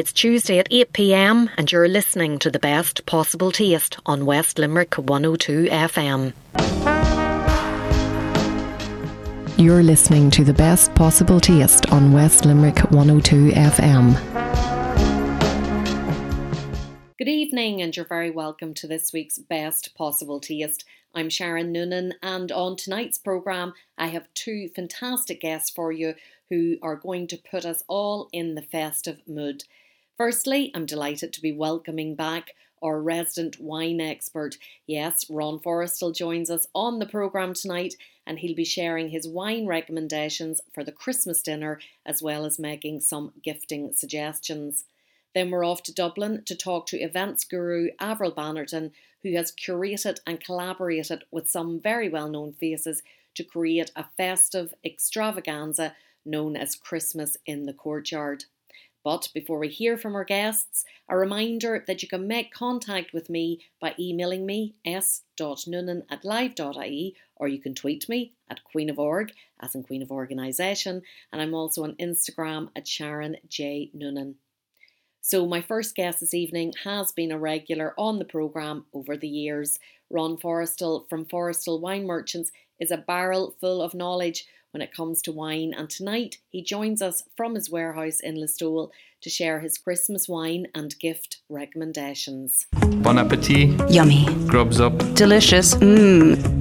It's 0.00 0.14
Tuesday 0.14 0.58
at 0.58 0.66
8 0.70 0.94
pm, 0.94 1.50
and 1.58 1.70
you're 1.70 1.86
listening 1.86 2.38
to 2.38 2.50
the 2.50 2.58
best 2.58 3.04
possible 3.04 3.52
taste 3.52 3.98
on 4.06 4.24
West 4.24 4.58
Limerick 4.58 4.94
102 4.94 5.66
FM. 5.66 6.32
You're 9.58 9.82
listening 9.82 10.30
to 10.30 10.42
the 10.42 10.54
best 10.54 10.94
possible 10.94 11.38
taste 11.38 11.92
on 11.92 12.14
West 12.14 12.46
Limerick 12.46 12.78
102 12.90 13.50
FM. 13.50 14.16
Good 17.18 17.28
evening, 17.28 17.82
and 17.82 17.94
you're 17.94 18.06
very 18.06 18.30
welcome 18.30 18.72
to 18.72 18.86
this 18.86 19.12
week's 19.12 19.36
Best 19.38 19.94
Possible 19.94 20.40
Taste. 20.40 20.86
I'm 21.14 21.28
Sharon 21.28 21.72
Noonan, 21.72 22.14
and 22.22 22.50
on 22.50 22.76
tonight's 22.76 23.18
programme, 23.18 23.74
I 23.98 24.06
have 24.06 24.32
two 24.32 24.70
fantastic 24.74 25.42
guests 25.42 25.68
for 25.68 25.92
you 25.92 26.14
who 26.48 26.78
are 26.80 26.96
going 26.96 27.26
to 27.26 27.36
put 27.36 27.66
us 27.66 27.82
all 27.86 28.30
in 28.32 28.54
the 28.54 28.62
festive 28.62 29.20
mood. 29.28 29.64
Firstly, 30.20 30.70
I'm 30.74 30.84
delighted 30.84 31.32
to 31.32 31.40
be 31.40 31.50
welcoming 31.50 32.14
back 32.14 32.50
our 32.82 33.00
resident 33.00 33.58
wine 33.58 34.02
expert. 34.02 34.58
Yes, 34.86 35.24
Ron 35.30 35.58
Forrestal 35.58 36.14
joins 36.14 36.50
us 36.50 36.66
on 36.74 36.98
the 36.98 37.06
programme 37.06 37.54
tonight 37.54 37.94
and 38.26 38.38
he'll 38.38 38.54
be 38.54 38.66
sharing 38.66 39.08
his 39.08 39.26
wine 39.26 39.66
recommendations 39.66 40.60
for 40.74 40.84
the 40.84 40.92
Christmas 40.92 41.40
dinner 41.40 41.80
as 42.04 42.22
well 42.22 42.44
as 42.44 42.58
making 42.58 43.00
some 43.00 43.32
gifting 43.42 43.94
suggestions. 43.94 44.84
Then 45.34 45.50
we're 45.50 45.64
off 45.64 45.82
to 45.84 45.94
Dublin 45.94 46.42
to 46.44 46.54
talk 46.54 46.84
to 46.88 47.00
events 47.00 47.44
guru 47.44 47.88
Avril 47.98 48.30
Bannerton, 48.30 48.90
who 49.22 49.34
has 49.36 49.50
curated 49.50 50.18
and 50.26 50.38
collaborated 50.38 51.24
with 51.30 51.48
some 51.48 51.80
very 51.80 52.10
well 52.10 52.28
known 52.28 52.52
faces 52.52 53.02
to 53.36 53.42
create 53.42 53.90
a 53.96 54.04
festive 54.18 54.74
extravaganza 54.84 55.94
known 56.26 56.56
as 56.56 56.76
Christmas 56.76 57.38
in 57.46 57.64
the 57.64 57.72
Courtyard. 57.72 58.44
But 59.02 59.28
before 59.32 59.58
we 59.58 59.68
hear 59.68 59.96
from 59.96 60.14
our 60.14 60.24
guests, 60.24 60.84
a 61.08 61.16
reminder 61.16 61.82
that 61.86 62.02
you 62.02 62.08
can 62.08 62.28
make 62.28 62.52
contact 62.52 63.12
with 63.14 63.30
me 63.30 63.60
by 63.80 63.94
emailing 63.98 64.44
me 64.44 64.74
s.noonan 64.84 66.02
at 66.10 66.24
live.ie 66.24 67.16
or 67.36 67.48
you 67.48 67.58
can 67.58 67.74
tweet 67.74 68.08
me 68.08 68.34
at 68.50 68.62
Queen 68.64 68.90
of 68.90 68.98
Org, 68.98 69.32
as 69.60 69.74
in 69.74 69.82
Queen 69.82 70.02
of 70.02 70.10
Organisation, 70.10 71.00
and 71.32 71.40
I'm 71.40 71.54
also 71.54 71.82
on 71.84 71.94
Instagram 71.94 72.68
at 72.76 72.86
Sharon 72.86 73.36
J. 73.48 73.90
Noonan. 73.94 74.34
So, 75.22 75.46
my 75.46 75.62
first 75.62 75.94
guest 75.94 76.20
this 76.20 76.34
evening 76.34 76.74
has 76.84 77.12
been 77.12 77.32
a 77.32 77.38
regular 77.38 77.94
on 77.98 78.18
the 78.18 78.24
programme 78.24 78.84
over 78.92 79.16
the 79.16 79.28
years. 79.28 79.78
Ron 80.10 80.36
Forrestal 80.36 81.08
from 81.08 81.24
Forrestal 81.24 81.80
Wine 81.80 82.06
Merchants 82.06 82.52
is 82.78 82.90
a 82.90 82.96
barrel 82.96 83.54
full 83.60 83.80
of 83.80 83.94
knowledge 83.94 84.46
when 84.72 84.82
it 84.82 84.94
comes 84.94 85.22
to 85.22 85.32
wine, 85.32 85.74
and 85.76 85.90
tonight 85.90 86.38
he 86.48 86.62
joins 86.62 87.02
us 87.02 87.24
from 87.36 87.54
his 87.54 87.70
warehouse 87.70 88.20
in 88.20 88.36
Listowel 88.36 88.90
to 89.20 89.30
share 89.30 89.60
his 89.60 89.78
Christmas 89.78 90.28
wine 90.28 90.66
and 90.74 90.98
gift 90.98 91.38
recommendations. 91.48 92.66
Bon 93.02 93.18
appetit. 93.18 93.78
Yummy. 93.90 94.26
Grubs 94.46 94.80
up. 94.80 94.96
Delicious. 95.14 95.74
Mmm. 95.76 96.60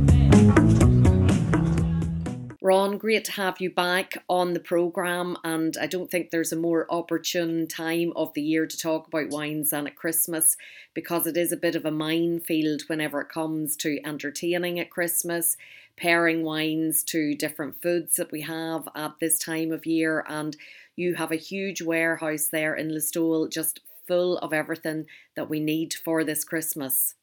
Ron, 2.70 3.00
great 3.00 3.26
to 3.26 3.32
have 3.32 3.60
you 3.60 3.72
back 3.72 4.24
on 4.30 4.54
the 4.54 4.60
programme, 4.60 5.38
and 5.44 5.76
I 5.82 5.88
don't 5.88 6.12
think 6.12 6.30
there's 6.30 6.52
a 6.52 6.56
more 6.56 6.86
opportune 6.90 7.68
time 7.68 8.14
of 8.16 8.32
the 8.36 8.44
year 8.44 8.68
to 8.68 8.78
talk 8.78 9.08
about 9.08 9.30
wines 9.30 9.72
than 9.72 9.88
at 9.88 9.96
Christmas 9.96 10.56
because 10.94 11.26
it 11.26 11.36
is 11.36 11.52
a 11.52 11.58
bit 11.58 11.76
of 11.76 11.84
a 11.84 11.90
minefield 11.90 12.84
whenever 12.86 13.22
it 13.22 13.30
comes 13.30 13.76
to 13.78 14.00
entertaining 14.06 14.80
at 14.80 14.92
Christmas 14.92 15.58
pairing 16.00 16.44
wines 16.44 17.04
to 17.04 17.36
different 17.36 17.82
foods 17.82 18.16
that 18.16 18.32
we 18.32 18.42
have 18.42 18.88
at 18.96 19.14
this 19.20 19.38
time 19.38 19.72
of 19.72 19.86
year. 19.86 20.24
And 20.28 20.56
you 20.96 21.16
have 21.16 21.32
a 21.32 21.36
huge 21.36 21.82
warehouse 21.82 22.50
there 22.52 22.74
in 22.74 22.90
Listowel, 22.90 23.52
just 23.52 23.82
full 24.08 24.38
of 24.40 24.54
everything 24.54 25.06
that 25.36 25.50
we 25.50 25.60
need 25.60 25.94
for 25.94 26.24
this 26.24 26.44
Christmas. 26.44 27.16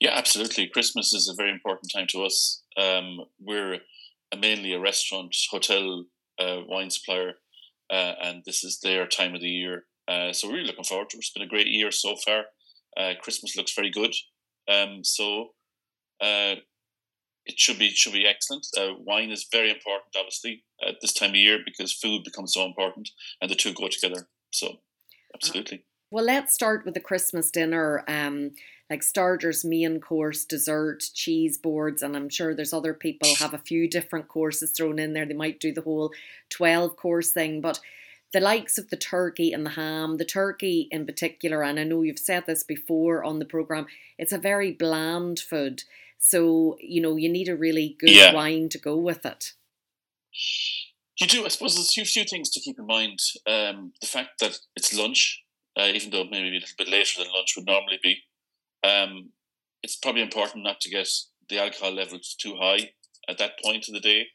Yeah, 0.00 0.12
absolutely. 0.14 0.68
Christmas 0.68 1.12
is 1.12 1.28
a 1.28 1.34
very 1.34 1.50
important 1.50 1.90
time 1.92 2.06
to 2.10 2.24
us. 2.24 2.62
Um, 2.76 3.20
we're 3.40 3.78
mainly 4.38 4.72
a 4.72 4.80
restaurant, 4.80 5.34
hotel, 5.50 6.04
uh, 6.38 6.60
wine 6.66 6.90
supplier, 6.90 7.34
uh, 7.90 8.14
and 8.22 8.42
this 8.46 8.64
is 8.64 8.80
their 8.80 9.06
time 9.06 9.34
of 9.34 9.40
the 9.40 9.48
year. 9.48 9.84
Uh, 10.06 10.32
so 10.32 10.48
we're 10.48 10.54
really 10.54 10.66
looking 10.66 10.84
forward 10.84 11.10
to 11.10 11.16
it. 11.16 11.20
It's 11.20 11.30
been 11.30 11.42
a 11.42 11.46
great 11.46 11.66
year 11.66 11.90
so 11.90 12.16
far. 12.16 12.44
Uh, 12.96 13.12
Christmas 13.20 13.56
looks 13.56 13.74
very 13.74 13.90
good. 13.90 14.14
Um, 14.68 15.02
so 15.02 15.50
uh, 16.20 16.56
it 17.48 17.58
should 17.58 17.78
be 17.78 17.90
should 17.90 18.12
be 18.12 18.26
excellent. 18.26 18.66
Uh, 18.76 18.92
wine 18.98 19.30
is 19.30 19.48
very 19.50 19.70
important, 19.70 20.14
obviously, 20.16 20.62
at 20.86 21.00
this 21.00 21.12
time 21.12 21.30
of 21.30 21.36
year 21.36 21.58
because 21.64 21.92
food 21.92 22.22
becomes 22.22 22.52
so 22.52 22.64
important, 22.64 23.08
and 23.40 23.50
the 23.50 23.56
two 23.56 23.72
go 23.72 23.88
together. 23.88 24.28
So, 24.52 24.78
absolutely. 25.34 25.84
Well, 26.10 26.24
let's 26.24 26.54
start 26.54 26.84
with 26.84 26.94
the 26.94 27.00
Christmas 27.00 27.50
dinner. 27.50 28.04
Um, 28.06 28.52
like 28.90 29.02
starters, 29.02 29.66
main 29.66 30.00
course, 30.00 30.46
dessert, 30.46 31.04
cheese 31.12 31.58
boards, 31.58 32.02
and 32.02 32.16
I'm 32.16 32.30
sure 32.30 32.54
there's 32.54 32.72
other 32.72 32.94
people 32.94 33.34
have 33.34 33.52
a 33.52 33.58
few 33.58 33.88
different 33.88 34.28
courses 34.28 34.70
thrown 34.70 34.98
in 34.98 35.12
there. 35.12 35.26
They 35.26 35.34
might 35.34 35.60
do 35.60 35.72
the 35.72 35.82
whole 35.82 36.12
twelve 36.48 36.96
course 36.96 37.30
thing, 37.30 37.60
but 37.60 37.80
the 38.32 38.40
likes 38.40 38.76
of 38.76 38.90
the 38.90 38.96
turkey 38.96 39.52
and 39.52 39.64
the 39.64 39.70
ham, 39.70 40.18
the 40.18 40.24
turkey 40.24 40.88
in 40.90 41.06
particular, 41.06 41.62
and 41.62 41.78
I 41.80 41.84
know 41.84 42.02
you've 42.02 42.18
said 42.18 42.44
this 42.46 42.62
before 42.62 43.24
on 43.24 43.38
the 43.38 43.46
program, 43.46 43.86
it's 44.18 44.32
a 44.32 44.38
very 44.38 44.70
bland 44.72 45.38
food. 45.40 45.84
So, 46.18 46.76
you 46.80 47.00
know, 47.00 47.16
you 47.16 47.28
need 47.28 47.48
a 47.48 47.56
really 47.56 47.96
good 47.98 48.10
yeah. 48.10 48.34
wine 48.34 48.68
to 48.70 48.78
go 48.78 48.96
with 48.96 49.24
it. 49.24 49.52
You 51.20 51.26
do. 51.26 51.44
I 51.44 51.48
suppose 51.48 51.74
there's 51.74 51.88
a 51.88 51.92
few, 51.92 52.04
few 52.04 52.24
things 52.24 52.50
to 52.50 52.60
keep 52.60 52.78
in 52.78 52.86
mind. 52.86 53.18
Um, 53.46 53.92
the 54.00 54.06
fact 54.06 54.40
that 54.40 54.58
it's 54.76 54.94
lunch, 54.94 55.42
uh, 55.78 55.90
even 55.92 56.10
though 56.10 56.24
maybe 56.24 56.48
a 56.48 56.60
little 56.60 56.68
bit 56.76 56.88
later 56.88 57.18
than 57.18 57.32
lunch 57.34 57.54
would 57.56 57.66
normally 57.66 57.98
be, 58.02 58.18
um, 58.84 59.30
it's 59.82 59.96
probably 59.96 60.22
important 60.22 60.64
not 60.64 60.80
to 60.80 60.90
get 60.90 61.08
the 61.48 61.58
alcohol 61.58 61.92
levels 61.92 62.36
too 62.40 62.56
high 62.60 62.90
at 63.28 63.38
that 63.38 63.58
point 63.64 63.88
of 63.88 63.94
the 63.94 64.00
day. 64.00 64.26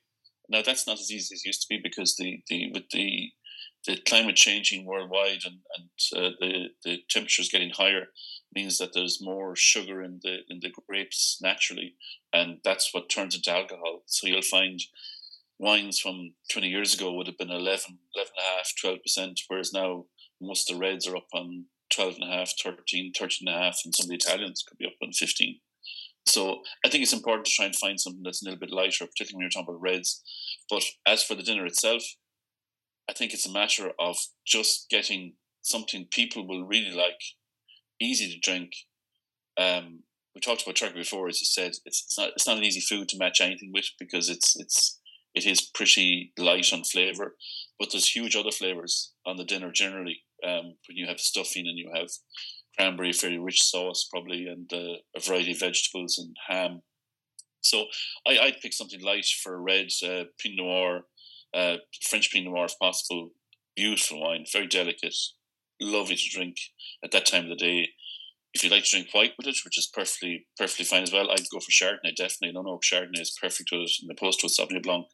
Now 0.50 0.62
that's 0.62 0.86
not 0.88 1.00
as 1.00 1.12
easy 1.12 1.36
as 1.36 1.42
it 1.44 1.48
used 1.48 1.62
to 1.62 1.68
be 1.70 1.80
because 1.82 2.16
the, 2.16 2.42
the 2.50 2.72
with 2.74 2.90
the 2.92 3.30
the 3.86 3.98
climate 4.08 4.36
changing 4.36 4.86
worldwide 4.86 5.42
and, 5.46 5.60
and 5.78 6.26
uh, 6.26 6.30
the 6.40 6.68
the 6.84 6.98
temperatures 7.10 7.50
getting 7.50 7.72
higher, 7.72 8.08
means 8.56 8.78
that 8.78 8.94
there's 8.94 9.22
more 9.22 9.56
sugar 9.56 10.02
in 10.02 10.20
the 10.24 10.40
in 10.50 10.60
the 10.60 10.72
grapes 10.88 11.40
naturally, 11.42 11.96
and 12.32 12.60
that's 12.64 12.94
what 12.94 13.10
turns 13.10 13.36
into 13.36 13.52
alcohol. 13.52 14.04
So 14.06 14.28
you'll 14.28 14.42
find 14.42 14.80
wines 15.60 16.00
from 16.00 16.34
20 16.52 16.68
years 16.68 16.94
ago 16.94 17.14
would 17.14 17.28
have 17.28 17.38
been 17.38 17.50
11, 17.50 17.64
11 17.66 17.98
and 18.16 18.28
a 18.38 18.58
half, 18.58 18.74
12 18.80 19.04
percent, 19.04 19.42
whereas 19.48 19.74
now 19.74 20.06
most 20.42 20.70
of 20.70 20.76
the 20.76 20.82
reds 20.82 21.08
are 21.08 21.16
up 21.16 21.28
on 21.34 21.66
12 21.94 22.16
and 22.16 22.30
a 22.30 22.38
half, 22.38 22.54
13, 22.62 23.14
13 23.18 23.48
and 23.48 23.56
a 23.56 23.60
half, 23.60 23.80
and 23.86 23.96
some 23.96 24.06
of 24.06 24.10
the 24.10 24.16
Italians 24.16 24.64
could 24.68 24.78
be 24.78 24.86
up 24.86 24.94
on 25.02 25.12
15. 25.12 25.60
So 26.26 26.62
I 26.86 26.90
think 26.90 27.04
it's 27.04 27.14
important 27.14 27.46
to 27.48 27.52
try 27.52 27.66
and 27.66 27.76
find 27.76 28.00
something 28.00 28.24
that's 28.24 28.42
a 28.42 28.46
little 28.46 28.60
bit 28.60 28.72
lighter, 28.72 29.06
particularly 29.06 29.36
when 29.36 29.42
you're 29.44 29.50
talking 29.50 29.76
about 29.76 29.82
reds. 29.82 30.22
But 30.70 30.84
as 31.06 31.24
for 31.24 31.36
the 31.36 31.44
dinner 31.44 31.66
itself, 31.66 32.04
I 33.10 33.14
think 33.14 33.34
it's 33.34 33.48
a 33.48 33.52
matter 33.52 33.92
of 34.00 34.16
just 34.46 34.90
getting 34.90 35.34
something 35.62 36.08
people 36.10 36.48
will 36.48 36.66
really 36.66 36.92
like 36.92 37.20
easy 38.00 38.34
to 38.34 38.40
drink. 38.40 38.72
Um, 39.58 40.04
we 40.36 40.42
talked 40.42 40.64
about 40.64 40.76
turkey 40.76 41.00
before, 41.00 41.28
as 41.28 41.40
you 41.42 41.46
said. 41.46 41.74
It's, 41.86 42.06
it's 42.06 42.18
not 42.18 42.30
it's 42.30 42.48
not 42.48 42.58
an 42.58 42.64
easy 42.64 42.82
food 42.82 43.08
to 43.10 43.18
match 43.18 43.40
anything 43.42 43.72
with 43.74 43.86
because 44.00 44.30
it's 44.30 44.60
it's 44.60 45.00
it 45.36 45.46
is 45.46 45.70
pretty 45.74 46.32
light 46.38 46.72
on 46.74 46.84
flavor, 46.84 47.36
but 47.80 47.90
there's 47.92 48.10
huge 48.10 48.36
other 48.36 48.52
flavors 48.52 49.14
on 49.26 49.38
the 49.38 49.46
dinner 49.46 49.72
generally. 49.72 50.22
Um, 50.46 50.76
when 50.88 50.98
you 50.98 51.08
have 51.08 51.20
stuffing 51.20 51.66
and 51.68 51.78
you 51.78 51.90
have 51.96 52.10
cranberry, 52.78 53.14
fairly 53.14 53.40
rich 53.40 53.62
sauce 53.62 54.08
probably, 54.12 54.48
and 54.48 54.72
uh, 54.74 54.98
a 55.16 55.20
variety 55.20 55.52
of 55.52 55.60
vegetables 55.60 56.18
and 56.18 56.36
ham. 56.48 56.82
So 57.62 57.86
I, 58.28 58.38
I'd 58.40 58.62
pick 58.62 58.74
something 58.74 59.02
light 59.02 59.26
for 59.26 59.56
a 59.56 59.60
red 59.60 59.88
uh, 60.04 60.26
Pinot 60.40 60.58
Noir, 60.58 61.02
uh, 61.54 61.78
French 62.10 62.32
Pinot 62.32 62.52
Noir 62.52 62.66
if 62.66 62.78
possible. 62.80 63.30
Beautiful 63.76 64.22
wine, 64.22 64.46
very 64.52 64.68
delicate, 64.68 65.16
lovely 65.82 66.16
to 66.16 66.30
drink 66.30 66.58
at 67.04 67.12
that 67.12 67.26
time 67.26 67.44
of 67.44 67.50
the 67.50 67.56
day. 67.56 67.90
If 68.54 68.64
you 68.64 68.70
like 68.70 68.84
to 68.84 68.92
drink 68.92 69.08
white 69.14 69.34
with 69.38 69.48
it, 69.48 69.58
which 69.66 69.78
is 69.78 69.90
perfectly 69.92 70.46
perfectly 70.58 70.86
fine 70.86 71.04
as 71.04 71.12
well, 71.12 71.32
I'd 71.32 71.50
go 71.52 71.60
for 71.60 71.72
Chardonnay. 71.72 72.16
Definitely, 72.16 72.54
no, 72.54 72.62
no, 72.62 72.80
Chardonnay 72.84 73.22
is 73.22 73.38
perfect 73.42 73.70
with 73.72 73.82
it, 73.82 73.92
in 74.04 74.12
opposed 74.12 74.40
to 74.42 74.48
a 74.48 74.50
Sauvignon 74.50 74.84
Blanc. 74.84 75.08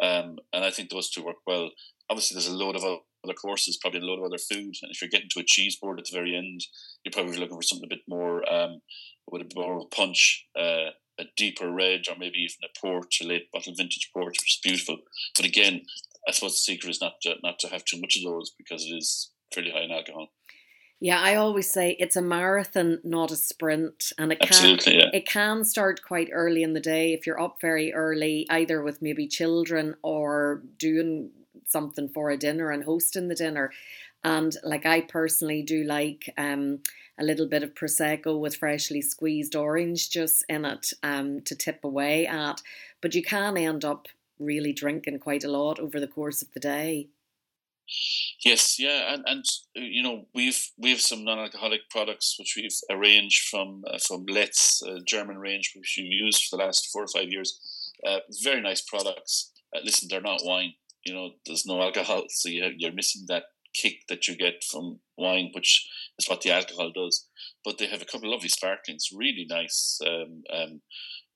Um, 0.00 0.38
and 0.52 0.64
I 0.64 0.70
think 0.70 0.90
those 0.90 1.10
two 1.10 1.24
work 1.24 1.36
well. 1.46 1.70
Obviously, 2.08 2.34
there's 2.34 2.48
a 2.48 2.56
load 2.56 2.76
of 2.76 2.84
other 2.84 3.34
courses, 3.34 3.78
probably 3.80 4.00
a 4.00 4.04
load 4.04 4.18
of 4.18 4.24
other 4.24 4.38
food. 4.38 4.74
And 4.82 4.90
if 4.90 5.00
you're 5.00 5.10
getting 5.10 5.28
to 5.32 5.40
a 5.40 5.44
cheese 5.46 5.76
board 5.80 5.98
at 5.98 6.06
the 6.06 6.16
very 6.16 6.34
end, 6.36 6.60
you're 7.04 7.12
probably 7.12 7.36
looking 7.36 7.56
for 7.56 7.62
something 7.62 7.86
a 7.86 7.94
bit 7.94 8.04
more 8.08 8.50
um, 8.52 8.80
with 9.30 9.42
a 9.42 9.44
bit 9.44 9.56
more 9.56 9.86
punch, 9.94 10.46
uh, 10.58 10.90
a 11.18 11.24
deeper 11.36 11.70
red, 11.70 12.02
or 12.08 12.16
maybe 12.18 12.38
even 12.38 12.56
a 12.64 12.80
port, 12.80 13.14
a 13.20 13.26
late 13.26 13.50
bottle 13.52 13.74
vintage 13.76 14.10
port, 14.12 14.28
which 14.28 14.56
is 14.56 14.60
beautiful. 14.62 14.98
But 15.36 15.46
again, 15.46 15.82
I 16.26 16.32
suppose 16.32 16.52
the 16.52 16.72
secret 16.72 16.90
is 16.90 17.00
not 17.00 17.14
to, 17.22 17.34
not 17.42 17.58
to 17.60 17.68
have 17.68 17.84
too 17.84 18.00
much 18.00 18.16
of 18.16 18.24
those 18.24 18.52
because 18.56 18.84
it 18.84 18.94
is 18.94 19.30
fairly 19.52 19.70
high 19.70 19.82
in 19.82 19.90
alcohol. 19.90 20.28
Yeah, 21.02 21.18
I 21.18 21.36
always 21.36 21.70
say 21.70 21.96
it's 21.98 22.16
a 22.16 22.22
marathon, 22.22 23.00
not 23.02 23.30
a 23.30 23.36
sprint, 23.36 24.12
and 24.18 24.32
it 24.32 24.40
can 24.40 24.78
yeah. 24.86 25.08
it 25.14 25.26
can 25.26 25.64
start 25.64 26.02
quite 26.02 26.28
early 26.30 26.62
in 26.62 26.74
the 26.74 26.80
day 26.80 27.14
if 27.14 27.26
you're 27.26 27.40
up 27.40 27.58
very 27.58 27.92
early, 27.94 28.46
either 28.50 28.82
with 28.82 29.00
maybe 29.00 29.26
children 29.26 29.94
or 30.02 30.62
doing 30.76 31.30
something 31.66 32.10
for 32.10 32.30
a 32.30 32.36
dinner 32.36 32.70
and 32.70 32.84
hosting 32.84 33.28
the 33.28 33.34
dinner. 33.34 33.72
And 34.22 34.54
like 34.62 34.84
I 34.84 35.00
personally 35.00 35.62
do 35.62 35.84
like 35.84 36.32
um, 36.36 36.80
a 37.18 37.24
little 37.24 37.46
bit 37.46 37.62
of 37.62 37.74
prosecco 37.74 38.38
with 38.38 38.56
freshly 38.56 39.00
squeezed 39.00 39.56
orange 39.56 40.10
juice 40.10 40.42
in 40.50 40.66
it 40.66 40.92
um, 41.02 41.40
to 41.42 41.54
tip 41.54 41.82
away 41.82 42.26
at. 42.26 42.60
But 43.00 43.14
you 43.14 43.22
can 43.22 43.56
end 43.56 43.86
up 43.86 44.08
really 44.38 44.74
drinking 44.74 45.20
quite 45.20 45.44
a 45.44 45.50
lot 45.50 45.78
over 45.78 45.98
the 45.98 46.06
course 46.06 46.42
of 46.42 46.52
the 46.52 46.60
day. 46.60 47.08
Yes, 48.44 48.78
yeah, 48.78 49.12
and 49.12 49.24
and 49.26 49.44
uh, 49.76 49.80
you 49.80 50.02
know 50.02 50.26
we've 50.34 50.60
we 50.78 50.90
have 50.90 51.00
some 51.00 51.24
non-alcoholic 51.24 51.90
products 51.90 52.36
which 52.38 52.54
we've 52.56 52.76
arranged 52.90 53.48
from 53.48 53.82
uh, 53.86 53.98
from 54.06 54.24
Leitz, 54.26 54.82
a 54.82 55.00
German 55.06 55.38
range 55.38 55.72
which 55.76 55.94
we've 55.98 56.12
used 56.12 56.44
for 56.44 56.56
the 56.56 56.64
last 56.64 56.88
four 56.92 57.04
or 57.04 57.08
five 57.08 57.30
years. 57.30 57.58
Uh, 58.06 58.20
very 58.42 58.60
nice 58.60 58.80
products. 58.80 59.52
Uh, 59.74 59.80
listen, 59.84 60.08
they're 60.10 60.20
not 60.20 60.40
wine. 60.44 60.72
You 61.04 61.14
know, 61.14 61.30
there's 61.46 61.66
no 61.66 61.80
alcohol, 61.80 62.24
so 62.28 62.48
you, 62.48 62.70
you're 62.76 62.92
missing 62.92 63.24
that 63.28 63.44
kick 63.74 64.06
that 64.08 64.26
you 64.26 64.36
get 64.36 64.64
from 64.64 65.00
wine, 65.16 65.50
which 65.52 65.88
is 66.18 66.28
what 66.28 66.40
the 66.42 66.50
alcohol 66.50 66.90
does. 66.94 67.26
But 67.64 67.78
they 67.78 67.86
have 67.86 68.02
a 68.02 68.04
couple 68.04 68.28
of 68.28 68.32
lovely 68.32 68.48
sparklings, 68.48 69.08
really 69.14 69.46
nice. 69.48 69.98
Um, 70.06 70.42
um, 70.52 70.80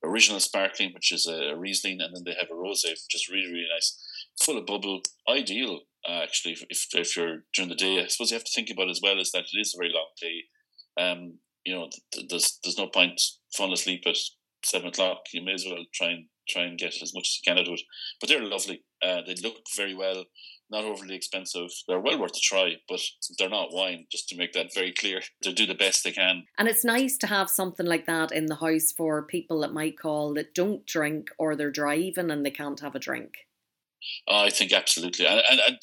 original 0.03 0.41
sparkling, 0.41 0.93
which 0.93 1.13
is 1.13 1.27
a 1.27 1.55
Riesling, 1.57 2.01
and 2.01 2.15
then 2.15 2.25
they 2.25 2.35
have 2.39 2.51
a 2.51 2.55
rosé, 2.55 2.91
which 2.91 3.15
is 3.15 3.29
really 3.31 3.47
really 3.47 3.69
nice, 3.73 3.99
full 4.41 4.59
of 4.59 4.67
bubble, 4.67 5.03
ideal 5.29 5.81
uh, 6.09 6.21
actually 6.23 6.53
if, 6.53 6.87
if 6.93 7.17
you're 7.17 7.45
during 7.55 7.69
the 7.69 7.75
day. 7.75 8.03
I 8.03 8.07
suppose 8.07 8.31
you 8.31 8.37
have 8.37 8.45
to 8.45 8.53
think 8.55 8.71
about 8.71 8.91
as 8.91 9.01
well 9.03 9.19
is 9.19 9.33
that 9.33 9.45
it 9.53 9.59
is 9.59 9.75
a 9.75 9.79
very 9.79 9.93
long 9.93 10.09
day. 10.21 10.43
Um, 11.03 11.39
you 11.65 11.75
know, 11.75 11.89
th- 12.13 12.27
there's 12.29 12.59
there's 12.63 12.79
no 12.79 12.89
point 12.89 13.21
falling 13.57 13.73
asleep 13.73 14.03
at 14.07 14.17
seven 14.65 14.89
o'clock. 14.89 15.19
You 15.33 15.43
may 15.43 15.55
as 15.55 15.65
well 15.67 15.85
try 15.95 16.11
and 16.11 16.27
try 16.49 16.63
and 16.63 16.79
get 16.79 17.01
as 17.03 17.15
much 17.15 17.29
as 17.29 17.39
you 17.39 17.53
can 17.53 17.59
out 17.59 17.69
of 17.69 17.75
it. 17.75 17.83
But 18.21 18.29
they're 18.29 18.45
lovely. 18.45 18.85
Uh, 19.03 19.23
they 19.27 19.35
look 19.43 19.57
very 19.77 19.95
well. 19.95 20.25
Not 20.71 20.85
overly 20.85 21.15
expensive. 21.15 21.69
They're 21.87 22.01
well 22.01 22.19
worth 22.19 22.37
a 22.37 22.41
try, 22.41 22.75
but 22.89 23.01
they're 23.39 23.49
not 23.49 23.73
wine. 23.73 24.07
Just 24.11 24.29
to 24.31 24.37
make 24.37 24.53
that 24.55 24.75
very 24.75 24.93
clear, 24.93 25.21
they 25.45 25.53
do 25.53 25.67
the 25.67 25.75
best 25.75 26.05
they 26.05 26.13
can. 26.13 26.45
And 26.59 26.69
it's 26.69 26.85
nice 26.85 27.17
to 27.19 27.27
have 27.27 27.51
something 27.51 27.87
like 27.87 28.07
that 28.07 28.33
in 28.33 28.47
the 28.47 28.57
house 28.57 28.93
for 28.97 29.23
people 29.23 29.61
that 29.61 29.73
might 29.73 29.99
call 29.99 30.35
that 30.35 30.55
don't 30.55 30.87
drink 30.87 31.29
or 31.39 31.55
they're 31.55 31.71
driving 31.71 32.31
and 32.31 32.45
they 32.45 32.51
can't 32.51 32.81
have 32.81 32.95
a 32.95 32.99
drink. 32.99 33.33
I 34.29 34.51
think 34.51 34.73
absolutely, 34.73 35.27
and, 35.27 35.43
and, 35.51 35.61
and 35.61 35.79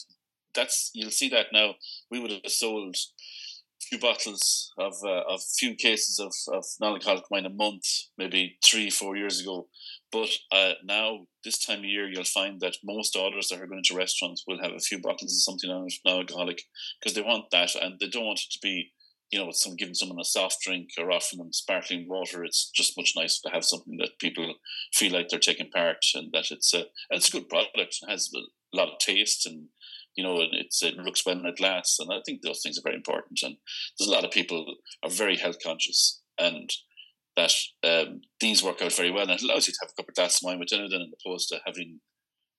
that's 0.53 0.91
you'll 0.94 1.12
see 1.12 1.29
that 1.29 1.47
now. 1.53 1.75
We 2.09 2.19
would 2.19 2.31
have 2.31 2.41
sold 2.47 2.95
a 2.95 3.85
few 3.89 4.00
bottles 4.00 4.71
of 4.77 4.94
uh, 5.03 5.23
of 5.27 5.41
few 5.57 5.75
cases 5.75 6.19
of, 6.19 6.33
of 6.53 6.65
non-alcoholic 6.79 7.29
wine 7.31 7.45
a 7.45 7.50
month, 7.50 7.85
maybe 8.18 8.57
three 8.63 8.89
four 8.89 9.15
years 9.15 9.41
ago. 9.41 9.68
But 10.12 10.29
uh, 10.51 10.73
now 10.83 11.27
this 11.45 11.57
time 11.57 11.79
of 11.79 11.85
year, 11.85 12.09
you'll 12.09 12.25
find 12.25 12.59
that 12.59 12.77
most 12.83 13.15
orders 13.15 13.47
that 13.47 13.62
are 13.62 13.68
going 13.68 13.83
to 13.85 13.95
restaurants 13.95 14.44
will 14.47 14.62
have 14.62 14.74
a 14.74 14.79
few 14.79 15.00
bottles 15.00 15.33
of 15.33 15.41
something 15.41 15.69
non-alcoholic 16.06 16.62
because 17.00 17.15
they 17.15 17.21
want 17.21 17.45
that, 17.51 17.75
and 17.75 18.00
they 18.00 18.07
don't 18.07 18.25
want 18.25 18.39
it 18.39 18.51
to 18.51 18.59
be 18.62 18.91
you 19.31 19.39
know, 19.39 19.51
some 19.51 19.75
giving 19.75 19.93
someone 19.93 20.19
a 20.19 20.25
soft 20.25 20.57
drink 20.61 20.89
or 20.97 21.11
offering 21.11 21.39
them 21.39 21.53
sparkling 21.53 22.07
water, 22.07 22.43
it's 22.43 22.69
just 22.69 22.97
much 22.97 23.13
nicer 23.15 23.39
to 23.45 23.53
have 23.53 23.63
something 23.63 23.97
that 23.97 24.19
people 24.19 24.55
feel 24.93 25.13
like 25.13 25.29
they're 25.29 25.39
taking 25.39 25.69
part 25.69 26.05
and 26.13 26.31
that 26.33 26.51
it's 26.51 26.73
a 26.73 26.85
it's 27.09 27.29
a 27.29 27.31
good 27.31 27.49
product. 27.49 27.99
Has 28.07 28.29
a 28.35 28.77
lot 28.77 28.89
of 28.89 28.99
taste 28.99 29.45
and 29.45 29.69
you 30.15 30.23
know, 30.23 30.41
it's 30.51 30.83
it 30.83 30.97
looks 30.97 31.25
well 31.25 31.39
in 31.39 31.45
a 31.45 31.53
glass, 31.53 31.97
and 31.99 32.11
I 32.11 32.19
think 32.25 32.41
those 32.41 32.61
things 32.61 32.77
are 32.77 32.83
very 32.83 32.95
important. 32.95 33.39
And 33.43 33.55
there's 33.97 34.09
a 34.09 34.11
lot 34.11 34.25
of 34.25 34.31
people 34.31 34.75
are 35.03 35.09
very 35.09 35.37
health 35.37 35.57
conscious, 35.63 36.21
and 36.37 36.69
that 37.37 37.53
um, 37.83 38.21
these 38.39 38.63
work 38.63 38.81
out 38.81 38.93
very 38.93 39.11
well, 39.11 39.23
and 39.23 39.31
it 39.31 39.41
allows 39.41 39.67
you 39.67 39.73
to 39.73 39.79
have 39.81 39.91
a 39.91 39.95
couple 39.95 40.11
of 40.11 40.15
glasses 40.15 40.41
of 40.41 40.47
wine 40.47 40.59
with 40.59 40.67
dinner, 40.67 40.89
then, 40.89 41.01
as 41.01 41.13
opposed 41.25 41.49
to 41.49 41.59
having, 41.65 42.01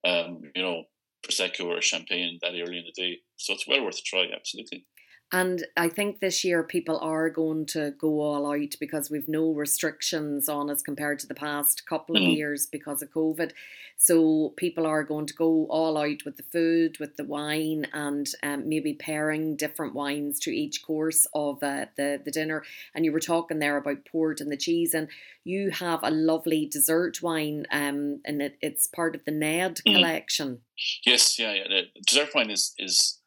um, 0.05 0.41
you 0.55 0.63
know, 0.63 0.85
prosecco 1.27 1.67
or 1.67 1.81
champagne 1.83 2.39
that 2.41 2.53
early 2.53 2.79
in 2.79 2.85
the 2.87 3.01
day. 3.03 3.19
So 3.37 3.53
it's 3.53 3.69
well 3.69 3.85
worth 3.85 3.99
a 3.99 4.03
try, 4.03 4.27
absolutely. 4.35 4.87
And 5.35 5.65
I 5.79 5.89
think 5.89 6.21
this 6.21 6.45
year 6.45 6.63
people 6.63 6.99
are 6.99 7.31
going 7.31 7.65
to 7.67 7.93
go 7.93 8.21
all 8.21 8.53
out 8.53 8.75
because 8.79 9.11
we've 9.11 9.29
no 9.29 9.51
restrictions 9.51 10.47
on 10.47 10.69
us 10.69 10.83
compared 10.83 11.19
to 11.21 11.27
the 11.27 11.35
past 11.35 11.87
couple 11.87 12.17
of 12.17 12.23
mm. 12.23 12.37
years 12.37 12.67
because 12.67 13.01
of 13.01 13.11
COVID. 13.11 13.53
So 13.97 14.53
people 14.57 14.87
are 14.87 15.05
going 15.05 15.25
to 15.27 15.35
go 15.35 15.67
all 15.71 15.97
out 15.97 16.25
with 16.27 16.37
the 16.37 16.43
food, 16.43 16.99
with 16.99 17.17
the 17.17 17.25
wine, 17.25 17.87
and 17.95 18.29
um, 18.43 18.69
maybe 18.69 18.93
pairing 18.93 19.57
different 19.57 19.95
wines 19.95 20.39
to 20.41 20.51
each 20.51 20.85
course 20.85 21.27
of 21.33 21.63
uh, 21.63 21.87
the 21.97 22.21
the 22.23 22.31
dinner. 22.31 22.63
And 22.95 23.07
you 23.07 23.13
were 23.13 23.21
talking 23.21 23.59
there 23.59 23.79
about 23.79 24.05
port 24.05 24.41
and 24.43 24.53
the 24.53 24.57
cheese, 24.57 24.93
and 24.93 25.09
you 25.45 25.71
have 25.71 26.01
a 26.03 26.11
lovely 26.11 26.67
dessert 26.67 27.23
wine, 27.23 27.65
um, 27.71 28.21
and 28.27 28.43
it, 28.43 28.59
it's 28.61 28.87
part 28.87 29.15
of 29.15 29.25
the 29.25 29.31
Ned 29.31 29.77
mm. 29.77 29.95
collection. 29.95 30.61
Yes, 31.07 31.39
yeah, 31.39 31.55
yeah. 31.55 31.69
The 31.69 31.83
dessert 32.07 32.35
wine 32.35 32.51
is 32.51 32.75
is 32.79 33.19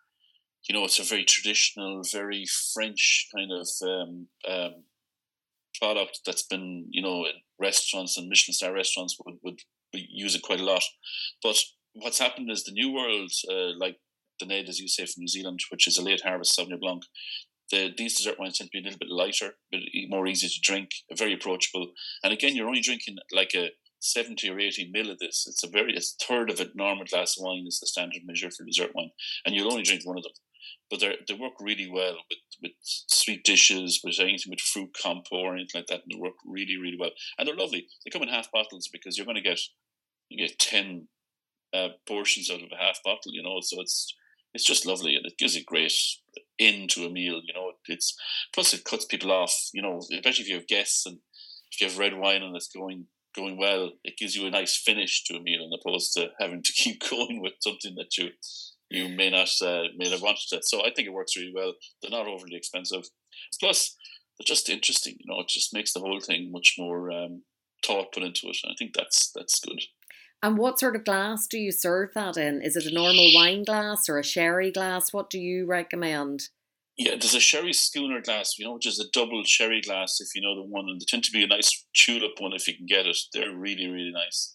you 0.67 0.75
know, 0.75 0.83
it's 0.83 0.99
a 0.99 1.03
very 1.03 1.23
traditional, 1.23 2.01
very 2.11 2.45
French 2.73 3.27
kind 3.35 3.51
of 3.51 3.67
um, 3.83 4.27
um, 4.47 4.83
product 5.79 6.21
that's 6.25 6.43
been, 6.43 6.87
you 6.89 7.01
know, 7.01 7.25
restaurants 7.59 8.17
and 8.17 8.27
Michelin 8.27 8.53
star 8.53 8.73
restaurants 8.73 9.17
would, 9.25 9.35
would, 9.43 9.59
use 9.93 10.35
it 10.35 10.41
quite 10.41 10.59
a 10.59 10.65
lot. 10.65 10.83
But 11.41 11.57
what's 11.93 12.19
happened 12.19 12.51
is 12.51 12.65
the 12.65 12.73
New 12.73 12.91
World, 12.91 13.31
uh, 13.49 13.77
like 13.77 13.95
the 14.41 14.45
Ned, 14.45 14.67
as 14.67 14.77
you 14.77 14.89
say, 14.89 15.05
from 15.05 15.21
New 15.21 15.27
Zealand, 15.29 15.61
which 15.69 15.87
is 15.87 15.97
a 15.97 16.03
late 16.03 16.21
harvest 16.21 16.57
Sauvignon 16.57 16.81
Blanc, 16.81 17.03
the, 17.71 17.93
these 17.97 18.17
dessert 18.17 18.37
wines 18.37 18.57
tend 18.57 18.71
to 18.71 18.77
be 18.77 18.79
a 18.79 18.83
little 18.83 18.99
bit 18.99 19.09
lighter, 19.09 19.53
but 19.71 19.79
more 20.09 20.27
easy 20.27 20.49
to 20.49 20.59
drink, 20.61 20.89
very 21.15 21.33
approachable. 21.33 21.93
And 22.25 22.33
again, 22.33 22.57
you're 22.57 22.67
only 22.67 22.81
drinking 22.81 23.15
like 23.31 23.51
a 23.55 23.69
70 24.01 24.49
or 24.49 24.59
80 24.59 24.91
mil 24.91 25.09
of 25.09 25.19
this. 25.19 25.45
It's 25.47 25.63
a 25.63 25.69
very, 25.69 25.93
it's 25.95 26.17
a 26.19 26.25
third 26.25 26.49
of 26.49 26.59
a 26.59 26.67
normal 26.75 27.05
glass 27.05 27.37
of 27.37 27.45
wine 27.45 27.65
is 27.65 27.79
the 27.79 27.87
standard 27.87 28.23
measure 28.25 28.51
for 28.51 28.65
dessert 28.65 28.91
wine. 28.93 29.11
And 29.45 29.55
you'll 29.55 29.71
only 29.71 29.83
drink 29.83 30.01
one 30.05 30.17
of 30.17 30.23
them 30.23 30.33
but 30.97 31.27
they 31.27 31.33
work 31.33 31.53
really 31.59 31.89
well 31.89 32.17
with, 32.29 32.39
with 32.61 32.71
sweet 32.81 33.43
dishes, 33.43 34.01
with 34.03 34.19
anything 34.19 34.49
with 34.49 34.61
fruit 34.61 34.95
compo 35.01 35.37
or 35.37 35.53
anything 35.53 35.81
like 35.81 35.87
that, 35.87 36.01
and 36.03 36.11
they 36.11 36.19
work 36.19 36.35
really 36.45 36.77
really 36.77 36.97
well. 36.99 37.11
And 37.37 37.47
they're 37.47 37.55
lovely. 37.55 37.87
They 38.03 38.11
come 38.11 38.23
in 38.23 38.29
half 38.29 38.51
bottles 38.51 38.89
because 38.91 39.17
you're 39.17 39.25
going 39.25 39.35
to 39.35 39.41
get 39.41 39.59
you 40.29 40.47
get 40.47 40.59
ten 40.59 41.07
uh, 41.73 41.89
portions 42.07 42.49
out 42.49 42.61
of 42.61 42.69
a 42.71 42.83
half 42.83 42.99
bottle, 43.03 43.31
you 43.31 43.43
know. 43.43 43.59
So 43.61 43.81
it's 43.81 44.13
it's 44.53 44.63
just 44.63 44.85
lovely, 44.85 45.15
and 45.15 45.25
it 45.25 45.37
gives 45.37 45.55
a 45.55 45.63
great 45.63 45.93
end 46.59 46.89
to 46.91 47.05
a 47.05 47.09
meal. 47.09 47.41
You 47.45 47.53
know, 47.53 47.73
it's 47.87 48.15
plus 48.53 48.73
it 48.73 48.85
cuts 48.85 49.05
people 49.05 49.31
off. 49.31 49.69
You 49.73 49.81
know, 49.81 49.99
especially 49.99 50.43
if 50.43 50.49
you 50.49 50.55
have 50.55 50.67
guests 50.67 51.05
and 51.05 51.19
if 51.71 51.81
you 51.81 51.87
have 51.87 51.99
red 51.99 52.17
wine 52.17 52.43
and 52.43 52.55
it's 52.55 52.69
going 52.69 53.07
going 53.35 53.57
well, 53.57 53.91
it 54.03 54.17
gives 54.17 54.35
you 54.35 54.47
a 54.47 54.51
nice 54.51 54.77
finish 54.77 55.23
to 55.25 55.35
a 55.35 55.41
meal, 55.41 55.61
as 55.61 55.79
opposed 55.81 56.13
to 56.13 56.29
having 56.39 56.63
to 56.63 56.73
keep 56.75 57.01
going 57.09 57.41
with 57.41 57.53
something 57.59 57.95
that 57.95 58.17
you 58.17 58.29
you 58.95 59.09
may 59.09 59.29
not 59.29 59.49
uh, 59.61 59.83
may 59.95 60.09
have 60.09 60.21
wanted 60.21 60.51
it. 60.51 60.65
So 60.65 60.81
I 60.81 60.91
think 60.95 61.07
it 61.07 61.13
works 61.13 61.35
really 61.35 61.53
well. 61.53 61.73
They're 62.01 62.11
not 62.11 62.27
overly 62.27 62.55
expensive. 62.55 63.03
Plus, 63.59 63.95
they're 64.37 64.45
just 64.45 64.69
interesting. 64.69 65.15
You 65.19 65.31
know, 65.31 65.41
it 65.41 65.47
just 65.47 65.73
makes 65.73 65.93
the 65.93 65.99
whole 65.99 66.19
thing 66.19 66.51
much 66.51 66.75
more 66.77 67.11
um, 67.11 67.43
thought 67.85 68.13
put 68.13 68.23
into 68.23 68.47
it. 68.47 68.57
And 68.63 68.71
I 68.71 68.75
think 68.77 68.93
that's 68.95 69.31
that's 69.33 69.59
good. 69.59 69.81
And 70.43 70.57
what 70.57 70.79
sort 70.79 70.95
of 70.95 71.05
glass 71.05 71.47
do 71.47 71.57
you 71.57 71.71
serve 71.71 72.09
that 72.13 72.37
in? 72.37 72.61
Is 72.61 72.75
it 72.75 72.85
a 72.85 72.93
normal 72.93 73.33
wine 73.33 73.63
glass 73.63 74.09
or 74.09 74.19
a 74.19 74.23
sherry 74.23 74.71
glass? 74.71 75.11
What 75.11 75.29
do 75.29 75.39
you 75.39 75.65
recommend? 75.65 76.49
Yeah, 76.97 77.11
there's 77.11 77.35
a 77.35 77.39
sherry 77.39 77.73
schooner 77.73 78.21
glass, 78.21 78.57
you 78.57 78.65
know, 78.65 78.73
which 78.73 78.87
is 78.87 78.99
a 78.99 79.09
double 79.11 79.43
sherry 79.43 79.81
glass, 79.81 80.21
if 80.21 80.29
you 80.33 80.41
know 80.41 80.55
the 80.55 80.61
one, 80.61 80.87
and 80.87 81.01
they 81.01 81.05
tend 81.05 81.23
to 81.25 81.31
be 81.31 81.43
a 81.43 81.47
nice 81.47 81.85
tulip 81.93 82.39
one 82.39 82.53
if 82.53 82.67
you 82.67 82.75
can 82.75 82.85
get 82.85 83.05
it. 83.05 83.17
They're 83.33 83.53
really, 83.53 83.87
really 83.87 84.11
nice 84.11 84.54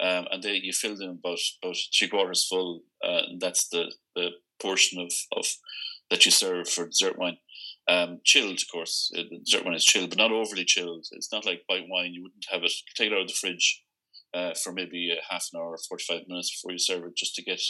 um, 0.00 0.26
and 0.30 0.42
they 0.42 0.54
you 0.62 0.72
fill 0.72 0.96
them 0.96 1.18
about 1.22 1.38
about 1.62 1.76
three 1.96 2.08
quarters 2.08 2.46
full, 2.48 2.82
uh, 3.02 3.22
and 3.28 3.40
that's 3.40 3.68
the 3.68 3.92
the 4.14 4.30
portion 4.60 5.00
of 5.00 5.12
of 5.36 5.46
that 6.10 6.24
you 6.24 6.30
serve 6.30 6.68
for 6.68 6.86
dessert 6.86 7.18
wine. 7.18 7.38
Um, 7.86 8.20
chilled, 8.24 8.58
of 8.60 8.70
course, 8.72 9.12
uh, 9.16 9.22
the 9.30 9.38
dessert 9.38 9.64
wine 9.64 9.74
is 9.74 9.84
chilled, 9.84 10.10
but 10.10 10.18
not 10.18 10.32
overly 10.32 10.64
chilled. 10.64 11.06
It's 11.12 11.32
not 11.32 11.44
like 11.44 11.62
white 11.66 11.86
wine; 11.88 12.12
you 12.14 12.22
wouldn't 12.22 12.46
have 12.50 12.64
it. 12.64 12.72
Take 12.94 13.12
it 13.12 13.14
out 13.14 13.22
of 13.22 13.28
the 13.28 13.34
fridge 13.34 13.82
uh, 14.32 14.54
for 14.54 14.72
maybe 14.72 15.10
a 15.10 15.32
half 15.32 15.48
an 15.52 15.60
hour 15.60 15.70
or 15.70 15.78
forty 15.78 16.04
five 16.04 16.26
minutes 16.28 16.50
before 16.50 16.72
you 16.72 16.78
serve 16.78 17.04
it, 17.04 17.16
just 17.16 17.34
to 17.36 17.42
get 17.42 17.60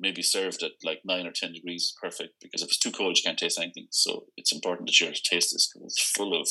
maybe 0.00 0.22
served 0.22 0.62
at 0.62 0.72
like 0.84 1.00
nine 1.04 1.26
or 1.26 1.32
ten 1.32 1.52
degrees 1.52 1.82
is 1.82 1.96
perfect. 2.00 2.34
Because 2.40 2.62
if 2.62 2.68
it's 2.68 2.78
too 2.78 2.92
cold, 2.92 3.16
you 3.16 3.22
can't 3.22 3.38
taste 3.38 3.58
anything. 3.58 3.88
So 3.90 4.26
it's 4.36 4.52
important 4.52 4.88
that 4.88 5.00
you 5.00 5.06
taste 5.08 5.52
this 5.52 5.70
because 5.72 5.92
it's 5.92 6.10
full 6.10 6.40
of 6.40 6.48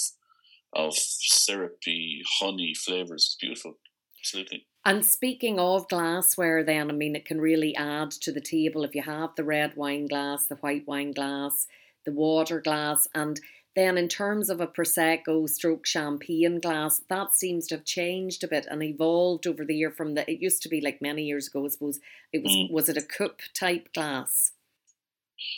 of 0.73 0.93
syrupy 0.95 2.23
honey 2.39 2.73
flavors. 2.73 3.23
It's 3.25 3.37
beautiful, 3.39 3.77
absolutely. 4.19 4.67
And 4.87 5.05
speaking 5.05 5.59
of 5.59 5.89
glassware, 5.89 6.63
then, 6.63 6.89
I 6.89 6.93
mean, 6.93 7.13
it 7.13 7.25
can 7.25 7.41
really 7.41 7.75
add 7.75 8.09
to 8.11 8.31
the 8.31 8.39
table 8.39 8.85
if 8.85 8.95
you 8.95 9.01
have 9.01 9.35
the 9.35 9.43
red 9.43 9.75
wine 9.75 10.07
glass, 10.07 10.45
the 10.47 10.55
white 10.55 10.87
wine 10.87 11.11
glass, 11.11 11.67
the 12.05 12.13
water 12.13 12.61
glass, 12.61 13.05
and 13.13 13.37
then 13.75 13.97
in 13.97 14.07
terms 14.07 14.49
of 14.49 14.61
a 14.61 14.65
prosecco 14.65 15.49
stroke 15.49 15.85
champagne 15.85 16.61
glass, 16.61 17.01
that 17.09 17.33
seems 17.33 17.67
to 17.67 17.75
have 17.75 17.83
changed 17.83 18.45
a 18.45 18.47
bit 18.47 18.65
and 18.71 18.81
evolved 18.81 19.45
over 19.45 19.65
the 19.65 19.75
year. 19.75 19.91
From 19.91 20.13
the 20.13 20.31
it 20.31 20.41
used 20.41 20.63
to 20.63 20.69
be 20.69 20.79
like 20.79 21.01
many 21.01 21.23
years 21.23 21.49
ago, 21.49 21.65
I 21.65 21.67
suppose 21.67 21.99
it 22.31 22.41
was 22.41 22.53
mm. 22.53 22.71
was 22.71 22.87
it 22.87 22.95
a 22.95 23.01
coupe 23.01 23.41
type 23.53 23.93
glass? 23.93 24.53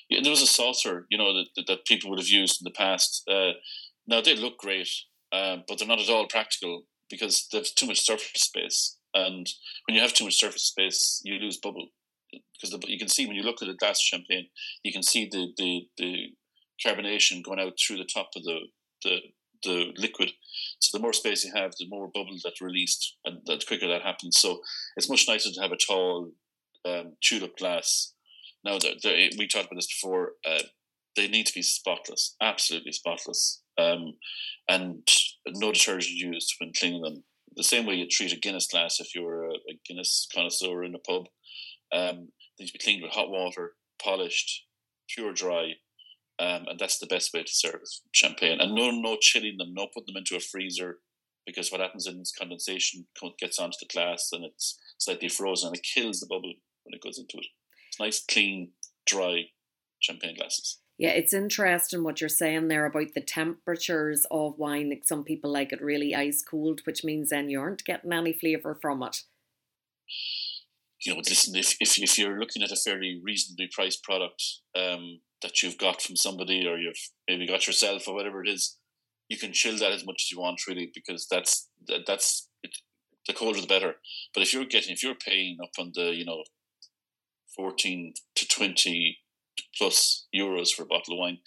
Yeah, 0.10 0.22
there 0.24 0.32
was 0.32 0.42
a 0.42 0.48
saucer, 0.48 1.06
you 1.12 1.20
know, 1.20 1.36
that 1.36 1.68
that 1.68 1.86
people 1.86 2.10
would 2.10 2.20
have 2.20 2.28
used 2.28 2.62
in 2.62 2.66
the 2.66 2.72
past. 2.72 3.30
Uh, 3.30 3.52
now 4.08 4.22
they 4.22 4.36
look 4.36 4.58
great, 4.58 4.90
uh, 5.32 5.58
but 5.68 5.78
they're 5.78 5.88
not 5.88 6.02
at 6.02 6.10
all 6.10 6.26
practical 6.26 6.86
because 7.12 7.48
there's 7.52 7.72
too 7.72 7.86
much 7.86 8.02
surface 8.02 8.42
space. 8.42 8.96
And 9.13 9.48
when 9.88 9.96
you 9.96 10.01
have 10.01 10.13
too 10.13 10.25
much 10.25 10.39
surface 10.39 10.63
space, 10.63 11.22
you 11.24 11.36
lose 11.36 11.58
bubble. 11.58 11.89
because 12.32 12.78
you 12.88 13.00
can 13.00 13.08
see 13.08 13.25
when 13.25 13.36
you 13.36 13.44
look 13.44 13.62
at 13.62 13.70
a 13.70 13.74
glass 13.74 14.00
champagne, 14.00 14.48
you 14.84 14.92
can 14.92 15.04
see 15.04 15.28
the 15.32 15.54
the 15.58 15.88
the 15.98 16.28
carbonation 16.86 17.44
going 17.44 17.60
out 17.60 17.74
through 17.80 17.98
the 17.98 18.06
top 18.13 18.30
of 18.36 18.44
the 18.44 18.60
the 19.04 19.20
the 19.63 19.94
liquid. 19.98 20.32
So 20.80 20.98
the 20.98 21.01
more 21.01 21.13
space 21.13 21.44
you 21.44 21.51
have, 21.54 21.72
the 21.78 21.88
more 21.89 22.10
bubbles 22.13 22.42
that 22.44 22.62
released, 22.62 23.18
and 23.25 23.39
the 23.46 23.62
quicker 23.68 23.88
that 23.88 24.01
happens. 24.04 24.38
So 24.39 24.62
it's 24.96 25.10
much 25.10 25.28
nicer 25.28 25.51
to 25.51 25.62
have 25.62 25.72
a 25.72 25.78
tall 25.78 26.32
um, 26.86 27.13
tulip 27.22 27.58
glass. 27.58 28.13
Now, 28.63 28.78
the, 28.78 29.34
we 29.38 29.48
talked 29.48 29.66
about 29.66 29.75
this 29.75 29.88
before. 30.01 30.34
Uh, 30.46 30.63
they 31.16 31.28
need 31.28 31.48
to 31.48 31.54
be 31.54 31.62
spotless, 31.62 32.36
absolutely 32.42 32.92
spotless, 32.92 33.62
um, 33.78 34.13
and 34.70 35.08
no 35.48 35.72
detergent 35.72 36.16
used 36.16 36.54
when 36.60 36.72
cleaning 36.78 37.01
them. 37.01 37.24
The 37.60 37.63
same 37.63 37.86
way 37.86 37.96
you 37.96 38.08
treat 38.08 38.32
a 38.32 38.38
Guinness 38.38 38.68
glass 38.68 39.01
if 39.01 39.13
you're 39.13 39.44
a, 39.44 39.51
a 39.51 39.80
Guinness 39.86 40.30
connoisseur 40.34 40.82
in 40.86 40.96
a 40.96 41.00
pub. 41.00 41.25
Um, 41.92 42.30
they 42.58 42.63
need 42.63 42.68
to 42.68 42.74
be 42.74 42.80
cleaned 42.80 43.04
with 43.04 43.12
hot 43.12 43.30
water, 43.30 43.74
polished, 44.01 44.63
pure 45.10 45.34
dry, 45.34 45.74
um, 46.39 46.68
and 46.70 46.80
that's 46.80 47.00
the 47.00 47.06
best 47.06 47.34
way 47.34 47.44
to 47.44 47.51
serve 47.51 47.82
champagne. 48.13 48.62
And 48.62 48.74
no, 48.74 48.92
no 48.92 49.18
chilling 49.20 49.58
them, 49.58 49.74
no 49.74 49.88
putting 49.94 50.13
them 50.13 50.22
into 50.22 50.38
a 50.38 50.39
freezer, 50.39 51.00
because 51.46 51.70
what 51.70 51.82
happens 51.82 52.08
is 52.08 52.32
condensation 52.32 53.06
gets 53.38 53.60
onto 53.60 53.75
the 53.82 53.94
glass 53.94 54.30
and 54.32 54.46
it's 54.46 54.80
slightly 54.98 55.28
frozen 55.28 55.68
and 55.68 55.75
it 55.75 55.84
kills 55.84 56.22
the 56.22 56.28
bubble 56.28 56.54
when 56.86 56.94
it 56.94 57.04
goes 57.04 57.20
into 57.20 57.39
it. 57.39 57.48
It's 57.89 58.00
nice, 58.00 58.24
clean, 58.24 58.72
dry 59.06 59.48
champagne 60.00 60.38
glasses. 60.38 60.80
Yeah, 61.00 61.12
it's 61.12 61.34
interesting 61.34 62.03
what 62.03 62.20
you're 62.20 62.29
saying 62.29 62.68
there 62.68 62.86
about 62.86 63.13
the 63.15 63.22
temperatures 63.22 64.25
of 64.29 64.60
wine. 64.60 64.89
Like 64.89 65.03
some 65.06 65.24
people 65.24 65.50
like 65.50 65.72
it 65.72 65.82
really 65.82 66.13
ice 66.13 66.44
cold, 66.44 66.82
which 66.84 67.06
means 67.06 67.29
then 67.29 67.50
you 67.50 67.62
aren't 67.62 67.86
getting 67.86 68.12
any 68.12 68.34
flavour 68.34 68.77
from 68.82 69.01
it. 69.03 69.22
You 71.06 71.13
know, 71.13 71.20
listen, 71.20 71.56
if, 71.56 71.77
if, 71.79 71.98
if 71.98 72.20
you're 72.20 72.38
looking 72.38 72.62
at 72.62 72.74
a 72.74 72.75
fairly 72.75 73.22
reasonably 73.24 73.70
priced 73.74 74.03
product, 74.03 74.44
um, 74.75 75.22
that 75.41 75.63
you've 75.63 75.77
got 75.77 76.01
from 76.01 76.18
somebody 76.18 76.68
or 76.68 76.77
you've 76.77 77.00
maybe 77.29 77.48
got 77.48 77.65
yourself 77.65 78.06
or 78.06 78.13
whatever 78.13 78.44
it 78.44 78.50
is, 78.50 78.77
you 79.29 79.38
can 79.38 79.53
chill 79.53 79.77
that 79.77 79.94
as 79.94 80.06
much 80.06 80.24
as 80.25 80.32
you 80.32 80.39
want 80.41 80.68
really 80.68 80.91
because 80.94 81.27
that's 81.32 81.70
that, 81.88 82.01
that's 82.06 82.50
it, 82.62 82.75
the 83.25 83.34
colder 83.34 83.62
the 83.62 83.68
better. 83.68 83.96
But 84.34 84.44
if 84.44 84.53
you're 84.53 84.65
getting 84.65 84.91
if 84.91 85.01
you're 85.01 85.15
paying 85.15 85.60
up 85.63 85.72
on 85.79 85.94
the 85.96 86.13
you 86.13 86.25
know 86.25 86.44
fourteen 87.56 88.15
to 88.36 88.48
twenty 88.48 89.20
plus 89.78 90.28
euros 90.36 90.72
for 90.72 90.84
a 90.84 90.88
bottle 90.88 91.13
of 91.13 91.20
wine, 91.20 91.39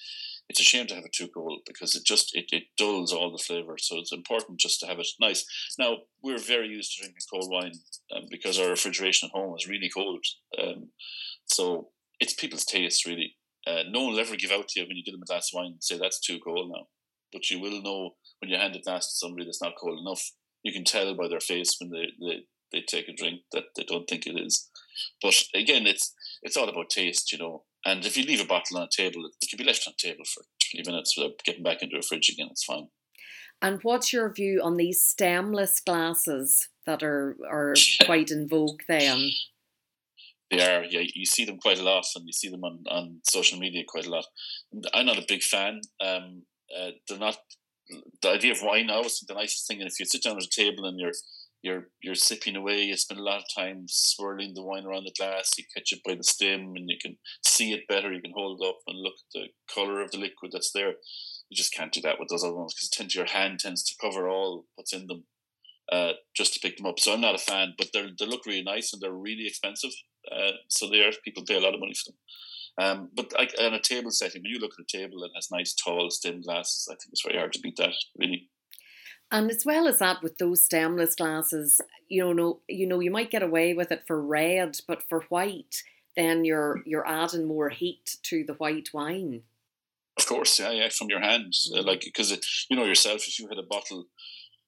it's 0.48 0.60
a 0.60 0.64
shame 0.64 0.86
to 0.86 0.94
have 0.94 1.04
it 1.04 1.12
too 1.12 1.28
cold 1.28 1.60
because 1.66 1.94
it 1.94 2.04
just 2.04 2.34
it, 2.34 2.46
it 2.52 2.64
dulls 2.76 3.12
all 3.12 3.32
the 3.32 3.42
flavor. 3.42 3.76
So 3.78 3.98
it's 3.98 4.12
important 4.12 4.60
just 4.60 4.80
to 4.80 4.86
have 4.86 4.98
it 4.98 5.08
nice. 5.20 5.44
Now 5.78 5.98
we're 6.22 6.38
very 6.38 6.68
used 6.68 6.96
to 6.96 7.02
drinking 7.02 7.22
cold 7.32 7.50
wine 7.50 7.72
um, 8.14 8.24
because 8.30 8.58
our 8.58 8.68
refrigeration 8.68 9.30
at 9.32 9.38
home 9.38 9.54
is 9.56 9.68
really 9.68 9.88
cold. 9.88 10.24
Um, 10.60 10.90
so 11.46 11.88
it's 12.20 12.34
people's 12.34 12.64
taste 12.64 13.06
really. 13.06 13.36
Uh, 13.66 13.84
no 13.88 14.02
one 14.04 14.12
will 14.12 14.20
ever 14.20 14.36
give 14.36 14.50
out 14.50 14.68
to 14.68 14.80
you 14.80 14.86
when 14.86 14.96
you 14.96 15.04
give 15.04 15.14
them 15.14 15.22
a 15.22 15.26
glass 15.26 15.50
of 15.52 15.58
wine 15.58 15.72
and 15.72 15.82
say 15.82 15.96
that's 15.96 16.20
too 16.20 16.38
cold 16.40 16.70
now. 16.70 16.88
But 17.32 17.48
you 17.48 17.60
will 17.60 17.80
know 17.80 18.10
when 18.40 18.50
you 18.50 18.58
hand 18.58 18.76
a 18.76 18.80
glass 18.80 19.06
to 19.06 19.16
somebody 19.16 19.44
that's 19.44 19.62
not 19.62 19.74
cold 19.80 20.00
enough. 20.00 20.32
You 20.62 20.72
can 20.72 20.84
tell 20.84 21.14
by 21.14 21.28
their 21.28 21.40
face 21.40 21.76
when 21.80 21.90
they, 21.90 22.08
they, 22.20 22.40
they 22.72 22.82
take 22.82 23.08
a 23.08 23.14
drink 23.14 23.40
that 23.52 23.64
they 23.76 23.84
don't 23.84 24.06
think 24.08 24.26
it 24.26 24.38
is. 24.38 24.68
But 25.22 25.34
again, 25.54 25.86
it's 25.86 26.12
it's 26.42 26.56
all 26.56 26.68
about 26.68 26.90
taste, 26.90 27.32
you 27.32 27.38
know. 27.38 27.64
And 27.84 28.04
if 28.06 28.16
you 28.16 28.24
leave 28.24 28.40
a 28.40 28.46
bottle 28.46 28.78
on 28.78 28.84
a 28.84 28.88
table, 28.88 29.26
it 29.26 29.48
can 29.48 29.56
be 29.56 29.64
left 29.64 29.86
on 29.86 29.94
the 29.98 30.08
table 30.08 30.24
for 30.24 30.44
20 30.72 30.90
minutes 30.90 31.16
without 31.16 31.42
getting 31.44 31.62
back 31.62 31.82
into 31.82 31.96
a 31.96 32.02
fridge 32.02 32.28
again. 32.28 32.48
It's 32.50 32.64
fine. 32.64 32.88
And 33.60 33.80
what's 33.82 34.12
your 34.12 34.32
view 34.32 34.60
on 34.62 34.76
these 34.76 35.02
stemless 35.02 35.80
glasses 35.80 36.68
that 36.86 37.02
are, 37.02 37.36
are 37.48 37.74
quite 38.04 38.30
in 38.30 38.48
vogue 38.48 38.82
then? 38.88 39.30
They 40.50 40.60
are, 40.60 40.84
yeah. 40.84 41.02
You 41.14 41.24
see 41.24 41.44
them 41.44 41.58
quite 41.58 41.78
a 41.78 41.84
lot, 41.84 42.04
and 42.14 42.26
you 42.26 42.32
see 42.32 42.50
them 42.50 42.64
on, 42.64 42.84
on 42.90 43.20
social 43.24 43.58
media 43.58 43.84
quite 43.88 44.06
a 44.06 44.10
lot. 44.10 44.26
I'm 44.92 45.06
not 45.06 45.18
a 45.18 45.24
big 45.26 45.42
fan. 45.42 45.80
Um, 46.00 46.42
uh, 46.76 46.90
they're 47.08 47.18
not. 47.18 47.38
The 48.20 48.30
idea 48.30 48.52
of 48.52 48.62
wine 48.62 48.86
now 48.86 49.00
is 49.00 49.24
the 49.26 49.34
nicest 49.34 49.66
thing. 49.66 49.80
And 49.80 49.88
if 49.88 49.98
you 49.98 50.06
sit 50.06 50.22
down 50.22 50.36
at 50.36 50.44
a 50.44 50.48
table 50.48 50.84
and 50.84 50.98
you're 50.98 51.12
you're 51.62 51.88
you're 52.02 52.14
sipping 52.14 52.56
away, 52.56 52.82
you 52.82 52.96
spend 52.96 53.20
a 53.20 53.24
lot 53.24 53.38
of 53.38 53.44
time 53.54 53.84
swirling 53.88 54.54
the 54.54 54.62
wine 54.62 54.84
around 54.84 55.04
the 55.04 55.14
glass. 55.16 55.50
You 55.56 55.64
catch 55.74 55.92
it 55.92 56.00
by 56.04 56.14
the 56.14 56.24
stem, 56.24 56.74
and 56.76 56.88
you 56.88 56.96
can 57.00 57.16
see 57.44 57.72
it 57.72 57.88
better. 57.88 58.12
You 58.12 58.20
can 58.20 58.32
hold 58.34 58.60
it 58.60 58.66
up 58.66 58.78
and 58.86 58.98
look 58.98 59.14
at 59.14 59.40
the 59.40 59.46
color 59.72 60.00
of 60.00 60.10
the 60.10 60.18
liquid 60.18 60.52
that's 60.52 60.72
there. 60.72 60.94
You 61.48 61.56
just 61.56 61.72
can't 61.72 61.92
do 61.92 62.00
that 62.02 62.18
with 62.18 62.28
those 62.28 62.44
other 62.44 62.54
ones 62.54 62.74
because 62.74 62.88
tend 62.88 63.14
your 63.14 63.26
hand 63.26 63.60
tends 63.60 63.84
to 63.84 63.96
cover 64.00 64.28
all 64.28 64.66
what's 64.74 64.92
in 64.92 65.06
them. 65.06 65.24
Uh, 65.90 66.12
just 66.34 66.54
to 66.54 66.60
pick 66.60 66.76
them 66.76 66.86
up. 66.86 66.98
So 66.98 67.12
I'm 67.12 67.20
not 67.20 67.34
a 67.34 67.38
fan, 67.38 67.74
but 67.76 67.88
they 67.92 68.06
they 68.18 68.26
look 68.26 68.46
really 68.46 68.62
nice 68.62 68.92
and 68.92 69.02
they're 69.02 69.12
really 69.12 69.46
expensive. 69.46 69.90
Uh, 70.30 70.52
so 70.68 70.88
there, 70.88 71.10
people 71.24 71.44
pay 71.44 71.56
a 71.56 71.60
lot 71.60 71.74
of 71.74 71.80
money 71.80 71.94
for 71.94 72.10
them. 72.10 72.18
Um, 72.78 73.10
but 73.14 73.32
like 73.36 73.54
on 73.60 73.74
a 73.74 73.80
table 73.80 74.10
setting, 74.10 74.42
when 74.42 74.52
you 74.52 74.58
look 74.58 74.72
at 74.78 74.82
a 74.82 74.96
table 74.96 75.20
that 75.20 75.30
has 75.34 75.50
nice 75.50 75.74
tall 75.74 76.10
stem 76.10 76.40
glasses, 76.40 76.88
I 76.90 76.94
think 76.94 77.12
it's 77.12 77.24
very 77.24 77.38
hard 77.38 77.52
to 77.52 77.60
beat 77.60 77.76
that. 77.76 77.94
Really. 78.18 78.48
And 79.32 79.50
as 79.50 79.64
well 79.64 79.88
as 79.88 79.98
that, 79.98 80.22
with 80.22 80.36
those 80.36 80.62
stemless 80.62 81.14
glasses, 81.14 81.80
you 82.08 82.34
know, 82.34 82.60
you 82.68 82.86
know, 82.86 83.00
you 83.00 83.10
might 83.10 83.30
get 83.30 83.42
away 83.42 83.72
with 83.72 83.90
it 83.90 84.04
for 84.06 84.20
red, 84.20 84.78
but 84.86 85.02
for 85.08 85.22
white, 85.30 85.82
then 86.14 86.44
you're 86.44 86.82
you're 86.84 87.08
adding 87.08 87.46
more 87.46 87.70
heat 87.70 88.18
to 88.24 88.44
the 88.44 88.52
white 88.52 88.90
wine. 88.92 89.42
Of 90.18 90.26
course, 90.26 90.60
yeah, 90.60 90.70
yeah, 90.72 90.90
from 90.90 91.08
your 91.08 91.20
hands, 91.20 91.72
uh, 91.72 91.78
mm. 91.78 91.80
uh, 91.80 91.84
like 91.84 92.02
because 92.02 92.30
you 92.68 92.76
know 92.76 92.84
yourself, 92.84 93.26
if 93.26 93.38
you 93.38 93.48
had 93.48 93.58
a 93.58 93.62
bottle 93.62 94.04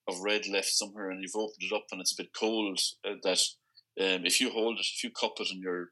of 0.09 0.21
red 0.21 0.47
left 0.49 0.71
somewhere 0.71 1.11
and 1.11 1.21
you've 1.21 1.37
opened 1.37 1.63
it 1.71 1.75
up 1.75 1.85
and 1.93 2.01
it's 2.01 2.13
a 2.13 2.23
bit 2.23 2.33
cold, 2.33 2.81
uh, 3.07 3.15
that 3.23 3.41
um, 4.01 4.25
if 4.25 4.41
you 4.41 4.49
hold 4.49 4.79
it, 4.79 4.87
if 4.95 5.05
you 5.05 5.11
cup 5.11 5.35
it 5.41 5.51
in 5.53 5.61
your 5.61 5.91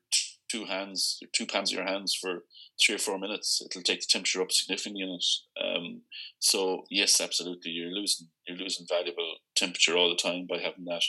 two 0.52 0.64
hands, 0.66 1.18
two 1.32 1.47
palms 1.47 1.73
of 1.73 1.78
your 1.78 1.87
hands 1.87 2.16
for 2.21 2.32
three 2.80 2.97
or 2.97 2.99
four 2.99 3.18
minutes, 3.18 3.62
it'll 3.64 3.82
take 3.82 4.00
the 4.00 4.06
temperature 4.09 4.42
up 4.42 4.52
significantly 4.52 5.02
in 5.02 5.18
it. 5.21 5.26
Um, 5.64 6.02
so 6.38 6.85
yes, 6.90 7.21
absolutely, 7.21 7.71
you're 7.73 7.99
losing 8.00 8.28
you're 8.47 8.59
losing 8.59 8.87
valuable 8.88 9.37
temperature 9.56 9.97
all 9.97 10.11
the 10.11 10.28
time 10.28 10.47
by 10.49 10.59
having 10.59 10.85
that. 10.87 11.04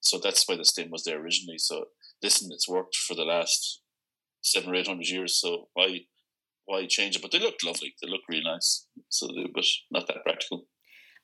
So 0.00 0.20
that's 0.22 0.46
why 0.46 0.56
the 0.56 0.64
stem 0.64 0.90
was 0.90 1.04
there 1.04 1.20
originally. 1.20 1.58
So 1.58 1.76
listen, 2.22 2.50
it's 2.52 2.68
worked 2.68 2.96
for 2.96 3.14
the 3.16 3.30
last 3.34 3.80
seven 4.42 4.70
or 4.70 4.76
eight 4.76 4.86
hundred 4.86 5.08
years. 5.08 5.40
So 5.40 5.68
why 5.74 5.88
why 6.66 6.86
change 6.86 7.16
it? 7.16 7.22
But 7.22 7.32
they 7.32 7.40
look 7.40 7.56
lovely. 7.64 7.94
They 8.00 8.08
look 8.08 8.22
really 8.28 8.44
nice. 8.44 8.86
So 9.08 9.26
they, 9.26 9.46
but 9.54 9.64
not 9.90 10.06
that 10.06 10.24
practical. 10.24 10.66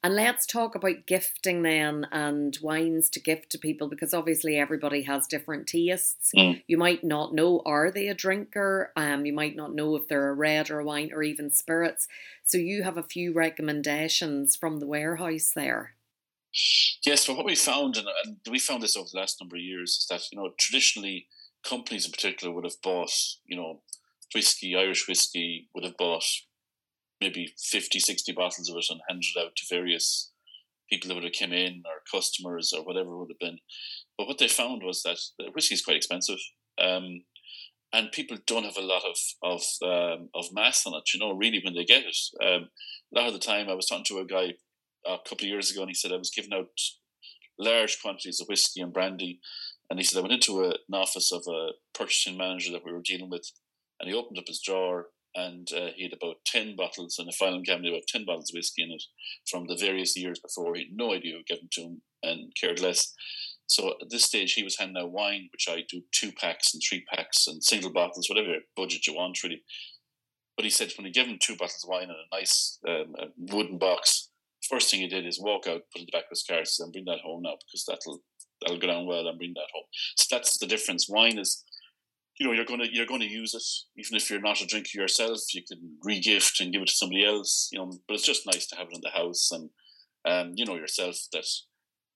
And 0.03 0.15
let's 0.15 0.47
talk 0.47 0.75
about 0.75 1.07
gifting 1.07 1.63
then 1.63 2.07
and 2.11 2.57
wines 2.63 3.11
to 3.11 3.21
gift 3.21 3.51
to 3.51 3.59
people 3.59 3.87
because 3.87 4.15
obviously 4.15 4.57
everybody 4.57 5.03
has 5.03 5.27
different 5.27 5.67
tastes. 5.67 6.33
Mm. 6.35 6.63
You 6.67 6.79
might 6.79 7.05
not 7.05 7.35
know 7.35 7.61
are 7.67 7.91
they 7.91 8.09
a 8.09 8.15
drinker? 8.15 8.93
Um, 8.97 9.27
you 9.27 9.35
might 9.35 9.57
not 9.57 9.75
know 9.75 9.97
if 9.97 10.09
they're 10.09 10.31
a 10.31 10.35
red 10.35 10.71
or 10.71 10.81
a 10.81 10.85
wine 10.85 11.11
or 11.13 11.23
even 11.23 11.51
spirits. 11.51 12.09
So 12.45 12.57
you 12.57 12.83
have 12.83 12.97
a 12.97 13.03
few 13.03 13.35
recommendations 13.35 14.57
from 14.57 14.81
the 14.81 14.87
warehouse 14.87 15.53
there. 15.55 15.97
Yes, 17.05 17.27
but 17.27 17.37
what 17.37 17.47
we 17.47 17.55
found, 17.55 17.97
and, 17.97 18.09
and 18.25 18.39
we 18.51 18.59
found 18.59 18.83
this 18.83 18.97
over 18.97 19.09
the 19.13 19.19
last 19.19 19.41
number 19.41 19.57
of 19.57 19.63
years, 19.63 19.91
is 19.91 20.07
that 20.11 20.33
you 20.33 20.39
know 20.39 20.51
traditionally 20.59 21.27
companies 21.63 22.07
in 22.07 22.11
particular 22.11 22.53
would 22.53 22.65
have 22.65 22.81
bought 22.83 23.13
you 23.47 23.57
know 23.57 23.83
whiskey, 24.35 24.75
Irish 24.77 25.07
whiskey, 25.07 25.69
would 25.75 25.85
have 25.85 25.97
bought 25.97 26.25
maybe 27.21 27.53
50, 27.59 28.01
60 28.01 28.33
bottles 28.33 28.69
of 28.69 28.77
it 28.77 28.87
and 28.91 29.01
handed 29.09 29.37
out 29.39 29.57
to 29.57 29.75
various 29.75 30.31
people 30.91 31.09
that 31.09 31.15
would 31.15 31.25
have 31.25 31.33
come 31.39 31.53
in 31.53 31.83
or 31.87 32.03
customers 32.11 32.73
or 32.77 32.85
whatever 32.85 33.17
would 33.17 33.31
have 33.31 33.39
been. 33.39 33.59
But 34.19 34.27
what 34.27 34.39
they 34.39 34.49
found 34.49 34.83
was 34.83 35.03
that 35.03 35.19
whiskey 35.55 35.75
is 35.75 35.85
quite 35.85 35.97
expensive. 35.97 36.39
Um, 36.81 37.23
and 37.93 38.13
people 38.13 38.39
don't 38.47 38.65
have 38.65 38.77
a 38.77 38.83
lot 38.83 39.03
of 39.05 39.17
of 39.43 39.63
um, 39.83 40.29
of 40.35 40.53
mass 40.53 40.87
on 40.87 40.95
it, 40.95 41.13
you 41.13 41.19
know. 41.21 41.33
Really, 41.33 41.61
when 41.65 41.75
they 41.75 41.85
get 41.85 42.05
it, 42.05 42.17
um, 42.45 42.69
a 43.15 43.19
lot 43.19 43.27
of 43.27 43.33
the 43.33 43.41
time, 43.41 43.69
I 43.69 43.75
was 43.75 43.87
talking 43.87 44.05
to 44.09 44.19
a 44.19 44.25
guy 44.25 44.55
a 45.07 45.17
couple 45.29 45.45
of 45.45 45.51
years 45.51 45.71
ago, 45.71 45.81
and 45.81 45.91
he 45.91 45.95
said 45.95 46.13
I 46.13 46.17
was 46.17 46.31
giving 46.31 46.53
out 46.53 46.69
large 47.59 48.01
quantities 48.01 48.41
of 48.41 48.47
whiskey 48.47 48.81
and 48.81 48.93
brandy, 48.93 49.41
and 49.89 49.99
he 49.99 50.05
said 50.05 50.19
I 50.19 50.23
went 50.23 50.35
into 50.35 50.65
a, 50.65 50.69
an 50.69 50.95
office 50.95 51.33
of 51.33 51.43
a 51.49 51.71
purchasing 51.93 52.39
manager 52.39 52.71
that 52.73 52.85
we 52.85 52.93
were 52.93 53.03
dealing 53.05 53.29
with, 53.29 53.51
and 53.99 54.09
he 54.09 54.15
opened 54.15 54.39
up 54.39 54.47
his 54.47 54.61
drawer 54.61 55.07
and 55.35 55.69
uh, 55.73 55.89
he 55.95 56.05
had 56.05 56.13
about 56.13 56.37
10 56.47 56.77
bottles 56.77 57.17
in 57.19 57.29
a 57.29 57.33
filing 57.33 57.65
cabinet, 57.65 57.91
about 57.91 58.09
10 58.09 58.25
bottles 58.25 58.51
of 58.51 58.57
whiskey 58.57 58.83
in 58.83 58.91
it 58.91 59.03
from 59.49 59.67
the 59.67 59.77
various 59.77 60.17
years 60.17 60.41
before. 60.41 60.75
He 60.75 60.85
had 60.85 60.97
no 60.97 61.13
idea 61.13 61.37
who 61.37 61.45
gave 61.47 61.61
them 61.61 61.69
to 61.73 61.81
him 61.83 62.03
and 62.23 62.53
cared 62.61 62.81
less. 62.81 63.13
So 63.67 63.95
at 64.01 64.11
this 64.11 64.25
stage, 64.25 64.55
he 64.55 64.65
was 64.65 64.79
handing 64.79 65.01
out 65.01 65.13
wine, 65.13 65.49
which 65.53 65.69
I 65.69 65.85
do 65.89 66.03
two 66.13 66.33
packs 66.33 66.75
and 66.75 66.83
three 66.83 67.05
packs 67.15 67.47
and 67.47 67.63
single 67.63 67.93
bottles, 67.93 68.29
whatever 68.29 68.55
budget 68.77 69.07
you 69.07 69.15
want, 69.15 69.43
really. 69.45 69.63
But 70.57 70.65
he 70.65 70.71
said 70.71 70.93
when 70.99 71.07
he 71.07 71.13
gave 71.13 71.27
him 71.27 71.39
two 71.41 71.55
bottles 71.55 71.85
of 71.85 71.89
wine 71.89 72.05
in 72.05 72.11
a 72.11 72.37
nice 72.37 72.79
um, 72.89 73.15
wooden 73.39 73.79
box, 73.79 74.31
first 74.69 74.91
thing 74.91 75.01
he 75.01 75.09
did 75.09 75.27
is 75.27 75.41
walk 75.41 75.67
out, 75.67 75.83
put 75.93 76.01
it 76.01 76.01
in 76.01 76.07
the 76.07 76.13
back 76.13 76.25
of 76.25 76.31
his 76.31 76.43
car, 76.43 76.59
and 76.59 76.93
bring 76.93 77.05
that 77.05 77.21
home 77.21 77.43
now 77.43 77.55
because 77.65 77.85
that'll 77.87 78.21
that'll 78.61 78.79
go 78.79 78.89
down 78.89 79.07
well 79.07 79.27
and 79.27 79.39
bring 79.39 79.55
that 79.55 79.71
home. 79.73 79.85
So 80.17 80.37
that's 80.37 80.59
the 80.59 80.67
difference. 80.67 81.09
Wine 81.09 81.39
is 81.39 81.65
you 82.41 82.47
know 82.47 82.53
you're 82.53 82.65
gonna 82.65 82.87
you're 82.91 83.07
gonna 83.07 83.25
use 83.25 83.55
it 83.55 83.63
even 84.01 84.17
if 84.17 84.29
you're 84.29 84.41
not 84.41 84.61
a 84.61 84.67
drinker 84.67 84.91
yourself 84.95 85.39
you 85.55 85.63
can 85.63 85.79
regift 86.05 86.59
and 86.59 86.73
give 86.73 86.83
it 86.83 86.89
to 86.89 86.95
somebody 86.95 87.25
else 87.25 87.69
you 87.71 87.79
know 87.79 87.93
but 88.09 88.15
it's 88.15 88.27
just 88.27 88.47
nice 88.47 88.67
to 88.67 88.75
have 88.75 88.89
it 88.89 88.97
in 88.97 89.01
the 89.03 89.11
house 89.11 89.51
and 89.53 89.71
um, 90.25 90.53
you 90.57 90.65
know 90.67 90.75
yourself 90.75 91.17
that 91.33 91.47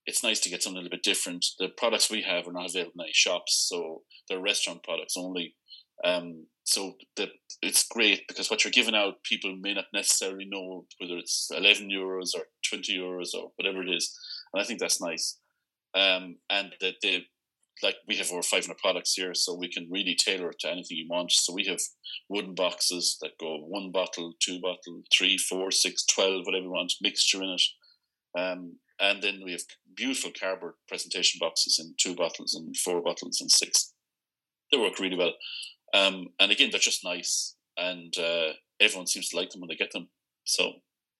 it's 0.05 0.23
nice 0.23 0.39
to 0.41 0.49
get 0.49 0.61
something 0.61 0.77
a 0.77 0.83
little 0.83 0.95
bit 0.95 1.03
different. 1.03 1.45
The 1.57 1.69
products 1.69 2.09
we 2.09 2.21
have 2.21 2.47
are 2.47 2.53
not 2.53 2.69
available 2.69 2.93
in 2.99 3.05
any 3.05 3.13
shops, 3.13 3.67
so 3.67 4.03
they're 4.29 4.39
restaurant 4.39 4.83
products 4.83 5.15
only. 5.17 5.55
Um, 6.03 6.45
so 6.63 6.93
the, 7.15 7.29
it's 7.61 7.87
great 7.87 8.27
because 8.27 8.49
what 8.49 8.63
you're 8.63 8.71
giving 8.71 8.95
out, 8.95 9.23
people 9.23 9.55
may 9.55 9.73
not 9.73 9.85
necessarily 9.93 10.45
know 10.45 10.85
whether 10.99 11.17
it's 11.17 11.49
11 11.55 11.89
euros 11.89 12.35
or 12.35 12.43
20 12.69 12.95
euros 12.97 13.29
or 13.33 13.51
whatever 13.55 13.81
it 13.81 13.89
is. 13.89 14.15
And 14.53 14.61
I 14.61 14.65
think 14.65 14.79
that's 14.79 15.01
nice. 15.01 15.37
Um, 15.95 16.37
and 16.49 16.73
that 16.81 16.95
they, 17.01 17.25
like 17.83 17.95
we 18.07 18.15
have 18.17 18.31
over 18.31 18.41
500 18.41 18.77
products 18.77 19.13
here, 19.13 19.33
so 19.33 19.53
we 19.53 19.71
can 19.71 19.87
really 19.91 20.15
tailor 20.15 20.49
it 20.49 20.59
to 20.59 20.71
anything 20.71 20.97
you 20.97 21.07
want. 21.09 21.31
So 21.31 21.53
we 21.53 21.65
have 21.65 21.79
wooden 22.29 22.55
boxes 22.55 23.17
that 23.21 23.37
go 23.39 23.57
one 23.57 23.91
bottle, 23.91 24.33
two 24.41 24.59
bottle, 24.61 25.03
three, 25.15 25.37
four, 25.37 25.71
six, 25.71 26.05
twelve, 26.05 26.45
whatever 26.45 26.65
you 26.65 26.71
want, 26.71 26.93
mixture 27.01 27.43
in 27.43 27.49
it. 27.49 27.61
Um, 28.39 28.77
and 28.99 29.21
then 29.21 29.41
we 29.43 29.51
have 29.51 29.61
beautiful 29.95 30.31
cardboard 30.39 30.75
presentation 30.87 31.39
boxes 31.39 31.79
in 31.79 31.93
two 31.97 32.15
bottles 32.15 32.53
and 32.53 32.75
four 32.77 33.01
bottles 33.01 33.41
and 33.41 33.51
six. 33.51 33.93
They 34.71 34.77
work 34.77 34.99
really 34.99 35.17
well. 35.17 35.33
Um, 35.93 36.27
and 36.39 36.51
again, 36.51 36.69
they're 36.71 36.79
just 36.79 37.03
nice, 37.03 37.55
and 37.77 38.13
uh, 38.17 38.53
everyone 38.79 39.07
seems 39.07 39.29
to 39.29 39.37
like 39.37 39.49
them 39.49 39.61
when 39.61 39.69
they 39.69 39.75
get 39.75 39.91
them. 39.91 40.09
So 40.43 40.73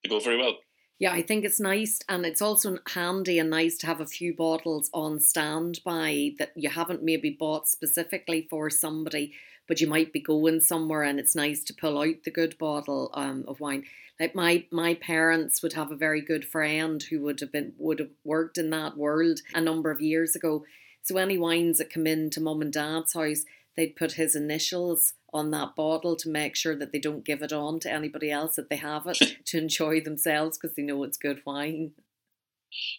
they 0.03 0.09
go 0.09 0.19
very 0.19 0.37
well. 0.37 0.55
Yeah, 0.97 1.11
I 1.11 1.21
think 1.23 1.43
it's 1.43 1.59
nice, 1.59 1.99
and 2.07 2.25
it's 2.25 2.41
also 2.41 2.77
handy 2.93 3.37
and 3.37 3.49
nice 3.49 3.77
to 3.79 3.87
have 3.87 3.99
a 3.99 4.05
few 4.05 4.33
bottles 4.33 4.89
on 4.93 5.19
standby 5.19 6.35
that 6.39 6.53
you 6.55 6.69
haven't 6.69 7.03
maybe 7.03 7.29
bought 7.31 7.67
specifically 7.67 8.47
for 8.49 8.69
somebody, 8.69 9.33
but 9.67 9.81
you 9.81 9.87
might 9.87 10.13
be 10.13 10.21
going 10.21 10.61
somewhere, 10.61 11.03
and 11.03 11.19
it's 11.19 11.35
nice 11.35 11.65
to 11.65 11.73
pull 11.73 11.99
out 11.99 12.23
the 12.23 12.31
good 12.31 12.57
bottle 12.57 13.09
um, 13.13 13.43
of 13.45 13.59
wine. 13.59 13.83
Like 14.21 14.35
my 14.35 14.63
my 14.71 14.93
parents 14.93 15.61
would 15.61 15.73
have 15.73 15.91
a 15.91 15.97
very 15.97 16.21
good 16.21 16.45
friend 16.45 17.03
who 17.03 17.21
would 17.23 17.41
have 17.41 17.51
been 17.51 17.73
would 17.77 17.99
have 17.99 18.11
worked 18.23 18.57
in 18.57 18.69
that 18.69 18.95
world 18.95 19.41
a 19.53 19.59
number 19.59 19.91
of 19.91 19.99
years 19.99 20.33
ago. 20.33 20.63
So 21.01 21.17
any 21.17 21.37
wines 21.37 21.79
that 21.79 21.93
come 21.93 22.07
into 22.07 22.39
mum 22.39 22.61
and 22.61 22.71
dad's 22.71 23.13
house, 23.13 23.43
they'd 23.75 23.95
put 23.95 24.13
his 24.13 24.35
initials 24.35 25.13
on 25.33 25.51
that 25.51 25.75
bottle 25.75 26.15
to 26.15 26.29
make 26.29 26.55
sure 26.55 26.75
that 26.75 26.91
they 26.91 26.99
don't 26.99 27.25
give 27.25 27.41
it 27.41 27.51
on 27.51 27.79
to 27.81 27.91
anybody 27.91 28.31
else 28.31 28.55
that 28.55 28.69
they 28.69 28.77
have 28.77 29.05
it 29.07 29.19
to 29.45 29.57
enjoy 29.57 29.99
themselves 30.01 30.57
because 30.57 30.75
they 30.75 30.83
know 30.83 31.03
it's 31.03 31.17
good 31.17 31.41
wine. 31.45 31.91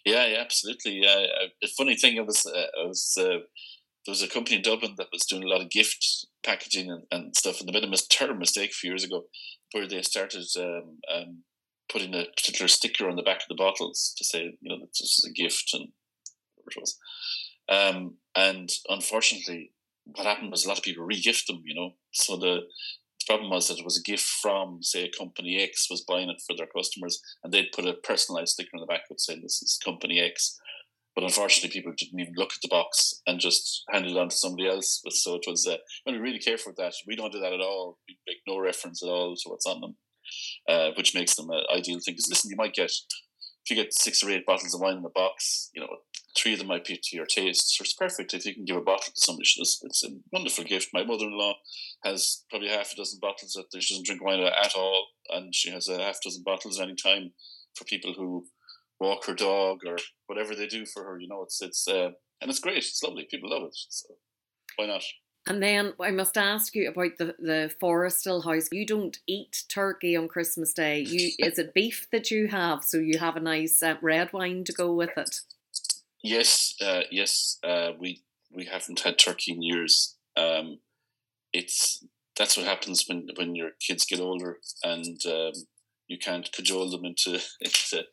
Yeah, 0.04 0.26
yeah, 0.26 0.40
absolutely. 0.40 1.00
Yeah, 1.02 1.26
the 1.60 1.68
funny 1.76 1.96
thing 1.96 2.24
was, 2.24 2.46
uh, 2.46 2.66
was 2.86 3.14
uh, 3.18 3.40
there 4.06 4.12
was 4.12 4.22
a 4.22 4.28
company 4.28 4.56
in 4.56 4.62
Dublin 4.62 4.94
that 4.98 5.08
was 5.12 5.26
doing 5.26 5.42
a 5.42 5.48
lot 5.48 5.60
of 5.60 5.70
gift 5.70 6.26
packaging 6.44 6.90
and, 6.90 7.02
and 7.10 7.36
stuff, 7.36 7.60
and 7.60 7.68
they 7.68 7.72
made 7.72 7.84
a 7.84 7.88
mis- 7.88 8.06
terrible 8.06 8.38
mistake 8.38 8.70
a 8.70 8.74
few 8.74 8.90
years 8.90 9.04
ago 9.04 9.24
where 9.72 9.88
they 9.88 10.00
started 10.02 10.46
um, 10.58 10.98
um, 11.12 11.42
putting 11.90 12.14
a 12.14 12.24
particular 12.36 12.68
sticker 12.68 13.08
on 13.08 13.16
the 13.16 13.22
back 13.22 13.38
of 13.38 13.48
the 13.48 13.54
bottles 13.54 14.14
to 14.16 14.24
say, 14.24 14.56
you 14.60 14.68
know, 14.68 14.78
that 14.78 14.90
this 14.98 15.18
is 15.18 15.28
a 15.28 15.32
gift 15.32 15.70
and 15.74 15.88
whatever 16.54 16.70
it 16.70 16.80
was. 16.80 16.98
Um, 17.68 18.14
and 18.36 18.70
unfortunately, 18.88 19.72
what 20.14 20.26
happened 20.26 20.50
was 20.50 20.64
a 20.64 20.68
lot 20.68 20.78
of 20.78 20.84
people 20.84 21.04
re-gift 21.04 21.46
them, 21.46 21.62
you 21.64 21.74
know. 21.74 21.94
So 22.12 22.36
the, 22.36 22.60
the 23.18 23.26
problem 23.26 23.50
was 23.50 23.68
that 23.68 23.78
it 23.78 23.84
was 23.84 23.98
a 23.98 24.10
gift 24.10 24.24
from, 24.24 24.82
say, 24.82 25.10
company 25.10 25.62
X 25.62 25.88
was 25.90 26.04
buying 26.06 26.30
it 26.30 26.42
for 26.46 26.56
their 26.56 26.68
customers, 26.74 27.20
and 27.42 27.52
they'd 27.52 27.72
put 27.74 27.86
a 27.86 27.94
personalized 27.94 28.52
sticker 28.52 28.70
on 28.74 28.80
the 28.80 28.86
back 28.86 29.08
that 29.08 29.20
said, 29.20 29.38
"This 29.42 29.62
is 29.62 29.78
company 29.84 30.20
X." 30.20 30.58
But 31.14 31.24
unfortunately, 31.24 31.70
people 31.70 31.94
didn't 31.96 32.20
even 32.20 32.34
look 32.36 32.52
at 32.52 32.60
the 32.60 32.68
box 32.68 33.22
and 33.26 33.40
just 33.40 33.84
handed 33.90 34.12
it 34.12 34.18
on 34.18 34.28
to 34.28 34.36
somebody 34.36 34.68
else. 34.68 35.02
So 35.08 35.36
it 35.36 35.46
was, 35.46 35.66
uh, 35.66 35.78
we 36.04 36.18
really 36.18 36.38
careful 36.38 36.72
with 36.72 36.76
that. 36.76 36.92
We 37.06 37.16
don't 37.16 37.32
do 37.32 37.40
that 37.40 37.54
at 37.54 37.60
all. 37.62 37.98
We 38.06 38.18
make 38.26 38.36
no 38.46 38.58
reference 38.58 39.02
at 39.02 39.08
all 39.08 39.34
to 39.34 39.48
what's 39.48 39.64
on 39.64 39.80
them, 39.80 39.96
uh, 40.68 40.90
which 40.94 41.14
makes 41.14 41.34
them 41.34 41.48
an 41.48 41.62
ideal 41.74 42.00
thing. 42.00 42.12
Because 42.12 42.28
listen, 42.28 42.50
you 42.50 42.56
might 42.56 42.74
get 42.74 42.90
if 43.64 43.70
you 43.70 43.82
get 43.82 43.94
six 43.94 44.22
or 44.22 44.30
eight 44.30 44.46
bottles 44.46 44.74
of 44.74 44.80
wine 44.80 44.98
in 44.98 45.02
the 45.02 45.08
box, 45.08 45.70
you 45.74 45.80
know, 45.80 45.88
three 46.36 46.52
of 46.52 46.58
them 46.58 46.68
might 46.68 46.84
be 46.84 46.96
to 46.96 47.16
your 47.16 47.26
taste. 47.26 47.76
So 47.76 47.82
it's 47.82 47.94
perfect 47.94 48.34
if 48.34 48.44
you 48.44 48.54
can 48.54 48.64
give 48.64 48.76
a 48.76 48.80
bottle 48.80 49.12
to 49.14 49.20
somebody. 49.20 49.48
It's, 49.56 49.80
it's 49.82 50.04
a 50.04 50.10
wonderful 50.32 50.64
gift. 50.64 50.90
My 50.92 51.04
mother-in-law 51.04 51.54
has 52.04 52.44
probably 52.50 52.68
half 52.68 52.92
a 52.92 52.96
dozen 52.96 53.18
bottles 53.20 53.52
that 53.54 53.82
she 53.82 53.94
doesn't 53.94 54.06
drink 54.06 54.22
wine 54.22 54.40
at 54.40 54.74
all, 54.76 55.08
and 55.30 55.54
she 55.54 55.70
has 55.70 55.88
a 55.88 56.02
half 56.02 56.22
dozen 56.22 56.42
bottles 56.44 56.80
any 56.80 56.94
time 56.94 57.32
for 57.74 57.84
people 57.84 58.12
who 58.12 58.46
walk 59.00 59.26
her 59.26 59.34
dog 59.34 59.80
or 59.86 59.96
whatever 60.26 60.54
they 60.54 60.66
do 60.66 60.86
for 60.86 61.04
her. 61.04 61.18
You 61.18 61.28
know, 61.28 61.42
it's 61.42 61.60
it's 61.62 61.88
uh, 61.88 62.10
and 62.40 62.50
it's 62.50 62.60
great. 62.60 62.78
It's 62.78 63.02
lovely. 63.02 63.26
People 63.30 63.50
love 63.50 63.64
it. 63.64 63.76
So 63.88 64.14
why 64.76 64.86
not? 64.86 65.02
And 65.48 65.62
then 65.62 65.92
I 66.00 66.10
must 66.10 66.36
ask 66.36 66.74
you 66.74 66.88
about 66.88 67.18
the 67.18 67.34
the 67.38 67.70
Forrestal 67.80 68.44
House. 68.44 68.68
You 68.72 68.84
don't 68.84 69.18
eat 69.26 69.64
turkey 69.68 70.16
on 70.16 70.28
Christmas 70.28 70.72
Day. 70.72 71.00
You 71.00 71.30
is 71.38 71.58
it 71.58 71.74
beef 71.74 72.08
that 72.10 72.30
you 72.30 72.48
have? 72.48 72.82
So 72.84 72.98
you 72.98 73.18
have 73.18 73.36
a 73.36 73.40
nice 73.40 73.82
uh, 73.82 73.94
red 74.02 74.32
wine 74.32 74.64
to 74.64 74.72
go 74.72 74.92
with 74.92 75.16
it. 75.16 75.40
Yes, 76.26 76.74
uh, 76.80 77.02
yes. 77.10 77.58
Uh, 77.62 77.90
we 78.00 78.22
we 78.50 78.64
haven't 78.64 79.00
had 79.00 79.18
turkey 79.18 79.52
in 79.52 79.62
years. 79.62 80.16
Um, 80.36 80.78
it's 81.52 82.04
that's 82.36 82.56
what 82.56 82.66
happens 82.66 83.04
when 83.08 83.28
when 83.36 83.54
your 83.54 83.70
kids 83.86 84.06
get 84.06 84.20
older 84.20 84.58
and 84.84 85.18
um, 85.26 85.52
you 86.08 86.18
can't 86.18 86.50
cajole 86.52 86.90
them 86.90 87.04
into 87.04 87.40
into 87.62 88.04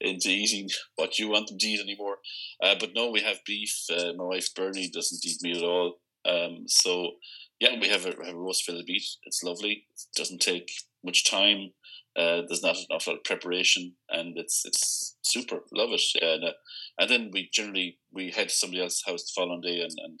into 0.00 0.30
eating 0.30 0.68
what 0.96 1.18
you 1.18 1.28
want 1.30 1.48
them 1.48 1.58
to 1.58 1.66
eat 1.66 1.80
anymore. 1.80 2.18
Uh, 2.62 2.76
but 2.80 2.92
no, 2.94 3.10
we 3.10 3.20
have 3.22 3.38
beef. 3.46 3.74
Uh, 3.90 4.12
my 4.16 4.24
wife 4.24 4.54
Bernie 4.54 4.90
doesn't 4.90 5.24
eat 5.26 5.38
meat 5.42 5.58
at 5.58 5.64
all. 5.64 5.94
Um, 6.28 6.64
so 6.68 7.12
yeah, 7.60 7.78
we 7.80 7.88
have 7.88 8.06
a, 8.06 8.10
have 8.24 8.34
a 8.34 8.38
roast 8.38 8.64
filet 8.64 8.84
beef. 8.86 9.06
It's 9.24 9.42
lovely. 9.44 9.86
It 9.94 10.02
doesn't 10.16 10.42
take 10.42 10.70
much 11.04 11.30
time. 11.30 11.72
Uh, 12.16 12.42
there's 12.48 12.62
not 12.62 12.76
awful 12.90 13.12
lot 13.14 13.18
of 13.18 13.24
preparation, 13.24 13.94
and 14.10 14.38
it's 14.38 14.62
it's 14.66 15.16
super. 15.22 15.60
Love 15.72 15.90
it. 15.92 16.02
And, 16.22 16.44
uh, 16.44 16.52
and 16.98 17.10
then 17.10 17.30
we 17.32 17.48
generally 17.52 17.98
we 18.12 18.30
head 18.30 18.48
to 18.48 18.54
somebody 18.54 18.82
else's 18.82 19.04
house 19.06 19.24
the 19.24 19.32
following 19.34 19.60
day, 19.60 19.80
and, 19.80 19.92
and 20.02 20.20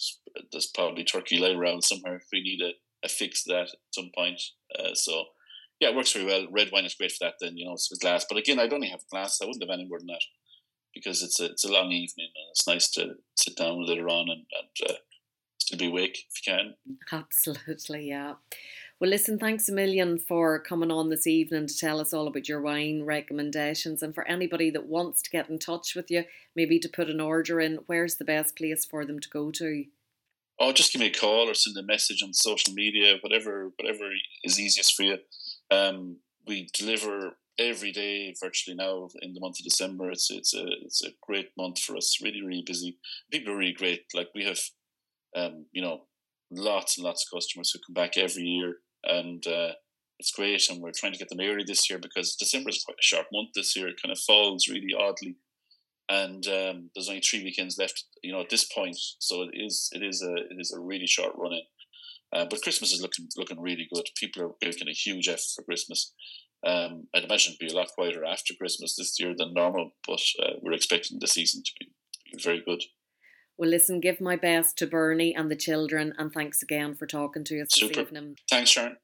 there's 0.52 0.70
probably 0.74 1.04
turkey 1.04 1.38
lying 1.38 1.58
around 1.58 1.82
somewhere 1.82 2.16
if 2.16 2.26
we 2.32 2.42
need 2.42 2.60
a, 2.62 2.72
a 3.04 3.08
fix 3.08 3.44
that 3.44 3.68
at 3.72 3.94
some 3.94 4.10
point. 4.14 4.40
Uh, 4.78 4.94
so 4.94 5.24
yeah, 5.80 5.90
it 5.90 5.96
works 5.96 6.12
very 6.12 6.24
well. 6.24 6.46
Red 6.50 6.70
wine 6.72 6.84
is 6.84 6.94
great 6.94 7.12
for 7.12 7.26
that. 7.26 7.34
Then 7.40 7.56
you 7.56 7.66
know 7.66 7.72
it's 7.72 7.90
with 7.90 8.00
glass, 8.00 8.26
but 8.28 8.38
again, 8.38 8.58
I'd 8.58 8.72
only 8.72 8.88
have 8.88 9.00
glass. 9.10 9.38
I 9.40 9.46
wouldn't 9.46 9.62
have 9.62 9.72
any 9.72 9.88
more 9.88 9.98
than 9.98 10.08
that 10.08 10.22
because 10.94 11.22
it's 11.22 11.40
a 11.40 11.46
it's 11.46 11.64
a 11.64 11.72
long 11.72 11.92
evening 11.92 12.28
and 12.34 12.50
it's 12.50 12.66
nice 12.66 12.90
to 12.92 13.14
sit 13.36 13.56
down 13.56 13.86
later 13.86 14.08
on 14.08 14.28
and, 14.30 14.44
and 14.58 14.90
uh, 14.90 14.94
still 15.58 15.78
be 15.78 15.88
awake 15.88 16.18
if 16.30 16.46
you 16.46 16.52
can. 16.52 16.74
Absolutely, 17.12 18.08
yeah. 18.08 18.34
Well, 18.98 19.10
listen, 19.10 19.38
thanks 19.38 19.68
a 19.68 19.72
million 19.72 20.18
for 20.18 20.58
coming 20.58 20.90
on 20.90 21.10
this 21.10 21.26
evening 21.26 21.66
to 21.66 21.76
tell 21.76 22.00
us 22.00 22.14
all 22.14 22.26
about 22.26 22.48
your 22.48 22.62
wine 22.62 23.02
recommendations. 23.02 24.02
And 24.02 24.14
for 24.14 24.26
anybody 24.26 24.70
that 24.70 24.86
wants 24.86 25.20
to 25.20 25.30
get 25.30 25.50
in 25.50 25.58
touch 25.58 25.94
with 25.94 26.10
you, 26.10 26.24
maybe 26.54 26.78
to 26.78 26.88
put 26.88 27.10
an 27.10 27.20
order 27.20 27.60
in, 27.60 27.80
where's 27.86 28.16
the 28.16 28.24
best 28.24 28.56
place 28.56 28.86
for 28.86 29.04
them 29.04 29.20
to 29.20 29.28
go 29.28 29.50
to? 29.50 29.84
Oh, 30.58 30.72
just 30.72 30.94
give 30.94 31.00
me 31.00 31.08
a 31.08 31.12
call 31.12 31.50
or 31.50 31.52
send 31.52 31.76
a 31.76 31.82
message 31.82 32.22
on 32.22 32.32
social 32.32 32.72
media, 32.72 33.18
whatever 33.20 33.70
whatever 33.78 34.10
is 34.42 34.58
easiest 34.58 34.94
for 34.94 35.02
you. 35.02 35.18
Um, 35.70 36.16
we 36.46 36.70
deliver 36.72 37.36
every 37.58 37.92
day 37.92 38.34
virtually 38.40 38.76
now 38.76 39.10
in 39.20 39.34
the 39.34 39.40
month 39.40 39.60
of 39.60 39.64
December. 39.64 40.10
It's 40.10 40.30
it's 40.30 40.54
a 40.54 40.64
it's 40.86 41.04
a 41.04 41.10
great 41.20 41.50
month 41.58 41.80
for 41.80 41.98
us. 41.98 42.16
Really 42.22 42.40
really 42.40 42.64
busy. 42.66 42.96
People 43.30 43.52
are 43.52 43.58
really 43.58 43.74
great. 43.74 44.06
Like 44.14 44.28
we 44.34 44.44
have, 44.44 44.60
um, 45.36 45.66
you 45.72 45.82
know, 45.82 46.04
lots 46.50 46.96
and 46.96 47.04
lots 47.04 47.26
of 47.26 47.36
customers 47.36 47.72
who 47.72 47.80
come 47.86 47.92
back 47.92 48.16
every 48.16 48.44
year 48.44 48.76
and 49.06 49.46
uh, 49.46 49.72
it's 50.18 50.32
great. 50.32 50.68
And 50.68 50.80
we're 50.80 50.92
trying 50.96 51.12
to 51.12 51.18
get 51.18 51.28
them 51.28 51.40
early 51.40 51.64
this 51.66 51.88
year 51.88 51.98
because 51.98 52.36
December 52.36 52.70
is 52.70 52.82
quite 52.84 52.98
a 52.98 53.02
sharp 53.02 53.26
month 53.32 53.50
this 53.54 53.76
year. 53.76 53.88
It 53.88 54.00
kind 54.02 54.12
of 54.12 54.18
falls 54.18 54.68
really 54.68 54.94
oddly, 54.98 55.36
and 56.08 56.46
um, 56.46 56.90
there's 56.94 57.08
only 57.08 57.20
three 57.20 57.42
weekends 57.42 57.78
left. 57.78 58.04
You 58.22 58.32
know, 58.32 58.40
at 58.40 58.50
this 58.50 58.64
point, 58.64 58.98
so 59.18 59.42
it 59.42 59.50
is 59.54 59.90
it 59.92 60.02
is 60.02 60.22
a 60.22 60.34
it 60.34 60.56
is 60.58 60.72
a 60.72 60.80
really 60.80 61.06
short 61.06 61.32
run 61.36 61.52
in. 61.52 61.62
Uh, 62.32 62.46
but 62.50 62.62
Christmas 62.62 62.92
is 62.92 63.00
looking 63.00 63.28
looking 63.36 63.60
really 63.60 63.88
good. 63.92 64.08
People 64.16 64.42
are 64.42 64.50
making 64.64 64.88
a 64.88 64.92
huge 64.92 65.28
effort 65.28 65.52
for 65.54 65.62
Christmas. 65.62 66.12
Um, 66.66 67.06
I'd 67.14 67.24
imagine 67.24 67.52
it'd 67.52 67.68
be 67.68 67.72
a 67.72 67.76
lot 67.76 67.92
quieter 67.94 68.24
after 68.24 68.54
Christmas 68.54 68.96
this 68.96 69.20
year 69.20 69.34
than 69.36 69.54
normal, 69.54 69.92
but 70.06 70.20
uh, 70.42 70.54
we're 70.62 70.72
expecting 70.72 71.18
the 71.20 71.26
season 71.26 71.62
to 71.62 71.70
be, 71.78 71.92
be 72.32 72.42
very 72.42 72.62
good. 72.66 72.82
Well, 73.58 73.70
listen, 73.70 74.00
give 74.00 74.20
my 74.20 74.36
best 74.36 74.76
to 74.78 74.86
Bernie 74.86 75.34
and 75.34 75.50
the 75.50 75.56
children, 75.56 76.12
and 76.18 76.30
thanks 76.30 76.62
again 76.62 76.94
for 76.94 77.06
talking 77.06 77.42
to 77.44 77.62
us 77.62 77.68
Super. 77.70 77.94
this 77.94 78.02
evening. 78.08 78.36
Thanks, 78.50 78.68
Sharon. 78.68 78.98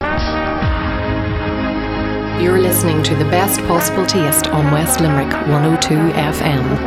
You're 2.38 2.60
listening 2.60 3.02
to 3.04 3.14
the 3.14 3.24
best 3.30 3.60
possible 3.60 4.04
taste 4.04 4.48
on 4.48 4.70
West 4.70 5.00
Limerick 5.00 5.32
102 5.48 5.94
FM. 5.94 6.82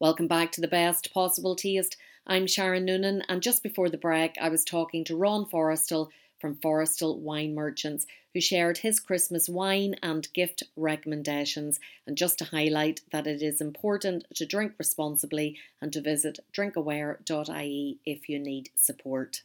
Welcome 0.00 0.26
back 0.26 0.50
to 0.52 0.60
the 0.60 0.66
best 0.66 1.14
possible 1.14 1.54
taste. 1.54 1.96
I'm 2.26 2.48
Sharon 2.48 2.84
Noonan, 2.84 3.22
and 3.28 3.40
just 3.40 3.62
before 3.62 3.88
the 3.90 3.96
break, 3.96 4.34
I 4.40 4.48
was 4.48 4.64
talking 4.64 5.04
to 5.04 5.16
Ron 5.16 5.46
Forrestal 5.46 6.08
from 6.40 6.56
Forrestal 6.56 7.18
Wine 7.18 7.54
Merchants, 7.54 8.06
who 8.36 8.40
shared 8.42 8.76
his 8.76 9.00
Christmas 9.00 9.48
wine 9.48 9.94
and 10.02 10.30
gift 10.34 10.62
recommendations. 10.76 11.80
And 12.06 12.18
just 12.18 12.36
to 12.40 12.44
highlight 12.44 13.00
that 13.10 13.26
it 13.26 13.40
is 13.40 13.62
important 13.62 14.26
to 14.34 14.44
drink 14.44 14.74
responsibly 14.76 15.56
and 15.80 15.90
to 15.94 16.02
visit 16.02 16.40
drinkaware.ie 16.52 17.98
if 18.04 18.28
you 18.28 18.38
need 18.38 18.68
support. 18.74 19.40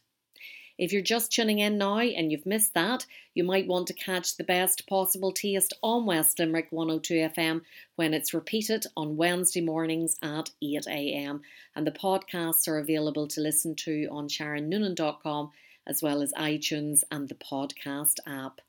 If 0.76 0.92
you're 0.92 1.00
just 1.00 1.32
tuning 1.32 1.58
in 1.58 1.78
now 1.78 2.00
and 2.00 2.30
you've 2.30 2.44
missed 2.44 2.74
that, 2.74 3.06
you 3.32 3.44
might 3.44 3.66
want 3.66 3.86
to 3.86 3.94
catch 3.94 4.36
the 4.36 4.44
best 4.44 4.86
possible 4.86 5.32
taste 5.32 5.72
on 5.82 6.04
West 6.04 6.38
Limerick 6.38 6.66
102 6.68 7.14
FM 7.14 7.62
when 7.96 8.12
it's 8.12 8.34
repeated 8.34 8.84
on 8.94 9.16
Wednesday 9.16 9.62
mornings 9.62 10.18
at 10.20 10.50
8am. 10.62 11.40
And 11.74 11.86
the 11.86 11.92
podcasts 11.92 12.68
are 12.68 12.78
available 12.78 13.26
to 13.28 13.40
listen 13.40 13.74
to 13.76 14.06
on 14.10 14.28
SharonNoonan.com 14.28 15.50
as 15.86 16.02
well 16.02 16.20
as 16.20 16.34
iTunes 16.34 17.04
and 17.10 17.30
the 17.30 17.36
podcast 17.36 18.18
app. 18.26 18.60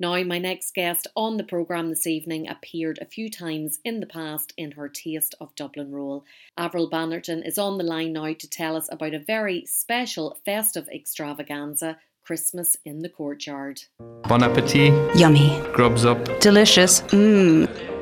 Now, 0.00 0.22
my 0.22 0.38
next 0.38 0.74
guest 0.74 1.06
on 1.14 1.36
the 1.36 1.44
programme 1.44 1.90
this 1.90 2.06
evening 2.06 2.48
appeared 2.48 2.98
a 3.02 3.04
few 3.04 3.28
times 3.28 3.80
in 3.84 4.00
the 4.00 4.06
past 4.06 4.54
in 4.56 4.70
her 4.72 4.88
Taste 4.88 5.34
of 5.42 5.54
Dublin 5.54 5.92
role. 5.92 6.24
Avril 6.56 6.90
Bannerton 6.90 7.46
is 7.46 7.58
on 7.58 7.76
the 7.76 7.84
line 7.84 8.14
now 8.14 8.32
to 8.32 8.48
tell 8.48 8.76
us 8.76 8.88
about 8.90 9.12
a 9.12 9.18
very 9.18 9.66
special 9.66 10.38
festive 10.42 10.88
extravaganza 10.88 11.98
Christmas 12.24 12.78
in 12.86 13.00
the 13.00 13.10
Courtyard. 13.10 13.82
Bon 14.22 14.42
appetit. 14.42 14.94
Yummy. 15.16 15.60
Grubs 15.74 16.06
up. 16.06 16.40
Delicious. 16.40 17.02
Mmm. 17.02 17.99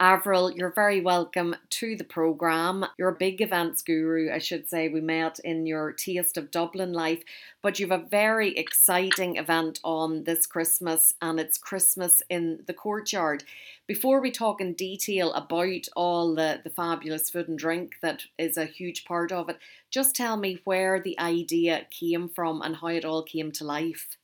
Avril, 0.00 0.50
you're 0.50 0.72
very 0.72 1.00
welcome 1.00 1.54
to 1.70 1.94
the 1.94 2.04
programme. 2.04 2.84
You're 2.98 3.10
a 3.10 3.14
big 3.14 3.40
events 3.40 3.80
guru, 3.80 4.30
I 4.32 4.38
should 4.38 4.68
say. 4.68 4.88
We 4.88 5.00
met 5.00 5.38
in 5.40 5.66
your 5.66 5.92
Taste 5.92 6.36
of 6.36 6.50
Dublin 6.50 6.92
life, 6.92 7.22
but 7.62 7.78
you've 7.78 7.92
a 7.92 8.04
very 8.10 8.56
exciting 8.56 9.36
event 9.36 9.78
on 9.84 10.24
this 10.24 10.46
Christmas, 10.46 11.14
and 11.22 11.38
it's 11.38 11.58
Christmas 11.58 12.22
in 12.28 12.64
the 12.66 12.74
Courtyard. 12.74 13.44
Before 13.86 14.20
we 14.20 14.32
talk 14.32 14.60
in 14.60 14.72
detail 14.72 15.32
about 15.32 15.86
all 15.94 16.34
the, 16.34 16.60
the 16.64 16.70
fabulous 16.70 17.30
food 17.30 17.48
and 17.48 17.58
drink 17.58 17.94
that 18.02 18.24
is 18.36 18.56
a 18.56 18.64
huge 18.64 19.04
part 19.04 19.30
of 19.30 19.48
it, 19.48 19.58
just 19.90 20.16
tell 20.16 20.36
me 20.36 20.60
where 20.64 21.00
the 21.00 21.18
idea 21.20 21.86
came 21.90 22.28
from 22.28 22.62
and 22.62 22.76
how 22.76 22.88
it 22.88 23.04
all 23.04 23.22
came 23.22 23.52
to 23.52 23.64
life. 23.64 24.16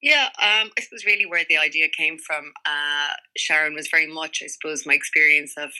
Yeah, 0.00 0.26
um, 0.40 0.70
I 0.78 0.80
suppose 0.80 1.04
really 1.04 1.26
where 1.26 1.44
the 1.48 1.58
idea 1.58 1.88
came 1.88 2.18
from, 2.18 2.52
uh, 2.64 3.14
Sharon, 3.36 3.74
was 3.74 3.88
very 3.88 4.06
much, 4.06 4.42
I 4.44 4.46
suppose, 4.46 4.86
my 4.86 4.94
experience 4.94 5.54
of 5.56 5.70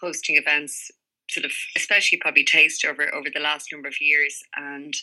hosting 0.00 0.36
events, 0.36 0.90
sort 1.30 1.44
of, 1.44 1.52
especially 1.76 2.18
probably 2.18 2.44
taste 2.44 2.84
over 2.84 3.14
over 3.14 3.28
the 3.32 3.40
last 3.40 3.68
number 3.70 3.88
of 3.88 4.00
years, 4.00 4.42
and 4.56 4.94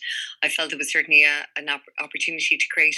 I 0.43 0.49
felt 0.49 0.73
it 0.73 0.77
was 0.77 0.91
certainly 0.91 1.23
a, 1.23 1.45
an 1.55 1.69
op- 1.69 1.83
opportunity 2.01 2.57
to 2.57 2.65
create 2.73 2.97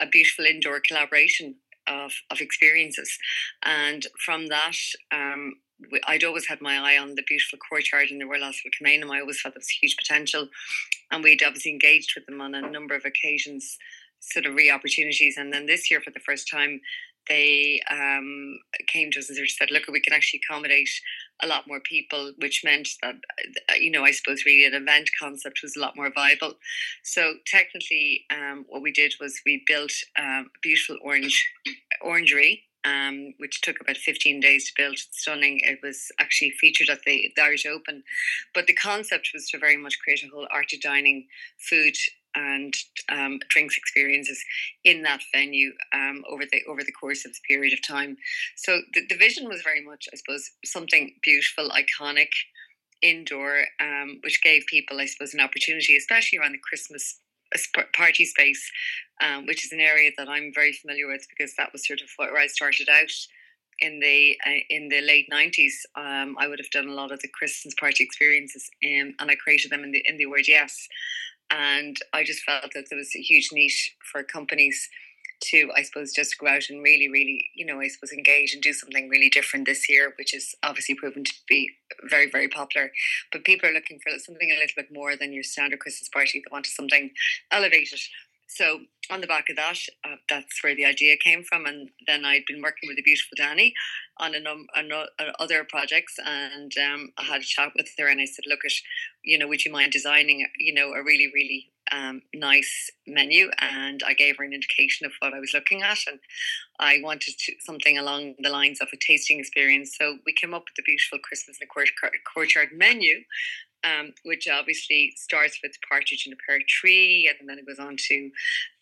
a 0.00 0.06
beautiful 0.06 0.44
indoor 0.44 0.80
collaboration 0.80 1.54
of 1.86 2.12
of 2.30 2.40
experiences, 2.40 3.16
and 3.64 4.06
from 4.24 4.48
that. 4.48 4.76
Um, 5.12 5.54
I'd 6.06 6.22
always 6.22 6.46
had 6.46 6.60
my 6.60 6.78
eye 6.78 6.96
on 6.96 7.16
the 7.16 7.24
beautiful 7.26 7.58
courtyard 7.58 8.08
in 8.10 8.18
the 8.18 8.24
Royal 8.24 8.44
Hospital 8.44 8.70
Kilmainham. 8.80 9.10
I 9.10 9.20
always 9.20 9.40
thought 9.40 9.54
there 9.54 9.58
was 9.58 9.68
huge 9.68 9.96
potential, 9.96 10.48
and 11.10 11.24
we'd 11.24 11.42
obviously 11.42 11.72
engaged 11.72 12.12
with 12.14 12.24
them 12.26 12.40
on 12.40 12.54
a 12.54 12.60
number 12.70 12.94
of 12.94 13.04
occasions 13.04 13.78
sort 14.22 14.46
of 14.46 14.54
re 14.54 14.70
opportunities. 14.70 15.36
And 15.36 15.52
then 15.52 15.66
this 15.66 15.90
year, 15.90 16.00
for 16.00 16.10
the 16.10 16.20
first 16.20 16.48
time, 16.50 16.80
they 17.28 17.80
um, 17.90 18.58
came 18.88 19.10
to 19.12 19.18
us 19.18 19.30
and 19.30 19.48
said, 19.48 19.70
"Look, 19.70 19.84
we 19.88 20.00
can 20.00 20.12
actually 20.12 20.40
accommodate 20.44 20.90
a 21.42 21.46
lot 21.46 21.68
more 21.68 21.80
people," 21.80 22.32
which 22.38 22.62
meant 22.64 22.88
that 23.02 23.14
uh, 23.70 23.74
you 23.74 23.90
know, 23.90 24.04
I 24.04 24.10
suppose 24.10 24.44
really 24.44 24.64
an 24.64 24.74
event 24.74 25.10
concept 25.20 25.60
was 25.62 25.76
a 25.76 25.80
lot 25.80 25.96
more 25.96 26.10
viable. 26.12 26.54
So 27.02 27.34
technically, 27.46 28.24
um, 28.30 28.64
what 28.68 28.82
we 28.82 28.92
did 28.92 29.14
was 29.20 29.40
we 29.46 29.62
built 29.66 29.92
um, 30.18 30.50
a 30.54 30.58
beautiful 30.62 30.98
orange 31.02 31.46
orangery. 32.00 32.64
Um, 32.84 33.34
which 33.38 33.60
took 33.60 33.80
about 33.80 33.96
15 33.96 34.40
days 34.40 34.66
to 34.66 34.72
build. 34.76 34.94
It's 34.94 35.06
stunning. 35.12 35.60
It 35.62 35.78
was 35.84 36.10
actually 36.18 36.50
featured 36.50 36.88
at 36.88 37.02
the, 37.02 37.32
the 37.36 37.42
Irish 37.42 37.64
Open. 37.64 38.02
But 38.54 38.66
the 38.66 38.74
concept 38.74 39.30
was 39.32 39.48
to 39.50 39.58
very 39.60 39.76
much 39.76 40.00
create 40.00 40.24
a 40.24 40.26
whole 40.26 40.48
art 40.50 40.72
of 40.72 40.80
dining 40.80 41.28
food 41.58 41.94
and 42.34 42.74
um, 43.08 43.38
drinks 43.48 43.76
experiences 43.76 44.42
in 44.84 45.02
that 45.02 45.22
venue 45.34 45.72
um, 45.92 46.22
over 46.28 46.44
the 46.50 46.62
over 46.68 46.82
the 46.82 46.92
course 46.92 47.24
of 47.24 47.32
the 47.32 47.40
period 47.46 47.72
of 47.72 47.86
time. 47.86 48.16
So 48.56 48.80
the, 48.94 49.02
the 49.08 49.16
vision 49.16 49.48
was 49.48 49.62
very 49.62 49.84
much, 49.84 50.08
I 50.12 50.16
suppose, 50.16 50.50
something 50.64 51.14
beautiful, 51.22 51.70
iconic, 51.70 52.30
indoor, 53.02 53.64
um, 53.80 54.20
which 54.22 54.42
gave 54.42 54.64
people, 54.66 55.00
I 55.00 55.06
suppose, 55.06 55.34
an 55.34 55.40
opportunity, 55.40 55.96
especially 55.96 56.38
around 56.38 56.52
the 56.52 56.58
Christmas 56.58 57.18
uh, 57.54 57.82
party 57.94 58.24
space, 58.24 58.70
um, 59.22 59.46
which 59.46 59.64
is 59.64 59.72
an 59.72 59.80
area 59.80 60.10
that 60.16 60.28
I'm 60.28 60.52
very 60.54 60.72
familiar 60.72 61.08
with 61.08 61.26
because 61.28 61.54
that 61.56 61.72
was 61.72 61.86
sort 61.86 62.00
of 62.00 62.08
where 62.16 62.36
I 62.36 62.46
started 62.46 62.88
out 62.88 63.12
in 63.82 64.00
the 64.00 64.36
uh, 64.46 64.60
in 64.70 64.88
the 64.88 65.00
late 65.00 65.26
nineties, 65.28 65.84
um, 65.96 66.36
I 66.38 66.46
would 66.48 66.58
have 66.58 66.70
done 66.70 66.88
a 66.88 66.94
lot 66.94 67.12
of 67.12 67.20
the 67.20 67.28
Christmas 67.28 67.74
party 67.74 68.04
experiences, 68.04 68.70
um, 68.84 69.14
and 69.18 69.30
I 69.30 69.34
created 69.34 69.70
them 69.70 69.84
in 69.84 69.92
the 69.92 70.02
in 70.06 70.16
the 70.16 70.26
word 70.26 70.46
yes. 70.46 70.88
And 71.52 71.96
I 72.14 72.24
just 72.24 72.42
felt 72.44 72.72
that 72.74 72.86
there 72.88 72.98
was 72.98 73.14
a 73.14 73.20
huge 73.20 73.50
niche 73.52 73.94
for 74.10 74.22
companies 74.22 74.88
to, 75.50 75.70
I 75.76 75.82
suppose, 75.82 76.12
just 76.12 76.38
go 76.38 76.46
out 76.46 76.62
and 76.70 76.82
really, 76.82 77.08
really, 77.08 77.44
you 77.54 77.66
know, 77.66 77.80
I 77.80 77.88
suppose 77.88 78.12
engage 78.12 78.54
and 78.54 78.62
do 78.62 78.72
something 78.72 79.08
really 79.08 79.28
different 79.28 79.66
this 79.66 79.88
year, 79.88 80.14
which 80.16 80.34
is 80.34 80.54
obviously 80.62 80.94
proven 80.94 81.24
to 81.24 81.32
be 81.48 81.70
very, 82.08 82.30
very 82.30 82.48
popular. 82.48 82.90
But 83.32 83.44
people 83.44 83.68
are 83.68 83.72
looking 83.72 83.98
for 83.98 84.16
something 84.18 84.50
a 84.50 84.54
little 84.54 84.74
bit 84.76 84.92
more 84.92 85.16
than 85.16 85.32
your 85.32 85.42
standard 85.42 85.80
Christmas 85.80 86.08
party. 86.08 86.38
They 86.38 86.50
want 86.50 86.66
something 86.66 87.10
elevated. 87.50 88.00
So 88.54 88.80
on 89.10 89.20
the 89.20 89.26
back 89.26 89.48
of 89.48 89.56
that, 89.56 89.78
uh, 90.04 90.16
that's 90.28 90.62
where 90.62 90.74
the 90.74 90.84
idea 90.84 91.16
came 91.16 91.42
from. 91.42 91.64
And 91.64 91.88
then 92.06 92.24
I'd 92.24 92.44
been 92.46 92.62
working 92.62 92.86
with 92.86 92.96
the 92.96 93.02
beautiful 93.02 93.36
Danni 93.38 93.72
on 94.18 94.34
a 94.34 94.40
number 94.40 94.66
on 94.76 94.90
other 95.38 95.64
projects, 95.64 96.16
and 96.24 96.72
um, 96.78 97.12
I 97.18 97.24
had 97.24 97.40
a 97.40 97.44
chat 97.44 97.72
with 97.74 97.88
her, 97.98 98.08
and 98.08 98.20
I 98.20 98.26
said, 98.26 98.44
"Look, 98.46 98.64
at 98.64 98.72
you 99.24 99.38
know, 99.38 99.48
would 99.48 99.64
you 99.64 99.72
mind 99.72 99.92
designing, 99.92 100.46
you 100.58 100.74
know, 100.74 100.92
a 100.92 101.02
really, 101.02 101.30
really 101.34 101.70
um, 101.90 102.22
nice 102.34 102.90
menu?" 103.06 103.50
And 103.58 104.02
I 104.06 104.12
gave 104.12 104.36
her 104.36 104.44
an 104.44 104.52
indication 104.52 105.06
of 105.06 105.12
what 105.20 105.34
I 105.34 105.40
was 105.40 105.54
looking 105.54 105.82
at, 105.82 105.98
and 106.06 106.20
I 106.78 107.00
wanted 107.02 107.38
to, 107.38 107.54
something 107.60 107.96
along 107.96 108.34
the 108.38 108.50
lines 108.50 108.80
of 108.80 108.88
a 108.92 108.96
tasting 108.96 109.40
experience. 109.40 109.96
So 109.98 110.18
we 110.26 110.34
came 110.34 110.52
up 110.52 110.64
with 110.64 110.76
the 110.76 110.82
beautiful 110.82 111.18
Christmas 111.18 111.58
in 111.60 111.66
the 111.66 112.20
courtyard 112.34 112.68
menu, 112.72 113.22
um, 113.84 114.12
which 114.24 114.48
obviously 114.48 115.12
starts 115.16 115.58
with 115.62 115.72
Partridge 115.88 116.26
in 116.26 116.32
a 116.32 116.36
Pear 116.36 116.60
Tree, 116.66 117.30
and 117.38 117.48
then 117.48 117.58
it 117.58 117.66
goes 117.66 117.78
on 117.78 117.96
to 118.08 118.30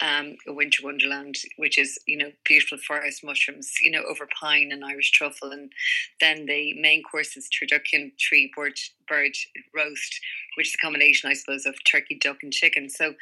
um, 0.01 0.37
a 0.47 0.53
Winter 0.53 0.83
Wonderland, 0.85 1.37
which 1.57 1.79
is 1.79 1.99
you 2.07 2.17
know 2.17 2.31
beautiful 2.45 2.79
forest 2.79 3.25
mushrooms, 3.25 3.73
you 3.81 3.91
know 3.91 4.03
over 4.09 4.29
pine 4.39 4.71
and 4.73 4.85
Irish 4.85 5.11
truffle, 5.11 5.51
and 5.51 5.73
then 6.21 6.47
the 6.47 6.75
main 6.81 7.03
course 7.03 7.37
is 7.37 7.49
turducken 7.49 8.17
tree 8.19 8.53
bird 8.55 8.79
bird 9.09 9.33
roast, 9.75 10.21
which 10.57 10.69
is 10.69 10.75
a 10.75 10.85
combination, 10.85 11.31
I 11.31 11.35
suppose, 11.35 11.67
of 11.67 11.75
turkey, 11.85 12.19
duck, 12.21 12.39
and 12.43 12.53
chicken. 12.53 12.89
So 12.89 13.15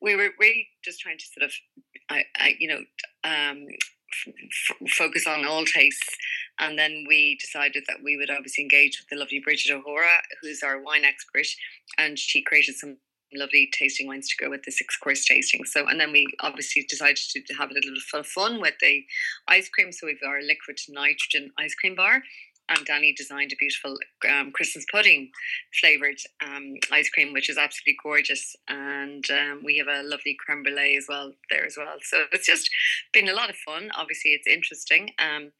we 0.00 0.16
were 0.16 0.30
really 0.38 0.68
just 0.84 1.00
trying 1.00 1.18
to 1.18 1.24
sort 1.26 1.44
of, 1.44 1.52
I, 2.10 2.24
I 2.36 2.54
you 2.58 2.68
know. 2.68 2.80
Um, 3.24 3.66
f- 4.28 4.90
focus 4.90 5.26
on 5.26 5.44
all 5.44 5.64
tastes. 5.64 6.16
And 6.58 6.78
then 6.78 7.04
we 7.08 7.36
decided 7.40 7.84
that 7.88 8.02
we 8.02 8.16
would 8.16 8.30
obviously 8.30 8.62
engage 8.62 8.98
with 8.98 9.08
the 9.08 9.16
lovely 9.16 9.40
Bridget 9.40 9.72
O'Hora, 9.72 10.22
who's 10.40 10.62
our 10.62 10.80
wine 10.80 11.04
expert, 11.04 11.46
and 11.98 12.18
she 12.18 12.42
created 12.42 12.76
some 12.76 12.96
lovely 13.34 13.68
tasting 13.72 14.06
wines 14.06 14.28
to 14.28 14.42
go 14.42 14.50
with 14.50 14.62
the 14.62 14.70
six 14.70 14.96
course 14.96 15.24
tasting. 15.24 15.64
So, 15.64 15.86
and 15.86 16.00
then 16.00 16.12
we 16.12 16.26
obviously 16.40 16.86
decided 16.88 17.16
to 17.16 17.54
have 17.54 17.70
a 17.70 17.74
little 17.74 17.90
bit 17.90 18.20
of 18.20 18.26
fun 18.26 18.60
with 18.60 18.74
the 18.80 19.04
ice 19.48 19.68
cream. 19.68 19.92
So 19.92 20.06
we've 20.06 20.20
got 20.20 20.28
our 20.28 20.42
liquid 20.42 20.78
nitrogen 20.88 21.50
ice 21.58 21.74
cream 21.74 21.94
bar, 21.94 22.22
and 22.68 22.86
Danni 22.86 23.14
designed 23.14 23.52
a 23.52 23.56
beautiful 23.56 23.96
um, 24.28 24.50
Christmas 24.50 24.84
pudding 24.90 25.30
flavored 25.80 26.18
um, 26.44 26.74
ice 26.90 27.08
cream, 27.10 27.32
which 27.32 27.48
is 27.48 27.58
absolutely 27.58 27.96
gorgeous. 28.02 28.56
And 28.68 29.24
um, 29.30 29.60
we 29.64 29.78
have 29.78 29.88
a 29.88 30.02
lovely 30.02 30.36
creme 30.44 30.62
brulee 30.62 30.96
as 30.96 31.06
well 31.08 31.32
there 31.50 31.64
as 31.64 31.76
well. 31.76 31.96
So 32.02 32.24
it's 32.32 32.46
just 32.46 32.68
been 33.12 33.28
a 33.28 33.34
lot 33.34 33.50
of 33.50 33.56
fun. 33.56 33.90
Obviously, 33.94 34.32
it's 34.32 34.46
interesting. 34.46 35.10
Um, 35.18 35.52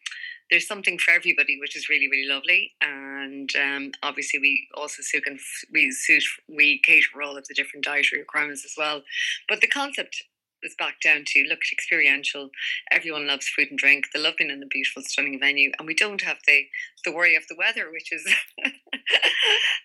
there's 0.50 0.66
something 0.66 0.98
for 0.98 1.12
everybody, 1.12 1.59
which 1.61 1.76
is 1.76 1.88
really 1.88 2.09
really 2.09 2.28
lovely. 2.28 2.72
And 2.80 3.50
um, 3.56 3.92
obviously, 4.02 4.40
we 4.40 4.68
also 4.74 5.02
suit 5.02 5.24
and 5.26 5.38
we 5.72 5.90
suit 5.90 6.24
we 6.48 6.80
cater 6.85 7.22
all 7.22 7.37
of 7.37 7.46
the 7.46 7.54
different 7.54 7.85
dietary 7.85 8.22
requirements 8.22 8.64
as 8.64 8.74
well. 8.76 9.02
But 9.48 9.61
the 9.61 9.68
concept 9.68 10.22
was 10.62 10.74
back 10.78 11.00
down 11.00 11.22
to 11.26 11.44
look 11.48 11.61
at 11.61 11.72
experiential. 11.72 12.50
Everyone 12.90 13.26
loves 13.26 13.48
food 13.48 13.68
and 13.70 13.78
drink. 13.78 14.06
They 14.12 14.20
love 14.20 14.35
being 14.38 14.50
in 14.50 14.62
a 14.62 14.66
beautiful, 14.66 15.02
stunning 15.02 15.38
venue, 15.38 15.70
and 15.78 15.87
we 15.87 15.94
don't 15.94 16.22
have 16.22 16.38
the 16.46 16.66
the 17.04 17.12
worry 17.12 17.37
of 17.37 17.46
the 17.48 17.56
weather, 17.56 17.90
which 17.90 18.12
is 18.12 18.26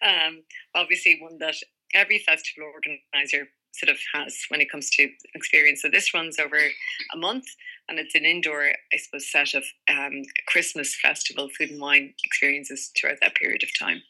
um, 0.02 0.44
obviously 0.76 1.20
one 1.22 1.38
that 1.40 1.56
every 1.94 2.20
festival 2.20 2.72
organizer 2.74 3.50
sort 3.74 3.90
of 3.90 3.98
has 4.14 4.38
when 4.50 4.62
it 4.62 4.72
comes 4.72 4.90
to 4.92 5.10
experience. 5.34 5.82
So 5.82 5.90
this 5.90 6.14
runs 6.14 6.40
over 6.40 6.58
a 6.58 7.18
month, 7.18 7.46
and 7.92 8.00
it's 8.00 8.16
an 8.16 8.26
indoor, 8.26 8.64
I 8.64 8.98
suppose, 8.98 9.30
set 9.30 9.54
of 9.54 9.66
um, 9.90 10.24
Christmas 10.48 10.96
festival 10.96 11.50
food 11.50 11.72
and 11.72 11.82
wine 11.82 12.14
experiences 12.24 12.90
throughout 12.98 13.18
that 13.22 13.36
period 13.36 13.64
of 13.64 13.78
time. 13.78 14.02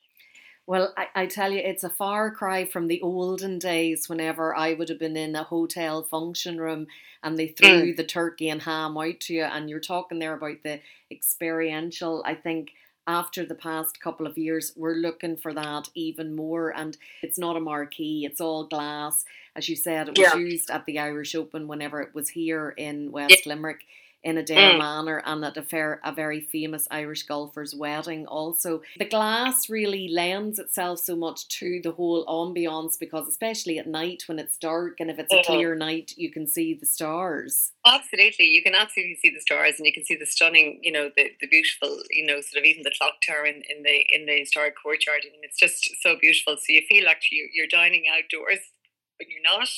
Well, 0.68 0.94
I, 0.96 1.08
I 1.16 1.26
tell 1.26 1.52
you, 1.52 1.60
it's 1.60 1.84
a 1.84 1.90
far 1.90 2.30
cry 2.30 2.64
from 2.64 2.88
the 2.88 3.02
olden 3.02 3.58
days 3.58 4.08
whenever 4.08 4.56
I 4.56 4.74
would 4.74 4.90
have 4.90 5.00
been 5.00 5.18
in 5.18 5.36
a 5.36 5.44
hotel 5.44 6.04
function 6.04 6.62
room 6.62 6.86
and 7.24 7.38
they 7.38 7.48
threw 7.48 7.92
mm. 7.92 7.98
the 7.98 8.04
turkey 8.04 8.50
and 8.50 8.62
ham 8.62 8.96
out 8.96 9.20
to 9.22 9.34
you. 9.34 9.44
And 9.44 9.68
you're 9.68 9.80
talking 9.80 10.20
there 10.20 10.36
about 10.36 10.58
the 10.64 10.80
experiential. 11.12 12.24
I 12.26 12.36
think 12.36 12.70
after 13.12 13.46
the 13.46 13.56
past 13.56 14.00
couple 14.00 14.26
of 14.26 14.38
years, 14.38 14.72
we're 14.76 14.96
looking 14.96 15.36
for 15.36 15.54
that 15.54 15.90
even 15.94 16.36
more. 16.36 16.70
And 16.76 16.98
it's 17.22 17.38
not 17.38 17.58
a 17.58 17.60
marquee, 17.60 18.26
it's 18.26 18.40
all 18.40 18.66
glass. 18.66 19.26
As 19.56 19.68
you 19.68 19.76
said, 19.76 20.08
it 20.08 20.18
was 20.18 20.34
yeah. 20.34 20.40
used 20.40 20.70
at 20.70 20.86
the 20.86 20.98
Irish 20.98 21.36
Open 21.36 21.68
whenever 21.68 22.02
it 22.02 22.16
was 22.16 22.30
here 22.30 22.70
in 22.78 23.12
West 23.12 23.46
yeah. 23.46 23.54
Limerick 23.54 23.86
in 24.24 24.36
Adare 24.36 24.74
mm. 24.74 24.78
Manor 24.78 25.22
and 25.26 25.44
at 25.44 25.58
a, 25.58 25.64
fair, 25.64 26.00
a 26.04 26.12
very 26.12 26.42
famous 26.42 26.88
Irish 26.92 27.26
golfer's 27.26 27.76
wedding 27.76 28.26
also. 28.28 28.82
The 28.98 29.06
glass 29.06 29.70
really 29.70 30.08
lends 30.08 30.60
itself 30.60 31.00
so 31.00 31.16
much 31.16 31.48
to 31.60 31.82
the 31.84 31.92
whole 31.92 32.26
ambiance 32.26 33.00
because 33.00 33.28
especially 33.28 33.80
at 33.80 33.88
night 33.88 34.24
when 34.28 34.40
it's 34.40 34.58
dark 34.58 35.00
and 35.00 35.10
if 35.10 35.18
it's 35.18 35.34
a 35.34 35.38
mm-hmm. 35.38 35.54
clear 35.54 35.76
night 35.76 36.14
you 36.18 36.32
can 36.32 36.48
see 36.48 36.74
the 36.74 36.86
stars. 36.86 37.72
Absolutely. 37.86 38.46
You 38.46 38.62
can 38.62 38.76
absolutely 38.76 39.18
see 39.22 39.32
the 39.32 39.42
stars 39.42 39.76
and 39.78 39.86
you 39.86 39.94
can 39.94 40.06
see 40.06 40.16
the 40.16 40.26
stunning, 40.26 40.80
you 40.84 40.92
know, 40.92 41.10
the, 41.16 41.32
the 41.42 41.48
beautiful, 41.48 42.00
you 42.10 42.26
know, 42.26 42.42
sort 42.42 42.60
of 42.60 42.66
even 42.66 42.84
the 42.84 42.94
clock 42.98 43.16
tower 43.26 43.46
in, 43.46 43.64
in 43.70 43.84
the 43.84 44.06
in 44.10 44.26
the 44.26 44.40
historic 44.40 44.76
courtyard. 44.82 45.22
I 45.26 45.32
mean 45.32 45.42
it's 45.44 45.60
just 45.60 45.90
so 46.02 46.16
beautiful. 46.20 46.58
So 46.58 46.66
you 46.70 46.82
feel 46.88 47.06
like 47.06 47.24
you, 47.32 47.50
you're 47.54 47.68
dining 47.68 48.04
outdoors 48.14 48.60
when 49.22 49.30
you're 49.30 49.44
not, 49.44 49.70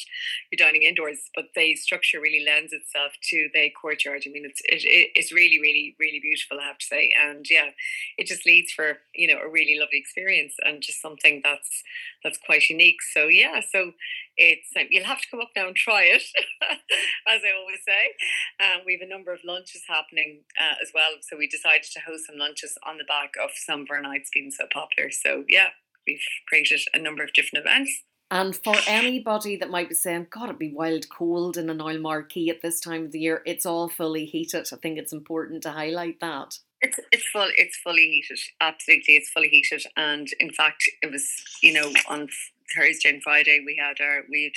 you're 0.51 0.65
dining 0.65 0.83
indoors. 0.83 1.19
But 1.35 1.45
the 1.55 1.75
structure 1.75 2.19
really 2.21 2.43
lends 2.45 2.71
itself 2.71 3.11
to 3.29 3.49
the 3.53 3.69
courtyard. 3.69 4.23
I 4.25 4.29
mean, 4.29 4.45
it's 4.45 4.61
it, 4.65 5.11
it's 5.15 5.31
really, 5.31 5.59
really, 5.59 5.95
really 5.99 6.19
beautiful. 6.19 6.59
I 6.59 6.67
have 6.67 6.77
to 6.77 6.85
say, 6.85 7.13
and 7.21 7.45
yeah, 7.49 7.69
it 8.17 8.27
just 8.27 8.45
leads 8.45 8.71
for 8.71 8.97
you 9.13 9.27
know 9.27 9.39
a 9.39 9.49
really 9.49 9.77
lovely 9.79 9.99
experience 9.99 10.53
and 10.63 10.81
just 10.81 11.01
something 11.01 11.41
that's 11.43 11.83
that's 12.23 12.39
quite 12.45 12.69
unique. 12.69 13.01
So 13.13 13.27
yeah, 13.27 13.59
so 13.59 13.91
it's 14.37 14.69
um, 14.77 14.87
you'll 14.89 15.05
have 15.05 15.21
to 15.21 15.27
come 15.29 15.41
up 15.41 15.51
now 15.55 15.67
and 15.67 15.75
try 15.75 16.03
it, 16.03 16.23
as 17.27 17.41
I 17.43 17.51
always 17.59 17.83
say. 17.85 18.15
Um, 18.59 18.81
we 18.85 18.93
have 18.93 19.05
a 19.05 19.11
number 19.11 19.33
of 19.33 19.39
lunches 19.43 19.83
happening 19.87 20.41
uh, 20.59 20.75
as 20.81 20.91
well, 20.93 21.19
so 21.21 21.37
we 21.37 21.47
decided 21.47 21.91
to 21.93 21.99
host 21.99 22.27
some 22.27 22.37
lunches 22.37 22.77
on 22.87 22.97
the 22.97 23.03
back 23.03 23.33
of 23.41 23.51
some 23.55 23.81
of 23.81 23.87
our 23.91 24.01
nights 24.01 24.29
being 24.33 24.51
so 24.51 24.65
popular. 24.71 25.11
So 25.11 25.43
yeah, 25.47 25.69
we've 26.07 26.23
created 26.47 26.81
a 26.93 26.99
number 26.99 27.23
of 27.23 27.33
different 27.33 27.65
events. 27.65 28.03
And 28.33 28.55
for 28.55 28.75
anybody 28.87 29.57
that 29.57 29.69
might 29.69 29.89
be 29.89 29.93
saying, 29.93 30.25
God, 30.31 30.45
it'd 30.45 30.57
be 30.57 30.73
wild 30.73 31.07
cold 31.07 31.55
in 31.55 31.69
an 31.69 31.79
oil 31.79 31.99
marquee 31.99 32.49
at 32.49 32.63
this 32.63 32.79
time 32.79 33.05
of 33.05 33.11
the 33.11 33.19
year, 33.19 33.43
it's 33.45 33.63
all 33.63 33.89
fully 33.89 34.25
heated. 34.25 34.67
I 34.73 34.77
think 34.77 34.97
it's 34.97 35.13
important 35.13 35.61
to 35.61 35.69
highlight 35.69 36.19
that. 36.19 36.57
It's 36.81 36.99
it's 37.11 37.27
full 37.27 37.47
it's 37.55 37.77
fully 37.77 38.09
heated. 38.09 38.39
Absolutely, 38.59 39.17
it's 39.17 39.29
fully 39.29 39.49
heated. 39.49 39.83
And 39.95 40.27
in 40.39 40.51
fact, 40.51 40.83
it 41.03 41.11
was 41.11 41.31
you 41.61 41.73
know 41.73 41.93
on 42.09 42.27
Thursday 42.75 43.09
and 43.09 43.21
Friday 43.21 43.61
we 43.63 43.79
had 43.79 44.03
our 44.03 44.23
we 44.27 44.45
had 44.45 44.53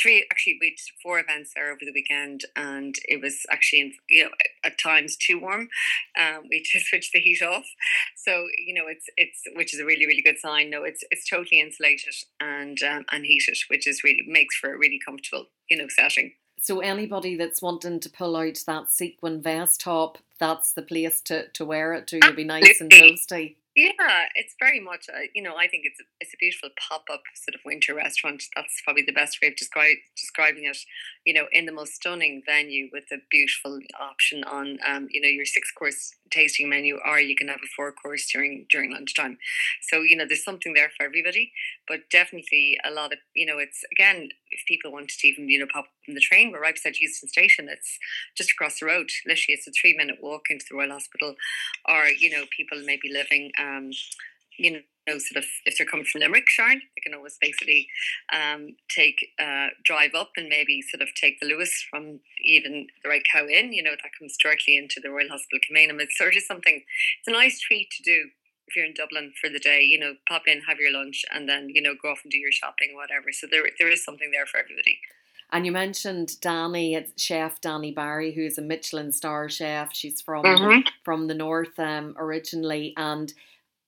three 0.00 0.26
actually 0.30 0.58
we 0.60 0.68
had 0.68 1.00
four 1.02 1.18
events 1.18 1.52
there 1.54 1.70
over 1.70 1.80
the 1.84 1.92
weekend 1.92 2.44
and 2.56 2.94
it 3.08 3.20
was 3.20 3.44
actually 3.50 3.94
you 4.08 4.24
know 4.24 4.30
at 4.64 4.78
times 4.78 5.16
too 5.16 5.38
warm. 5.40 5.68
Um, 6.18 6.44
we 6.50 6.62
just 6.72 6.86
switched 6.86 7.12
the 7.12 7.20
heat 7.20 7.42
off, 7.42 7.66
so 8.16 8.46
you 8.66 8.74
know 8.74 8.86
it's 8.86 9.06
it's 9.16 9.42
which 9.54 9.74
is 9.74 9.80
a 9.80 9.84
really 9.84 10.06
really 10.06 10.22
good 10.22 10.38
sign. 10.38 10.70
No, 10.70 10.84
it's 10.84 11.04
it's 11.10 11.28
totally 11.28 11.60
insulated 11.60 12.14
and 12.40 12.78
um, 12.82 13.04
and 13.12 13.24
heated, 13.24 13.58
which 13.68 13.86
is 13.86 14.04
really 14.04 14.24
makes 14.26 14.56
for 14.56 14.72
a 14.72 14.78
really 14.78 15.00
comfortable 15.04 15.46
you 15.68 15.76
know 15.76 15.88
setting. 15.88 16.32
So 16.60 16.80
anybody 16.80 17.36
that's 17.36 17.62
wanting 17.62 18.00
to 18.00 18.10
pull 18.10 18.36
out 18.36 18.58
that 18.66 18.90
sequin 18.90 19.40
vest 19.40 19.80
top, 19.80 20.18
that's 20.40 20.72
the 20.72 20.82
place 20.82 21.20
to, 21.22 21.48
to 21.48 21.64
wear 21.64 21.94
it 21.94 22.08
to. 22.08 22.18
You'll 22.22 22.34
be 22.34 22.44
nice 22.44 22.80
and 22.80 22.90
toasty. 22.90 23.56
Yeah, 23.78 24.24
it's 24.34 24.56
very 24.58 24.80
much. 24.80 25.06
A, 25.08 25.30
you 25.36 25.42
know, 25.42 25.54
I 25.56 25.68
think 25.68 25.84
it's 25.86 26.00
a, 26.00 26.04
it's 26.18 26.34
a 26.34 26.36
beautiful 26.40 26.70
pop 26.88 27.04
up 27.12 27.22
sort 27.36 27.54
of 27.54 27.60
winter 27.64 27.94
restaurant. 27.94 28.42
That's 28.56 28.82
probably 28.82 29.04
the 29.06 29.12
best 29.12 29.38
way 29.40 29.48
of 29.48 29.56
describe, 29.56 29.98
describing 30.16 30.64
it. 30.64 30.76
You 31.24 31.34
know, 31.34 31.46
in 31.52 31.64
the 31.64 31.70
most 31.72 31.94
stunning 31.94 32.42
venue 32.44 32.88
with 32.92 33.04
a 33.12 33.18
beautiful 33.30 33.78
option 34.00 34.42
on, 34.42 34.78
um, 34.84 35.06
you 35.12 35.20
know, 35.20 35.28
your 35.28 35.44
six 35.44 35.70
course 35.70 36.12
tasting 36.30 36.68
menu, 36.68 36.98
or 37.06 37.20
you 37.20 37.36
can 37.36 37.46
have 37.46 37.60
a 37.62 37.70
four 37.76 37.92
course 37.92 38.28
during 38.32 38.66
during 38.68 38.90
lunchtime. 38.92 39.38
So 39.82 40.02
you 40.02 40.16
know, 40.16 40.24
there's 40.26 40.44
something 40.44 40.74
there 40.74 40.90
for 40.96 41.06
everybody. 41.06 41.52
But 41.86 42.10
definitely 42.10 42.78
a 42.84 42.90
lot 42.90 43.12
of 43.12 43.18
you 43.34 43.46
know, 43.46 43.58
it's 43.58 43.84
again, 43.92 44.30
if 44.50 44.64
people 44.66 44.92
wanted 44.92 45.10
to 45.18 45.28
even 45.28 45.48
you 45.48 45.58
know 45.58 45.66
pop 45.72 45.86
from 46.04 46.14
the 46.14 46.20
train, 46.20 46.52
we're 46.52 46.60
right 46.60 46.74
beside 46.74 46.94
Heuston 46.94 47.28
Station. 47.28 47.68
It's 47.68 47.98
just 48.36 48.52
across 48.52 48.80
the 48.80 48.86
road. 48.86 49.10
Literally, 49.26 49.54
it's 49.54 49.66
a 49.66 49.72
three 49.72 49.96
minute 49.96 50.18
walk 50.22 50.46
into 50.50 50.64
the 50.68 50.76
Royal 50.76 50.92
Hospital, 50.92 51.34
or 51.88 52.06
you 52.06 52.30
know, 52.30 52.44
people 52.56 52.82
may 52.84 52.98
be 53.00 53.12
living. 53.12 53.50
Um, 53.58 53.90
you 54.58 54.72
know, 54.72 55.18
sort 55.18 55.36
of 55.36 55.44
if 55.64 55.78
they're 55.78 55.86
coming 55.86 56.04
from 56.04 56.20
Limerick, 56.20 56.48
Sharon, 56.48 56.80
they 56.80 57.00
can 57.00 57.14
always 57.14 57.38
basically 57.40 57.88
um, 58.32 58.76
take 58.88 59.16
uh, 59.38 59.68
drive 59.84 60.14
up 60.14 60.30
and 60.36 60.48
maybe 60.48 60.82
sort 60.82 61.00
of 61.00 61.08
take 61.14 61.40
the 61.40 61.46
Luas 61.46 61.70
from 61.88 62.20
even 62.44 62.88
the 63.02 63.08
Red 63.08 63.22
Cow 63.32 63.46
in. 63.46 63.72
You 63.72 63.82
know, 63.82 63.92
that 63.92 64.10
comes 64.18 64.36
directly 64.36 64.76
into 64.76 65.00
the 65.00 65.10
Royal 65.10 65.28
Hospital 65.28 65.60
Kilmainham. 65.60 66.00
It's 66.00 66.18
sort 66.18 66.36
of 66.36 66.42
something. 66.42 66.82
It's 67.20 67.28
a 67.28 67.32
nice 67.32 67.60
treat 67.60 67.90
to 67.92 68.02
do 68.02 68.24
if 68.68 68.76
you're 68.76 68.84
in 68.84 68.94
Dublin 68.94 69.32
for 69.40 69.48
the 69.48 69.58
day. 69.58 69.82
You 69.82 69.98
know, 69.98 70.14
pop 70.28 70.42
in, 70.46 70.62
have 70.62 70.78
your 70.78 70.92
lunch, 70.92 71.24
and 71.32 71.48
then 71.48 71.68
you 71.68 71.82
know 71.82 71.94
go 72.00 72.10
off 72.10 72.20
and 72.22 72.30
do 72.30 72.38
your 72.38 72.52
shopping, 72.52 72.94
whatever. 72.94 73.32
So 73.32 73.46
there 73.50 73.64
there 73.78 73.90
is 73.90 74.04
something 74.04 74.30
there 74.30 74.46
for 74.46 74.58
everybody. 74.58 75.00
And 75.50 75.64
you 75.64 75.72
mentioned 75.72 76.38
Danny, 76.42 77.06
chef 77.16 77.60
Danni 77.60 77.94
Barry, 77.94 78.32
who 78.32 78.42
is 78.42 78.58
a 78.58 78.62
Michelin 78.62 79.12
star 79.12 79.48
chef. 79.48 79.94
She's 79.94 80.20
from 80.20 80.44
mm-hmm. 80.44 80.88
from 81.02 81.26
the 81.26 81.34
north 81.34 81.78
um, 81.78 82.14
originally, 82.18 82.92
and 82.96 83.32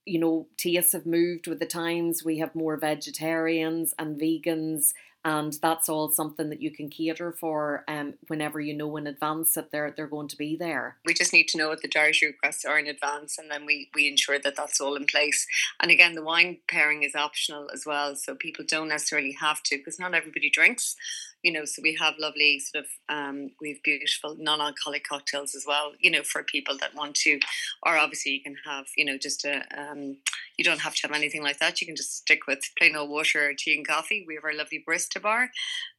you 0.06 0.18
know, 0.18 0.46
tastes 0.56 0.92
have 0.92 1.06
moved 1.06 1.46
with 1.46 1.58
the 1.58 1.66
times. 1.66 2.24
We 2.24 2.38
have 2.38 2.54
more 2.54 2.76
vegetarians 2.76 3.94
and 3.98 4.18
vegans, 4.18 4.92
and 5.24 5.56
that's 5.60 5.88
all 5.88 6.10
something 6.10 6.48
that 6.50 6.62
you 6.62 6.70
can 6.70 6.88
cater 6.88 7.32
for 7.32 7.84
um, 7.88 8.14
whenever 8.28 8.60
you 8.60 8.74
know 8.74 8.96
in 8.96 9.06
advance 9.06 9.54
that 9.54 9.70
they're 9.70 9.92
they're 9.94 10.06
going 10.06 10.28
to 10.28 10.36
be 10.36 10.56
there. 10.56 10.96
We 11.04 11.14
just 11.14 11.32
need 11.32 11.48
to 11.48 11.58
know 11.58 11.68
what 11.68 11.82
the 11.82 11.88
dietary 11.88 12.32
requests 12.32 12.64
are 12.64 12.78
in 12.78 12.86
advance, 12.86 13.38
and 13.38 13.50
then 13.50 13.66
we 13.66 13.90
we 13.94 14.08
ensure 14.08 14.38
that 14.38 14.56
that's 14.56 14.80
all 14.80 14.96
in 14.96 15.06
place. 15.06 15.46
And 15.80 15.90
again, 15.90 16.14
the 16.14 16.24
wine 16.24 16.58
pairing 16.68 17.02
is 17.02 17.14
optional 17.14 17.68
as 17.72 17.84
well, 17.84 18.16
so 18.16 18.34
people 18.34 18.64
don't 18.66 18.88
necessarily 18.88 19.32
have 19.32 19.62
to 19.64 19.76
because 19.76 19.98
not 19.98 20.14
everybody 20.14 20.50
drinks 20.50 20.96
you 21.42 21.52
know, 21.52 21.64
so 21.64 21.80
we 21.82 21.94
have 21.96 22.14
lovely 22.18 22.58
sort 22.60 22.84
of 22.84 22.90
um, 23.08 23.50
we 23.60 23.70
have 23.70 23.82
beautiful 23.82 24.36
non-alcoholic 24.38 25.04
cocktails 25.04 25.54
as 25.54 25.64
well, 25.66 25.92
you 25.98 26.10
know, 26.10 26.22
for 26.22 26.42
people 26.42 26.76
that 26.78 26.94
want 26.94 27.14
to, 27.16 27.38
or 27.84 27.96
obviously 27.96 28.32
you 28.32 28.42
can 28.42 28.56
have, 28.64 28.86
you 28.96 29.04
know, 29.04 29.16
just 29.16 29.44
a 29.44 29.62
um, 29.76 30.16
you 30.56 30.64
don't 30.64 30.80
have 30.80 30.94
to 30.94 31.02
have 31.02 31.16
anything 31.16 31.42
like 31.42 31.58
that. 31.58 31.80
You 31.80 31.86
can 31.86 31.96
just 31.96 32.18
stick 32.18 32.46
with 32.46 32.60
plain 32.78 32.96
old 32.96 33.10
water, 33.10 33.52
tea, 33.56 33.76
and 33.76 33.86
coffee. 33.86 34.24
We 34.26 34.34
have 34.34 34.44
our 34.44 34.54
lovely 34.54 34.84
barista 34.86 35.20
bar, 35.20 35.50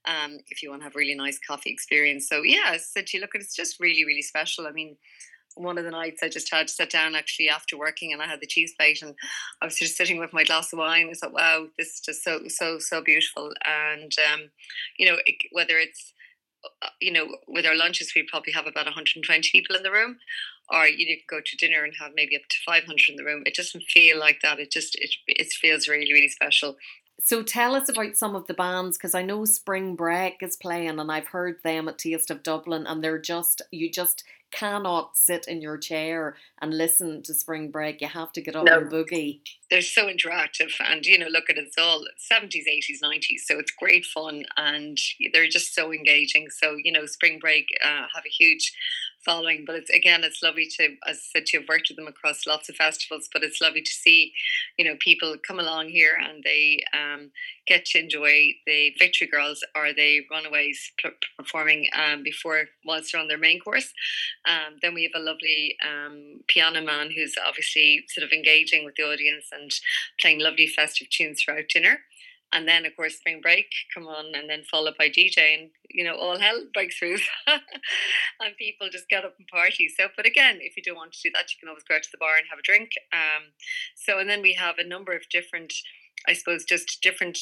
um, 0.06 0.40
if 0.50 0.62
you 0.62 0.70
want 0.70 0.82
to 0.82 0.86
have 0.86 0.96
really 0.96 1.16
nice 1.16 1.40
coffee 1.40 1.72
experience. 1.72 2.28
So 2.28 2.44
yeah, 2.44 2.78
so 2.78 3.02
you 3.12 3.20
look 3.20 3.32
it's 3.34 3.56
just 3.56 3.80
really 3.80 4.06
really 4.06 4.22
special. 4.22 4.68
I 4.68 4.72
mean 4.72 4.98
one 5.56 5.78
of 5.78 5.84
the 5.84 5.92
nights 5.92 6.22
I 6.24 6.30
just 6.30 6.52
had 6.52 6.68
to 6.68 6.74
sit 6.74 6.90
down 6.90 7.16
actually 7.16 7.50
after 7.50 7.78
working 7.78 8.14
and 8.14 8.22
I 8.22 8.28
had 8.28 8.42
the 8.42 8.48
cheese 8.48 8.74
plate 8.78 9.02
and 9.02 9.16
I 9.62 9.66
was 9.66 9.76
just 9.76 9.98
sitting 9.98 10.20
with 10.20 10.34
my 10.34 10.44
glass 10.44 10.72
of 10.74 10.80
wine. 10.80 11.10
I 11.10 11.14
thought, 11.14 11.34
wow, 11.34 11.68
this 11.78 11.96
is 11.96 12.00
just 12.02 12.24
so, 12.24 12.42
so, 12.48 12.80
so 12.80 13.02
beautiful. 13.04 13.52
And, 13.66 14.12
um, 14.34 14.42
you 14.98 15.06
know, 15.06 15.18
it, 15.26 15.36
whether 15.52 15.78
it's, 15.78 16.14
uh, 16.84 16.90
you 17.02 17.12
know, 17.12 17.38
with 17.48 17.66
our 17.66 17.76
lunches, 17.76 18.14
we 18.16 18.28
probably 18.30 18.54
have 18.54 18.68
about 18.68 18.86
120 18.86 19.50
people 19.52 19.76
in 19.76 19.84
the 19.84 19.92
room, 19.92 20.18
or 20.72 20.86
you 20.86 21.06
can 21.08 21.18
go 21.28 21.42
to 21.44 21.58
dinner 21.58 21.84
and 21.84 21.94
have 22.00 22.12
maybe 22.16 22.36
up 22.36 22.44
to 22.50 22.58
500 22.66 22.86
in 23.10 23.16
the 23.16 23.26
room. 23.26 23.44
It 23.46 23.56
doesn't 23.56 23.84
feel 23.84 24.20
like 24.20 24.40
that. 24.44 24.60
It 24.60 24.72
just, 24.72 24.96
it, 24.96 25.12
it 25.28 25.52
feels 25.54 25.88
really, 25.88 26.14
really 26.14 26.30
special. 26.30 26.76
So 27.24 27.44
tell 27.44 27.76
us 27.76 27.90
about 27.90 28.18
some 28.18 28.36
of 28.36 28.48
the 28.48 28.54
bands 28.54 28.98
because 28.98 29.16
I 29.16 29.22
know 29.22 29.46
Spring 29.46 29.96
Break 29.96 30.38
is 30.42 30.56
playing 30.56 31.00
and 31.00 31.12
I've 31.12 31.28
heard 31.28 31.62
them 31.64 31.88
at 31.88 32.00
Taste 32.00 32.32
of 32.32 32.44
Dublin 32.44 32.86
and 32.88 33.04
they're 33.04 33.20
just 33.20 33.62
you 33.72 33.90
just 33.90 34.24
cannot 34.52 35.18
sit 35.18 35.48
in 35.48 35.62
your 35.62 35.78
chair 35.78 36.36
and 36.62 36.78
listen 36.78 37.24
to 37.24 37.34
spring 37.34 37.72
break. 37.72 38.02
You 38.02 38.08
have 38.08 38.32
to 38.34 38.42
get 38.42 38.56
up 38.56 38.66
no. 38.66 38.80
and 38.80 38.92
boogie. 38.92 39.40
They're 39.70 39.82
so 39.82 40.08
interactive, 40.08 40.72
and 40.80 41.06
you 41.06 41.18
know, 41.18 41.28
look 41.28 41.50
at 41.50 41.58
it, 41.58 41.68
it's 41.68 41.78
all 41.78 42.06
seventies, 42.18 42.68
eighties, 42.68 43.00
nineties. 43.02 43.46
So 43.48 43.58
it's 43.58 43.72
great 43.72 44.06
fun, 44.06 44.44
and 44.58 44.98
they're 45.34 45.48
just 45.48 45.74
so 45.74 45.92
engaging. 45.92 46.50
So 46.50 46.76
you 46.76 46.92
know, 46.92 47.06
spring 47.06 47.40
break 47.40 47.68
uh, 47.84 48.08
have 48.14 48.26
a 48.26 48.30
huge 48.30 48.74
following. 49.24 49.64
But 49.66 49.76
it's 49.76 49.90
again, 49.90 50.24
it's 50.24 50.44
lovely 50.44 50.68
to, 50.78 50.96
as 51.08 51.18
I 51.18 51.40
said, 51.40 51.46
to 51.48 51.60
have 51.60 51.70
worked 51.70 51.88
with 51.90 51.98
them 51.98 52.08
across 52.08 52.48
lots 52.48 52.70
of 52.70 52.76
festivals. 52.76 53.30
But 53.32 53.44
it's 53.44 53.62
lovely 53.62 53.82
to 53.82 53.92
see, 53.92 54.34
you 54.78 54.86
know, 54.86 54.96
people 55.00 55.36
come 55.46 55.60
along 55.60 55.90
here 55.90 56.18
and 56.22 56.44
they 56.44 56.84
um, 56.94 57.32
get 57.68 57.86
to 57.86 58.00
enjoy 58.00 58.54
the 58.66 58.94
Victory 58.98 59.28
Girls 59.28 59.64
or 59.76 59.94
the 59.94 60.22
Runaways 60.30 60.92
performing 61.38 61.88
um, 61.96 62.24
before 62.24 62.66
whilst 62.86 63.12
they're 63.12 63.22
on 63.22 63.28
their 63.28 63.38
main 63.38 63.60
course. 63.60 63.94
Um, 64.48 64.78
then 64.82 64.94
we 64.94 65.04
have 65.04 65.20
a 65.20 65.24
lovely 65.24 65.78
um, 65.86 66.42
piano 66.48 66.82
man 66.82 67.12
who's 67.12 67.36
obviously 67.46 68.06
sort 68.10 68.26
of 68.26 68.32
engaging 68.32 68.86
with 68.86 68.96
the 68.96 69.04
audience 69.04 69.46
and 69.52 69.72
playing 70.20 70.40
lovely 70.40 70.68
festive 70.68 71.10
tunes 71.10 71.42
throughout 71.44 71.66
dinner 71.74 72.00
and 72.54 72.68
then 72.68 72.86
of 72.86 72.96
course 72.96 73.18
spring 73.18 73.42
break 73.42 73.68
come 73.94 74.08
on 74.08 74.34
and 74.36 74.50
then 74.50 74.64
followed 74.70 74.98
by 74.98 75.10
DJ 75.10 75.60
and 75.60 75.70
you 75.90 76.04
know 76.04 76.16
all 76.16 76.40
hell 76.40 76.64
breaks 76.74 77.02
loose 77.02 77.28
and 77.48 78.58
people 78.58 78.90
just 78.92 79.10
get 79.10 79.26
up 79.26 79.36
and 79.38 79.48
party. 79.48 79.90
So 79.98 80.08
but 80.16 80.26
again 80.26 80.60
if 80.62 80.78
you 80.78 80.84
don't 80.84 80.96
want 80.96 81.14
to 81.14 81.22
do 81.24 81.32
that 81.34 81.52
you 81.52 81.60
can 81.60 81.70
always 81.70 81.84
go 81.84 81.96
out 81.96 82.04
to 82.04 82.10
the 82.12 82.18
bar 82.18 82.38
and 82.38 82.46
have 82.50 82.60
a 82.60 82.64
drink 82.64 82.92
um, 83.14 83.52
so 83.96 84.20
and 84.20 84.30
then 84.30 84.42
we 84.42 84.54
have 84.54 84.78
a 84.78 84.88
number 84.88 85.14
of 85.14 85.28
different 85.30 85.74
I 86.28 86.34
suppose 86.34 86.66
just 86.66 87.02
different 87.02 87.40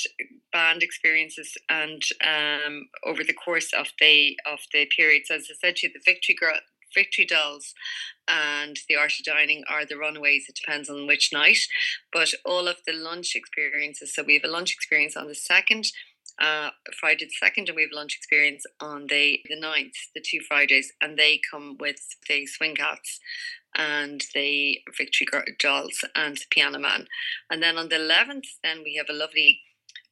band 0.54 0.84
experiences 0.84 1.58
and 1.70 2.02
um, 2.24 2.88
over 3.06 3.24
the 3.24 3.34
course 3.34 3.74
of 3.74 3.88
the 4.00 4.38
of 4.46 4.60
the 4.74 4.86
periods 4.96 5.30
as 5.30 5.48
I 5.50 5.56
said 5.60 5.76
to 5.78 5.88
you 5.88 5.94
the 5.94 6.02
Victory 6.06 6.36
Girl 6.36 6.60
Victory 6.94 7.26
Dolls 7.26 7.74
and 8.28 8.78
the 8.88 8.96
Art 8.96 9.14
of 9.20 9.26
Dining 9.26 9.64
are 9.70 9.86
the 9.86 9.98
runaways. 9.98 10.46
It 10.48 10.56
depends 10.56 10.90
on 10.90 11.08
which 11.08 11.32
night, 11.34 11.60
but 12.12 12.34
all 12.46 12.68
of 12.68 12.78
the 12.86 12.94
lunch 12.94 13.36
experiences. 13.36 14.14
So 14.14 14.24
we 14.24 14.36
have 14.36 14.44
a 14.44 14.52
lunch 14.52 14.74
experience 14.74 15.16
on 15.16 15.28
the 15.28 15.36
second, 15.36 15.88
uh, 16.40 16.70
Friday 17.00 17.26
the 17.26 17.32
second, 17.32 17.70
and 17.70 17.76
we 17.76 17.84
have 17.84 17.92
lunch 17.94 18.16
experience 18.16 18.66
on 18.80 19.08
the 19.08 19.40
the 19.50 19.60
9th, 19.60 19.96
the 20.16 20.22
two 20.22 20.40
Fridays, 20.48 20.92
and 21.02 21.18
they 21.18 21.42
come 21.52 21.78
with 21.80 22.00
the 22.28 22.46
swing 22.46 22.76
cats 22.76 23.20
and 23.76 24.24
the 24.34 24.80
Victory 24.98 25.28
Dolls 25.60 26.04
and 26.16 26.38
the 26.38 26.46
Piano 26.50 26.80
Man, 26.80 27.08
and 27.50 27.62
then 27.62 27.78
on 27.78 27.90
the 27.90 27.98
eleventh, 27.98 28.46
then 28.64 28.82
we 28.84 28.96
have 28.96 29.10
a 29.10 29.18
lovely 29.18 29.62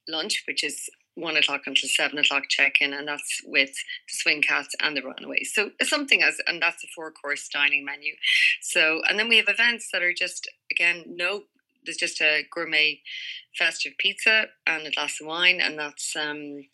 lunch, 0.08 0.44
which 0.48 0.64
is 0.64 0.90
one 1.18 1.36
o'clock 1.36 1.62
until 1.66 1.90
seven 1.90 2.20
o'clock 2.20 2.44
check 2.48 2.76
in, 2.80 2.94
and 2.94 3.08
that's 3.08 3.42
with 3.46 3.72
the 3.72 4.14
swing 4.14 4.42
cats 4.42 4.76
and 4.82 4.96
the 4.96 5.02
runaways. 5.02 5.52
So 5.54 5.72
something 5.82 6.22
as, 6.22 6.40
and 6.46 6.62
that's 6.62 6.84
a 6.84 6.88
four 6.96 7.12
course 7.12 7.50
dining 7.50 7.84
menu. 7.84 8.14
So, 8.62 9.02
and 9.10 9.18
then 9.18 9.28
we 9.28 9.38
have 9.38 9.50
events 9.50 9.90
that 9.92 10.02
are 10.02 10.14
just 10.14 10.48
again 10.72 11.04
no. 11.08 11.44
There's 11.84 11.98
just 11.98 12.22
a 12.22 12.44
gourmet 12.54 13.00
festive 13.58 13.94
pizza 13.98 14.48
and 14.66 14.86
a 14.86 14.92
glass 14.92 15.20
of 15.22 15.28
wine, 15.28 15.60
and 15.62 15.80
that's 15.80 16.16
um, 16.16 16.66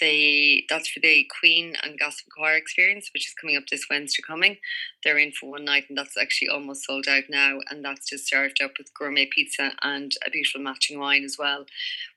they 0.00 0.64
that's 0.68 0.88
for 0.88 1.00
the 1.00 1.28
Queen 1.40 1.74
and 1.82 1.98
Gospel 1.98 2.32
Choir 2.36 2.56
experience, 2.56 3.10
which 3.12 3.28
is 3.28 3.34
coming 3.34 3.56
up 3.56 3.64
this 3.70 3.86
Wednesday 3.90 4.22
coming. 4.26 4.58
They're 5.02 5.18
in 5.18 5.32
for 5.32 5.50
one 5.50 5.64
night, 5.64 5.84
and 5.88 5.96
that's 5.96 6.16
actually 6.16 6.48
almost 6.48 6.84
sold 6.84 7.06
out 7.08 7.24
now. 7.28 7.60
And 7.70 7.84
that's 7.84 8.08
just 8.08 8.28
served 8.28 8.62
up 8.62 8.72
with 8.78 8.94
gourmet 8.94 9.26
pizza 9.26 9.72
and 9.82 10.12
a 10.26 10.30
beautiful 10.30 10.60
matching 10.60 10.98
wine 10.98 11.24
as 11.24 11.36
well, 11.38 11.66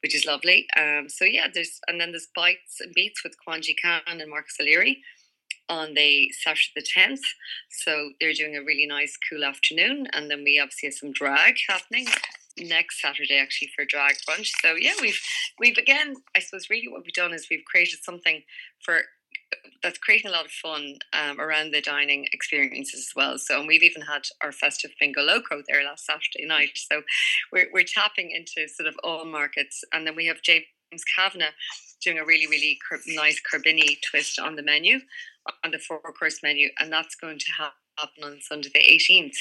which 0.01 0.15
is 0.15 0.25
lovely. 0.25 0.67
Um, 0.77 1.07
so 1.09 1.25
yeah, 1.25 1.47
there's 1.53 1.79
and 1.87 1.99
then 1.99 2.11
there's 2.11 2.27
bites 2.35 2.81
and 2.81 2.93
beats 2.93 3.23
with 3.23 3.35
Kwanghi 3.45 3.75
Chan 3.77 4.01
and 4.07 4.21
Marcus 4.29 4.57
O'Laoire 4.59 4.95
on 5.69 5.93
the 5.93 6.31
Saturday 6.31 6.71
the 6.75 6.81
10th. 6.81 7.19
So 7.69 8.11
they're 8.19 8.33
doing 8.33 8.57
a 8.57 8.63
really 8.63 8.87
nice 8.87 9.17
cool 9.29 9.45
afternoon. 9.45 10.07
And 10.13 10.29
then 10.29 10.43
we 10.43 10.59
obviously 10.59 10.87
have 10.87 10.95
some 10.95 11.11
drag 11.11 11.55
happening 11.67 12.07
next 12.65 13.02
Saturday 13.02 13.38
actually 13.38 13.69
for 13.76 13.86
drag 13.86 14.15
brunch. 14.28 14.52
So 14.62 14.76
yeah, 14.76 14.93
we've 15.02 15.19
we've 15.60 15.78
again, 15.78 16.15
I 16.36 16.39
suppose 16.39 16.69
really 16.69 16.88
what 16.88 17.04
we've 17.04 17.13
done 17.13 17.34
is 17.34 17.48
we've 17.50 17.65
created 17.65 18.00
something 18.04 18.43
for 18.84 19.02
that's 19.82 19.98
creating 19.98 20.30
a 20.30 20.34
lot 20.34 20.45
of 20.45 20.52
fun 20.52 20.95
um, 21.13 21.39
around 21.39 21.72
the 21.72 21.82
dining 21.82 22.28
experiences 22.34 23.00
as 23.10 23.15
well. 23.15 23.38
So, 23.38 23.60
and 23.60 23.67
we've 23.67 23.84
even 23.84 24.02
had 24.02 24.24
our 24.43 24.52
festive 24.52 24.91
bingo 25.00 25.22
loco 25.22 25.62
there 25.67 25.84
last 25.84 26.06
Saturday 26.06 26.45
night. 26.45 26.72
So, 26.76 27.02
we're 27.52 27.67
we're 27.74 27.84
tapping 27.84 28.32
into 28.32 28.67
sort 28.67 28.88
of 28.88 28.95
all 29.04 29.26
markets, 29.26 29.84
and 29.93 30.06
then 30.06 30.15
we 30.15 30.28
have 30.28 30.41
James 30.41 30.65
Kavanagh 31.15 31.54
doing 32.04 32.19
a 32.19 32.26
really 32.26 32.48
really 32.48 32.78
nice 33.08 33.41
Currabinny 33.41 33.98
twist 34.10 34.39
on 34.39 34.56
the 34.56 34.63
menu, 34.63 35.00
on 35.63 35.71
the 35.71 35.79
four 35.79 35.99
course 35.99 36.41
menu, 36.43 36.69
and 36.79 36.91
that's 36.91 37.15
going 37.15 37.39
to 37.39 37.51
happen 37.57 38.23
on 38.23 38.39
Sunday 38.41 38.69
the 38.73 38.79
18th, 38.79 39.38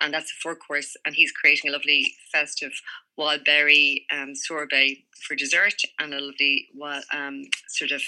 and 0.00 0.12
that's 0.12 0.30
a 0.30 0.40
four 0.42 0.56
course. 0.56 0.96
And 1.04 1.14
he's 1.14 1.32
creating 1.32 1.70
a 1.70 1.72
lovely 1.72 2.14
festive 2.32 2.72
wild 3.16 3.44
berry 3.44 4.06
um, 4.12 4.34
sorbet 4.34 5.04
for 5.26 5.34
dessert 5.34 5.82
and 5.98 6.14
a 6.14 6.20
lovely 6.20 6.68
um, 7.12 7.44
sort 7.68 7.90
of 7.90 8.02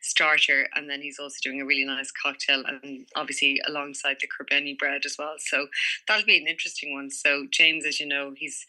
starter. 0.00 0.66
And 0.74 0.88
then 0.88 1.02
he's 1.02 1.18
also 1.18 1.36
doing 1.42 1.60
a 1.60 1.66
really 1.66 1.84
nice 1.84 2.10
cocktail, 2.10 2.64
and 2.66 3.06
obviously 3.14 3.60
alongside 3.66 4.16
the 4.20 4.28
Currabinny 4.28 4.78
bread 4.78 5.02
as 5.04 5.16
well. 5.18 5.34
So 5.38 5.66
that'll 6.08 6.26
be 6.26 6.38
an 6.38 6.48
interesting 6.48 6.92
one. 6.92 7.10
So 7.10 7.46
James, 7.50 7.84
as 7.86 8.00
you 8.00 8.06
know, 8.06 8.32
he's 8.36 8.64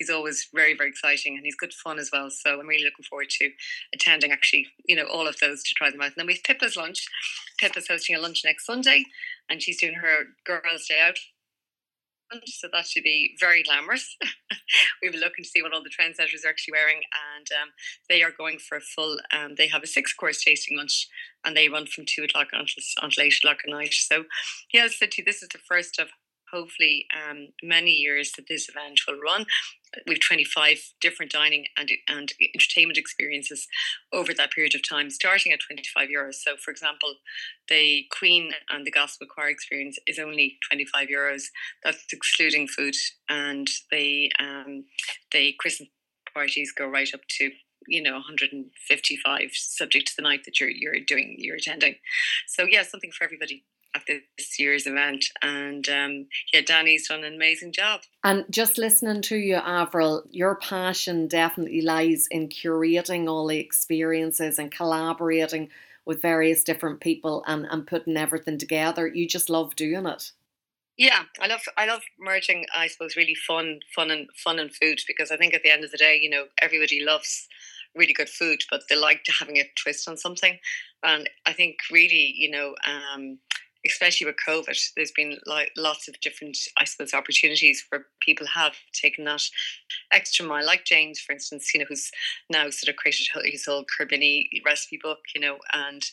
he's 0.00 0.10
always 0.10 0.48
very 0.52 0.76
very 0.76 0.90
exciting 0.90 1.36
and 1.36 1.44
he's 1.44 1.54
good 1.54 1.72
fun 1.72 2.00
as 2.00 2.10
well 2.12 2.28
so 2.30 2.58
i'm 2.58 2.66
really 2.66 2.84
looking 2.84 3.04
forward 3.08 3.30
to 3.30 3.48
attending 3.94 4.32
actually 4.32 4.66
you 4.86 4.96
know 4.96 5.04
all 5.04 5.28
of 5.28 5.38
those 5.38 5.62
to 5.62 5.74
try 5.76 5.90
them 5.90 6.00
out 6.00 6.06
and 6.06 6.14
then 6.16 6.26
we 6.26 6.32
have 6.32 6.42
pippa's 6.42 6.76
lunch 6.76 7.06
pippa's 7.60 7.86
hosting 7.86 8.16
a 8.16 8.20
lunch 8.20 8.42
next 8.44 8.66
sunday 8.66 9.04
and 9.50 9.60
she's 9.60 9.78
doing 9.78 9.94
her 9.94 10.28
girls' 10.46 10.86
day 10.88 11.00
out. 11.06 11.18
So 12.46 12.68
that 12.72 12.86
should 12.86 13.02
be 13.02 13.36
very 13.40 13.64
glamorous. 13.64 14.16
We've 15.02 15.10
been 15.10 15.20
looking 15.20 15.42
to 15.42 15.50
see 15.50 15.62
what 15.62 15.74
all 15.74 15.82
the 15.82 15.90
trendsetters 15.90 16.46
are 16.46 16.48
actually 16.48 16.72
wearing, 16.72 17.00
and 17.36 17.46
um, 17.60 17.70
they 18.08 18.22
are 18.22 18.30
going 18.30 18.58
for 18.60 18.76
a 18.76 18.80
full. 18.80 19.18
Um, 19.36 19.56
they 19.56 19.66
have 19.66 19.82
a 19.82 19.88
six-course 19.88 20.44
tasting 20.44 20.78
lunch, 20.78 21.08
and 21.44 21.56
they 21.56 21.68
run 21.68 21.86
from 21.86 22.04
two 22.06 22.22
o'clock 22.22 22.46
until 22.52 22.84
until 23.02 23.24
eight 23.24 23.34
o'clock 23.38 23.58
at 23.64 23.70
night. 23.72 23.94
So, 23.94 24.26
yeah, 24.72 24.86
you, 25.00 25.24
this 25.24 25.42
is 25.42 25.48
the 25.48 25.58
first 25.58 25.98
of 25.98 26.10
hopefully 26.52 27.06
um, 27.12 27.48
many 27.64 27.90
years 27.90 28.30
that 28.36 28.46
this 28.48 28.68
event 28.68 29.00
will 29.08 29.18
run. 29.18 29.44
We've 30.06 30.20
25 30.20 30.78
different 31.00 31.32
dining 31.32 31.66
and, 31.76 31.90
and 32.08 32.32
entertainment 32.54 32.98
experiences 32.98 33.66
over 34.12 34.32
that 34.34 34.52
period 34.52 34.74
of 34.74 34.88
time, 34.88 35.10
starting 35.10 35.52
at 35.52 35.60
25 35.60 36.08
euros. 36.08 36.34
So, 36.34 36.56
for 36.56 36.70
example, 36.70 37.14
the 37.68 38.04
Queen 38.16 38.52
and 38.70 38.86
the 38.86 38.90
Gospel 38.90 39.26
Choir 39.26 39.48
experience 39.48 39.98
is 40.06 40.18
only 40.18 40.58
25 40.68 41.08
euros. 41.08 41.44
That's 41.84 42.04
excluding 42.12 42.68
food, 42.68 42.94
and 43.28 43.68
the 43.90 44.32
um, 44.40 44.84
the 45.32 45.54
Christmas 45.58 45.88
parties 46.32 46.72
go 46.72 46.86
right 46.86 47.12
up 47.14 47.20
to 47.38 47.50
you 47.86 48.02
know 48.02 48.12
155 48.12 49.50
subject 49.52 50.08
to 50.08 50.12
the 50.16 50.22
night 50.22 50.44
that 50.44 50.60
you're 50.60 50.70
you're 50.70 51.00
doing 51.00 51.36
you're 51.38 51.56
attending 51.56 51.94
so 52.46 52.64
yeah 52.68 52.82
something 52.82 53.10
for 53.10 53.24
everybody 53.24 53.64
at 53.94 54.02
this 54.06 54.58
year's 54.58 54.86
event. 54.86 55.24
And 55.42 55.88
um, 55.88 56.26
yeah, 56.52 56.60
Danni's 56.60 57.08
done 57.08 57.24
an 57.24 57.34
amazing 57.34 57.72
job. 57.72 58.00
And 58.24 58.44
just 58.50 58.78
listening 58.78 59.22
to 59.22 59.36
you, 59.36 59.56
Avril, 59.56 60.24
your 60.30 60.56
passion 60.56 61.28
definitely 61.28 61.82
lies 61.82 62.26
in 62.30 62.48
curating 62.48 63.28
all 63.28 63.46
the 63.46 63.58
experiences 63.58 64.58
and 64.58 64.70
collaborating 64.70 65.70
with 66.04 66.22
various 66.22 66.64
different 66.64 67.00
people 67.00 67.44
and, 67.46 67.66
and 67.70 67.86
putting 67.86 68.16
everything 68.16 68.58
together. 68.58 69.06
You 69.06 69.26
just 69.26 69.50
love 69.50 69.76
doing 69.76 70.06
it. 70.06 70.32
Yeah, 70.96 71.22
I 71.40 71.46
love 71.46 71.62
I 71.78 71.86
love 71.86 72.02
merging. 72.18 72.66
I 72.74 72.86
suppose 72.86 73.16
really 73.16 73.34
fun, 73.34 73.80
fun 73.94 74.10
and 74.10 74.28
fun 74.36 74.58
and 74.58 74.74
food 74.74 75.00
because 75.06 75.30
I 75.30 75.38
think 75.38 75.54
at 75.54 75.62
the 75.62 75.70
end 75.70 75.82
of 75.82 75.90
the 75.90 75.96
day, 75.96 76.18
you 76.20 76.28
know, 76.28 76.44
everybody 76.60 77.02
loves 77.02 77.48
really 77.94 78.12
good 78.12 78.28
food, 78.28 78.60
but 78.70 78.82
they 78.88 78.96
like 78.96 79.24
having 79.38 79.56
a 79.56 79.70
twist 79.82 80.08
on 80.08 80.16
something. 80.16 80.58
And 81.02 81.28
I 81.46 81.52
think 81.52 81.76
really, 81.90 82.34
you 82.36 82.50
know, 82.50 82.74
um, 82.84 83.38
especially 83.86 84.26
with 84.26 84.36
COVID, 84.46 84.78
there's 84.96 85.12
been 85.12 85.38
like 85.46 85.70
lots 85.76 86.08
of 86.08 86.20
different, 86.20 86.56
I 86.78 86.84
suppose, 86.84 87.14
opportunities 87.14 87.84
where 87.88 88.06
people 88.20 88.46
have 88.46 88.74
taken 88.92 89.24
that 89.24 89.42
extra 90.12 90.44
mile. 90.44 90.66
Like 90.66 90.84
James, 90.84 91.20
for 91.20 91.32
instance, 91.32 91.72
you 91.72 91.80
know, 91.80 91.86
who's 91.88 92.10
now 92.50 92.68
sort 92.70 92.88
of 92.88 92.96
created 92.96 93.28
his 93.44 93.64
whole 93.64 93.84
Currabinny 93.84 94.48
recipe 94.64 94.98
book, 95.02 95.20
you 95.34 95.40
know, 95.40 95.58
and 95.72 96.04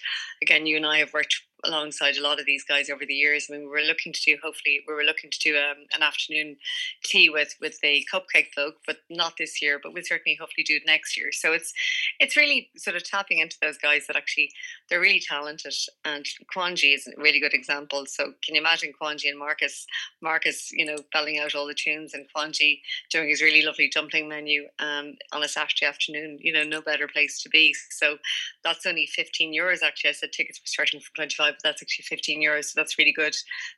again, 0.41 0.65
you 0.65 0.77
and 0.77 0.85
I 0.85 0.99
have 0.99 1.13
worked 1.13 1.41
alongside 1.63 2.17
a 2.17 2.21
lot 2.21 2.39
of 2.39 2.45
these 2.45 2.63
guys 2.63 2.89
over 2.89 3.05
the 3.05 3.13
years. 3.13 3.47
I 3.49 3.53
mean, 3.53 3.63
we 3.63 3.69
were 3.69 3.81
looking 3.81 4.13
to 4.13 4.21
do 4.21 4.37
hopefully 4.41 4.83
we 4.87 4.93
were 4.93 5.03
looking 5.03 5.29
to 5.31 5.39
do 5.39 5.57
um, 5.57 5.85
an 5.95 6.03
afternoon 6.03 6.57
tea 7.03 7.29
with 7.29 7.55
with 7.59 7.79
the 7.81 8.05
cupcake 8.13 8.53
folk, 8.55 8.75
but 8.85 8.97
not 9.09 9.33
this 9.37 9.61
year. 9.61 9.79
But 9.81 9.93
we'll 9.93 10.03
certainly 10.03 10.37
hopefully 10.39 10.63
do 10.63 10.75
it 10.75 10.83
next 10.85 11.17
year. 11.17 11.31
So 11.31 11.53
it's 11.53 11.73
it's 12.19 12.37
really 12.37 12.69
sort 12.77 12.95
of 12.95 13.03
tapping 13.03 13.39
into 13.39 13.57
those 13.61 13.77
guys 13.77 14.07
that 14.07 14.15
actually 14.15 14.51
they're 14.89 14.99
really 14.99 15.19
talented. 15.19 15.73
And 16.05 16.25
Kwanghi 16.55 16.93
is 16.93 17.07
a 17.07 17.21
really 17.21 17.39
good 17.39 17.53
example. 17.53 18.05
So 18.05 18.33
can 18.43 18.55
you 18.55 18.61
imagine 18.61 18.93
Kwanghi 19.01 19.29
and 19.29 19.39
Marcus? 19.39 19.85
Marcus, 20.21 20.71
you 20.71 20.85
know, 20.85 20.97
belling 21.13 21.39
out 21.39 21.55
all 21.55 21.67
the 21.67 21.73
tunes, 21.73 22.13
and 22.13 22.27
Kwanji 22.35 22.81
doing 23.09 23.29
his 23.29 23.41
really 23.41 23.63
lovely 23.63 23.89
dumpling 23.93 24.29
menu 24.29 24.67
um, 24.79 25.15
on 25.31 25.43
a 25.43 25.47
Saturday 25.47 25.85
afternoon. 25.85 26.37
You 26.41 26.53
know, 26.53 26.63
no 26.63 26.81
better 26.81 27.07
place 27.07 27.41
to 27.43 27.49
be. 27.49 27.73
So 27.89 28.17
that's 28.63 28.85
only 28.85 29.07
fifteen 29.07 29.53
euros. 29.53 29.81
Actually, 29.83 30.11
I 30.11 30.13
said 30.13 30.31
tickets 30.31 30.59
were 30.59 30.67
starting 30.67 30.99
from 30.99 31.13
twenty 31.15 31.35
five 31.35 31.46
but 31.53 31.63
that's 31.63 31.81
actually 31.81 32.03
15 32.03 32.41
euros. 32.41 32.65
So 32.65 32.73
that's 32.75 32.97
really 32.97 33.13
good 33.13 33.35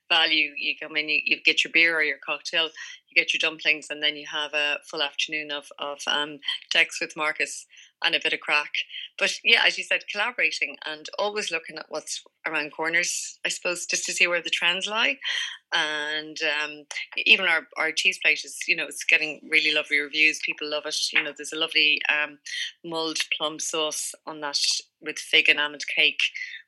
value. 0.10 0.52
You 0.58 0.76
come 0.82 0.96
in, 0.96 1.10
you, 1.10 1.22
you 1.24 1.42
get 1.44 1.64
your 1.64 1.72
beer 1.72 1.98
or 1.98 2.04
your 2.04 2.18
cocktail, 2.26 2.66
you 2.66 3.16
get 3.16 3.34
your 3.34 3.40
dumplings, 3.40 3.88
and 3.90 4.02
then 4.02 4.16
you 4.16 4.26
have 4.32 4.54
a 4.54 4.78
full 4.86 5.02
afternoon 5.02 5.52
of, 5.52 5.66
of 5.80 6.00
um, 6.08 6.40
Dex 6.72 7.00
with 7.02 7.16
Marcus 7.16 7.66
and 8.04 8.16
a 8.16 8.20
bit 8.22 8.34
of 8.34 8.40
crack. 8.40 8.72
But 9.20 9.34
yeah, 9.44 9.64
as 9.66 9.78
you 9.78 9.84
said, 9.84 10.08
collaborating 10.12 10.78
and 10.86 11.08
always 11.20 11.52
looking 11.52 11.78
at 11.78 11.86
what's 11.90 12.24
around 12.48 12.72
corners, 12.72 13.38
I 13.46 13.50
suppose, 13.50 13.86
just 13.86 14.06
to 14.06 14.14
see 14.14 14.28
where 14.28 14.42
the 14.42 14.50
trends 14.50 14.88
lie. 14.88 15.18
And 15.74 16.38
um, 16.64 16.86
even 17.18 17.46
our, 17.46 17.68
our 17.78 17.92
cheese 17.92 18.18
plate 18.24 18.44
is, 18.44 18.58
you 18.68 18.76
know, 18.76 18.86
it's 18.86 19.04
getting 19.04 19.42
really 19.52 19.74
lovely 19.74 20.00
reviews. 20.00 20.40
People 20.44 20.70
love 20.70 20.86
it. 20.86 20.96
You 21.14 21.22
know, 21.22 21.34
there's 21.36 21.54
a 21.54 21.60
lovely 21.60 22.02
um, 22.10 22.40
mulled 22.84 23.20
plum 23.38 23.60
sauce 23.60 24.14
on 24.26 24.42
that 24.42 24.58
with 25.02 25.18
fig 25.18 25.48
and 25.48 25.60
almond 25.60 25.84
cake, 25.96 26.20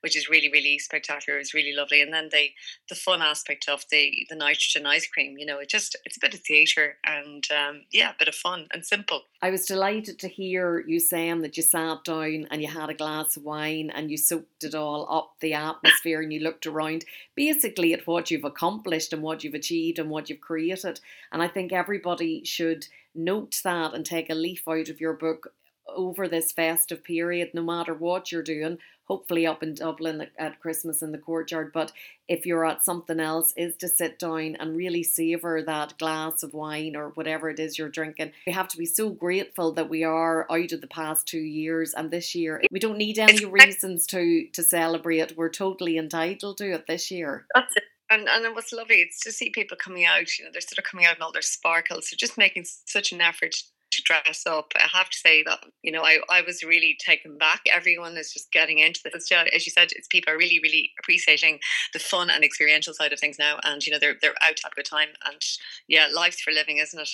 which 0.02 0.16
is 0.16 0.30
really, 0.30 0.50
really 0.52 0.80
spectacular. 0.80 1.40
It's 1.40 1.54
really 1.54 1.74
lovely. 1.74 2.02
And 2.02 2.14
then 2.14 2.30
the 2.32 2.50
the 2.90 2.96
fun 2.96 3.22
aspect 3.22 3.68
of 3.68 3.84
the 3.92 4.26
the 4.30 4.36
nitrogen 4.36 4.86
ice 4.86 5.08
cream, 5.08 5.38
you 5.38 5.46
know, 5.46 5.60
it 5.60 5.70
just 5.70 5.96
it's 6.06 6.18
a 6.18 6.22
bit 6.22 6.34
of 6.34 6.42
theatre 6.42 6.98
and 7.06 7.44
um, 7.52 7.82
yeah, 7.92 8.12
a 8.12 8.16
bit 8.18 8.28
of 8.28 8.36
fun 8.36 8.68
and 8.74 8.86
simple. 8.86 9.24
I 9.42 9.50
was 9.50 9.66
delighted 9.66 10.20
to 10.20 10.28
hear 10.28 10.84
you 10.88 11.00
saying 11.00 11.42
that 11.42 11.58
you 11.58 11.64
sat 11.64 12.04
down 12.04 12.41
and 12.50 12.62
you 12.62 12.68
had 12.68 12.90
a 12.90 12.94
glass 12.94 13.38
of 13.38 13.44
wine 13.44 13.92
and 13.94 14.10
you 14.10 14.18
soaked 14.18 14.64
it 14.64 14.74
all 14.74 15.08
up 15.10 15.36
the 15.40 15.54
atmosphere 15.54 16.22
and 16.22 16.32
you 16.34 16.40
looked 16.40 16.66
around 16.66 17.06
basically 17.36 17.94
at 17.94 18.08
what 18.08 18.32
you've 18.32 18.44
accomplished 18.44 19.14
and 19.14 19.22
what 19.22 19.44
you've 19.44 19.54
achieved 19.54 20.00
and 20.00 20.10
what 20.10 20.30
you've 20.30 20.42
created. 20.42 21.00
And 21.32 21.44
I 21.44 21.48
think 21.48 21.72
everybody 21.72 22.44
should 22.44 22.88
note 23.14 23.60
that 23.64 23.94
and 23.94 24.06
take 24.06 24.30
a 24.30 24.36
leaf 24.36 24.68
out 24.68 24.90
of 24.90 25.02
your 25.02 25.14
book 25.14 25.54
over 25.96 26.28
this 26.28 26.52
festive 26.52 27.04
period, 27.04 27.52
no 27.54 27.62
matter 27.62 27.94
what 27.94 28.32
you're 28.32 28.44
doing, 28.44 28.78
hopefully 29.12 29.46
up 29.46 29.62
in 29.62 29.74
Dublin 29.74 30.26
at 30.40 30.62
Christmas 30.62 31.02
in 31.02 31.12
the 31.12 31.18
courtyard. 31.18 31.74
But 31.74 31.92
if 32.30 32.46
you're 32.46 32.66
at 32.66 32.86
something 32.86 33.20
else, 33.20 33.54
is 33.58 33.76
to 33.78 33.90
sit 33.90 34.18
down 34.18 34.56
and 34.58 34.78
really 34.78 35.04
savour 35.04 35.62
that 35.64 35.98
glass 36.00 36.44
of 36.44 36.54
wine 36.54 36.96
or 36.96 37.10
whatever 37.10 37.50
it 37.50 37.60
is 37.60 37.78
you're 37.78 37.90
drinking. 37.90 38.32
We 38.48 38.54
have 38.54 38.70
to 38.70 38.78
be 38.78 38.86
so 38.86 39.10
grateful 39.10 39.74
that 39.74 39.90
we 39.90 40.06
are 40.06 40.50
out 40.50 40.72
of 40.72 40.80
the 40.80 40.88
past 40.88 41.28
two 41.28 41.42
years 41.42 41.94
and 41.94 42.10
this 42.10 42.34
year. 42.34 42.62
We 42.72 42.80
don't 42.80 42.98
need 42.98 43.20
any 43.20 43.44
reasons 43.44 44.08
to 44.08 44.48
to 44.54 44.64
celebrate. 44.64 45.36
We're 45.36 45.50
totally 45.50 45.98
entitled 45.98 46.60
to 46.60 46.72
it 46.76 46.88
this 46.88 47.12
year. 47.12 47.46
That's 47.54 47.76
it. 47.76 47.84
And, 48.10 48.30
and 48.30 48.46
it 48.46 48.56
was 48.56 48.72
lovely 48.72 48.98
it's 48.98 49.20
to 49.22 49.32
see 49.34 49.50
people 49.50 49.76
coming 49.76 50.06
out, 50.06 50.38
you 50.38 50.46
know, 50.46 50.52
they're 50.54 50.62
sort 50.62 50.78
of 50.78 50.86
coming 50.86 51.06
out 51.06 51.18
in 51.18 51.22
all 51.22 51.34
their 51.34 51.42
sparkles. 51.42 52.10
So 52.10 52.16
just 52.18 52.38
making 52.38 52.66
such 52.86 53.12
an 53.12 53.20
effort 53.20 53.56
dress 54.04 54.44
up. 54.48 54.72
I 54.76 54.88
have 54.98 55.10
to 55.10 55.18
say 55.18 55.44
that, 55.44 55.60
you 55.82 55.92
know, 55.92 56.04
I, 56.04 56.20
I 56.30 56.42
was 56.42 56.64
really 56.64 56.98
taken 57.00 57.38
back. 57.38 57.62
Everyone 57.72 58.18
is 58.18 58.34
just 58.34 58.52
getting 58.52 58.80
into 58.80 59.02
this. 59.04 59.32
As 59.32 59.66
you 59.66 59.72
said, 59.72 59.90
it's 59.92 60.08
people 60.08 60.34
are 60.34 60.38
really, 60.38 60.60
really 60.62 60.92
appreciating 61.00 61.60
the 61.94 62.00
fun 62.00 62.30
and 62.30 62.44
experiential 62.44 62.94
side 62.94 63.14
of 63.14 63.20
things 63.20 63.40
now. 63.40 63.60
And, 63.64 63.86
you 63.86 63.92
know, 63.92 64.00
they're, 64.00 64.16
they're 64.22 64.36
out 64.44 64.58
to 64.58 64.64
have 64.64 64.74
a 64.74 64.76
good 64.76 64.86
time. 64.86 65.10
And 65.26 65.42
yeah, 65.88 66.08
life's 66.14 66.42
for 66.42 66.52
living, 66.52 66.78
isn't 66.78 67.00
it? 67.00 67.10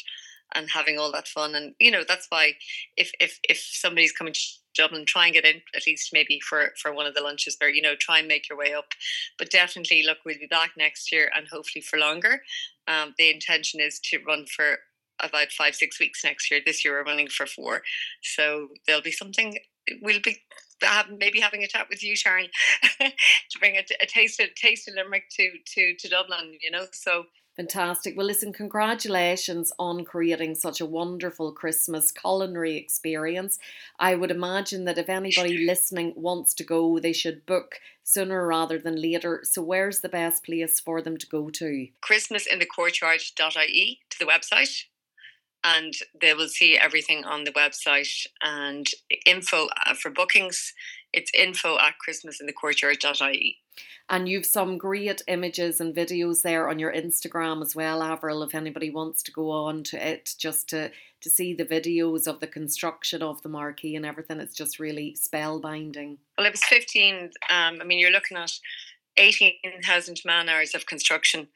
And 0.55 0.69
having 0.69 0.97
all 0.97 1.11
that 1.11 1.27
fun. 1.27 1.55
And, 1.55 1.75
you 1.79 1.91
know, 1.91 2.03
that's 2.07 2.27
why 2.29 2.53
if, 2.95 3.11
if, 3.19 3.39
if 3.49 3.57
somebody's 3.59 4.13
coming 4.13 4.33
to 4.33 4.41
Dublin, 4.75 5.05
try 5.05 5.25
and 5.25 5.33
get 5.33 5.43
in 5.43 5.61
at 5.75 5.85
least 5.85 6.11
maybe 6.13 6.39
for, 6.39 6.73
for 6.81 6.93
one 6.93 7.05
of 7.05 7.15
the 7.15 7.21
lunches 7.21 7.57
there, 7.57 7.69
you 7.69 7.81
know, 7.81 7.95
try 7.95 8.19
and 8.19 8.27
make 8.27 8.47
your 8.47 8.57
way 8.57 8.73
up. 8.73 8.93
But 9.37 9.49
definitely, 9.49 10.03
look, 10.03 10.19
we'll 10.25 10.37
be 10.39 10.47
back 10.47 10.71
next 10.77 11.11
year 11.11 11.29
and 11.35 11.47
hopefully 11.47 11.81
for 11.81 11.99
longer. 11.99 12.43
Um, 12.87 13.13
the 13.17 13.29
intention 13.29 13.81
is 13.81 13.99
to 14.05 14.19
run 14.25 14.45
for 14.45 14.77
about 15.19 15.51
five, 15.51 15.75
six 15.75 15.99
weeks 15.99 16.23
next 16.23 16.49
year. 16.51 16.61
This 16.65 16.83
year 16.83 16.93
we're 16.93 17.03
running 17.03 17.27
for 17.27 17.45
four. 17.45 17.81
So 18.21 18.69
there'll 18.85 19.01
be 19.01 19.11
something, 19.11 19.57
we'll 20.01 20.21
be 20.21 20.37
have, 20.81 21.07
maybe 21.17 21.39
having 21.39 21.63
a 21.63 21.67
chat 21.67 21.87
with 21.89 22.03
you, 22.03 22.15
Sharon, 22.15 22.47
to 22.99 23.59
bring 23.59 23.75
a, 23.77 23.83
a 24.01 24.05
taste 24.05 24.39
of 24.39 24.53
taste 24.55 24.87
of 24.87 24.95
Limerick 24.95 25.29
to, 25.31 25.51
to, 25.73 25.95
to 25.95 26.09
Dublin, 26.09 26.57
you 26.61 26.71
know. 26.71 26.85
So 26.91 27.25
Fantastic. 27.57 28.15
Well, 28.15 28.27
listen, 28.27 28.53
congratulations 28.53 29.73
on 29.79 30.05
creating 30.05 30.53
such 30.53 30.79
a 30.79 30.85
wonderful 30.85 31.51
Christmas 31.51 32.11
culinary 32.11 32.77
experience. 32.77 33.57
I 33.97 34.13
would 34.13 34.29
imagine 34.29 34.85
that 34.85 34.99
if 34.99 35.09
anybody 35.09 35.65
listening 35.65 36.13
wants 36.15 36.53
to 36.53 36.63
go, 36.63 36.99
they 36.99 37.13
should 37.13 37.47
book 37.47 37.79
sooner 38.03 38.45
rather 38.45 38.77
than 38.77 39.01
later. 39.01 39.41
So, 39.43 39.63
where's 39.63 40.01
the 40.01 40.09
best 40.09 40.43
place 40.43 40.79
for 40.79 41.01
them 41.01 41.17
to 41.17 41.25
go 41.25 41.49
to? 41.49 41.87
Christmasinthecourtyard.ie 42.03 43.99
to 44.11 44.19
the 44.19 44.25
website 44.25 44.83
and 45.63 45.93
they 46.19 46.33
will 46.33 46.47
see 46.47 46.77
everything 46.77 47.25
on 47.25 47.43
the 47.43 47.51
website. 47.51 48.27
And 48.41 48.87
info 49.25 49.67
uh, 49.85 49.93
for 49.93 50.09
bookings 50.09 50.73
it's 51.13 51.31
info 51.33 51.77
at 51.79 51.95
christmasinthecourtyard.ie 52.05 53.57
and 54.09 54.29
you've 54.29 54.45
some 54.45 54.77
great 54.77 55.21
images 55.27 55.79
and 55.79 55.95
videos 55.95 56.41
there 56.41 56.69
on 56.69 56.79
your 56.79 56.93
instagram 56.93 57.61
as 57.61 57.75
well 57.75 58.03
avril 58.03 58.43
if 58.43 58.53
anybody 58.53 58.89
wants 58.89 59.23
to 59.23 59.31
go 59.31 59.49
on 59.49 59.83
to 59.83 60.07
it 60.07 60.33
just 60.39 60.69
to 60.69 60.91
to 61.19 61.29
see 61.29 61.53
the 61.53 61.65
videos 61.65 62.27
of 62.27 62.39
the 62.39 62.47
construction 62.47 63.23
of 63.23 63.41
the 63.41 63.49
marquee 63.49 63.95
and 63.95 64.05
everything. 64.05 64.39
It's 64.39 64.53
just 64.53 64.77
really 64.77 65.15
spellbinding. 65.19 66.17
Well 66.37 66.45
it 66.45 66.51
was 66.51 66.63
15 66.65 67.31
um, 67.49 67.79
i 67.81 67.83
mean 67.83 67.99
you're 67.99 68.11
looking 68.11 68.37
at 68.37 68.51
18,000 69.17 70.21
man 70.25 70.47
hours 70.47 70.75
of 70.75 70.85
construction 70.85 71.47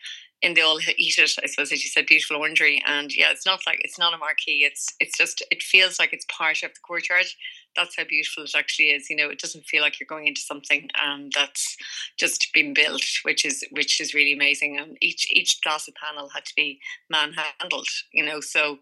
in 0.41 0.53
the 0.55 0.61
all 0.61 0.79
eat 0.97 1.17
it, 1.17 1.31
I 1.43 1.47
suppose, 1.47 1.71
as 1.71 1.83
you 1.83 1.89
said, 1.89 2.07
beautiful 2.07 2.37
orangery. 2.37 2.81
And 2.87 3.13
yeah, 3.15 3.31
it's 3.31 3.45
not 3.45 3.61
like 3.65 3.79
it's 3.83 3.99
not 3.99 4.13
a 4.13 4.17
marquee. 4.17 4.63
It's 4.65 4.87
it's 4.99 5.17
just 5.17 5.43
it 5.51 5.61
feels 5.61 5.99
like 5.99 6.13
it's 6.13 6.25
part 6.35 6.63
of 6.63 6.73
the 6.73 6.79
courtyard. 6.85 7.27
That's 7.75 7.95
how 7.95 8.03
beautiful 8.03 8.43
it 8.43 8.55
actually 8.55 8.87
is. 8.87 9.09
You 9.09 9.15
know, 9.15 9.29
it 9.29 9.39
doesn't 9.39 9.65
feel 9.65 9.81
like 9.81 9.99
you're 9.99 10.07
going 10.07 10.27
into 10.27 10.41
something 10.41 10.89
um, 11.03 11.29
that's 11.33 11.77
just 12.17 12.47
been 12.53 12.73
built, 12.73 13.03
which 13.23 13.45
is 13.45 13.63
which 13.71 14.01
is 14.01 14.13
really 14.13 14.33
amazing. 14.33 14.77
And 14.79 14.97
each 14.99 15.31
each 15.31 15.61
glass 15.61 15.87
of 15.87 15.93
panel 15.95 16.29
had 16.29 16.45
to 16.45 16.53
be 16.55 16.79
man 17.09 17.33
handled. 17.59 17.87
You 18.11 18.25
know, 18.25 18.39
so 18.41 18.79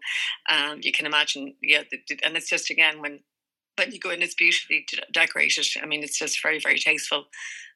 um, 0.50 0.80
you 0.82 0.92
can 0.92 1.06
imagine. 1.06 1.54
Yeah, 1.62 1.82
and 2.22 2.36
it's 2.36 2.48
just 2.48 2.70
again 2.70 3.00
when 3.00 3.20
when 3.76 3.92
you 3.92 4.00
go 4.00 4.10
in, 4.10 4.22
it's 4.22 4.34
beautifully 4.34 4.86
decorated. 5.12 5.66
I 5.82 5.86
mean, 5.86 6.02
it's 6.02 6.18
just 6.18 6.42
very 6.42 6.58
very 6.58 6.78
tasteful 6.78 7.26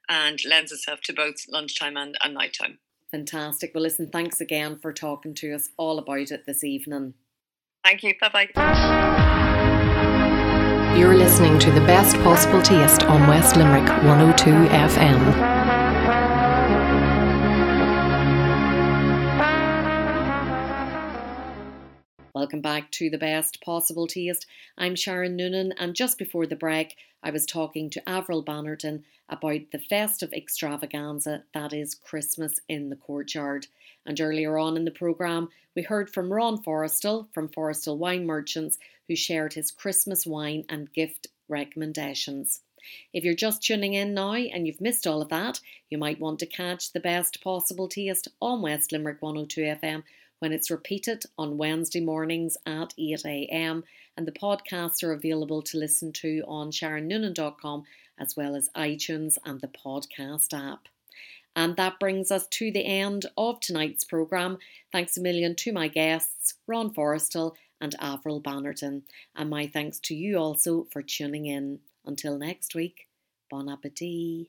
and 0.09 0.41
lends 0.45 0.73
itself 0.73 1.01
to 1.03 1.13
both 1.13 1.37
lunchtime 1.49 1.97
and, 1.97 2.17
and 2.23 2.35
nighttime. 2.35 2.79
Fantastic. 3.15 3.71
Well, 3.73 3.85
listen, 3.85 4.09
thanks 4.11 4.41
again 4.41 4.77
for 4.77 4.93
talking 4.93 5.35
to 5.35 5.55
us 5.55 5.69
all 5.77 6.01
about 6.01 6.33
it 6.33 6.47
this 6.47 6.65
evening. 6.65 7.15
Thank 7.85 8.03
you. 8.03 8.13
Bye 8.21 8.49
bye. 8.49 8.49
You're 10.99 11.15
listening 11.15 11.61
to 11.61 11.71
the 11.71 11.83
best 11.83 12.17
possible 12.25 12.61
taste 12.61 13.05
on 13.05 13.29
West 13.29 13.55
Limerick 13.55 13.87
102 14.03 14.51
FM. 14.51 15.54
Welcome 22.45 22.61
back 22.61 22.91
to 22.91 23.09
the 23.09 23.17
best 23.17 23.63
possible 23.63 24.07
taste. 24.07 24.45
I'm 24.77 24.97
Sharon 24.97 25.35
Noonan, 25.35 25.73
and 25.79 25.97
just 25.97 26.19
before 26.19 26.47
the 26.47 26.55
break, 26.55 26.95
I 27.23 27.31
was 27.31 27.47
talking 27.47 27.89
to 27.89 28.07
Avril 28.07 28.45
Bannerton 28.45 29.03
about 29.31 29.61
the 29.73 29.79
festive 29.79 30.31
extravaganza 30.35 31.45
that 31.55 31.73
is 31.73 31.95
Christmas 31.95 32.61
in 32.69 32.91
the 32.91 32.97
Courtyard. 32.97 33.69
And 34.05 34.21
earlier 34.21 34.59
on 34.59 34.77
in 34.77 34.85
the 34.85 34.91
programme, 34.91 35.49
we 35.75 35.81
heard 35.81 36.13
from 36.13 36.31
Ron 36.31 36.63
Forrestal 36.63 37.29
from 37.33 37.49
Forrestal 37.49 37.97
Wine 37.97 38.27
Merchants, 38.27 38.77
who 39.09 39.17
shared 39.17 39.55
his 39.55 39.71
Christmas 39.71 40.27
wine 40.27 40.67
and 40.69 40.93
gift 40.93 41.29
recommendations. 41.49 42.61
If 43.15 43.25
you're 43.25 43.33
just 43.33 43.63
tuning 43.63 43.95
in 43.95 44.13
now 44.13 44.35
and 44.35 44.67
you've 44.67 44.83
missed 44.83 45.07
all 45.07 45.23
of 45.23 45.31
that, 45.31 45.61
you 45.89 45.97
might 45.97 46.21
want 46.21 46.41
to 46.41 46.47
catch 46.47 46.93
the 46.93 47.01
best 47.01 47.43
possible 47.43 47.89
taste 47.89 48.29
on 48.43 48.61
West 48.61 48.93
Limerick 48.93 49.23
102 49.23 49.63
FM 49.63 50.03
when 50.45 50.53
it's 50.53 50.71
repeated 50.71 51.25
on 51.39 51.57
Wednesday 51.57 52.03
mornings 52.03 52.59
at 52.67 52.93
8am. 53.01 53.83
And 54.15 54.29
the 54.29 54.33
podcasts 54.33 55.03
are 55.03 55.15
available 55.15 55.63
to 55.63 55.79
listen 55.79 56.13
to 56.21 56.45
on 56.47 56.71
SharonNoonan.com 56.71 57.85
as 58.19 58.37
well 58.37 58.55
as 58.55 58.69
iTunes 58.77 59.39
and 59.47 59.63
the 59.63 59.69
podcast 59.69 60.53
app. 60.53 60.81
And 61.57 61.77
that 61.77 61.99
brings 61.99 62.31
us 62.31 62.47
to 62.49 62.71
the 62.71 62.85
end 62.85 63.25
of 63.39 63.61
tonight's 63.61 64.05
programme. 64.05 64.59
Thanks 64.93 65.17
a 65.17 65.23
million 65.23 65.57
to 65.57 65.73
my 65.73 65.89
guests, 65.89 66.53
Ron 66.67 66.93
Forrestal 66.93 67.55
and 67.81 67.97
Avril 67.99 68.43
Bannerton. 68.43 69.01
And 69.35 69.49
my 69.49 69.67
thanks 69.67 69.99
to 70.01 70.15
you 70.15 70.37
also 70.37 70.87
for 70.93 71.01
tuning 71.01 71.47
in. 71.47 71.79
Until 72.05 72.37
next 72.37 72.75
week, 72.75 73.09
bon 73.49 73.71
appetit. 73.71 74.49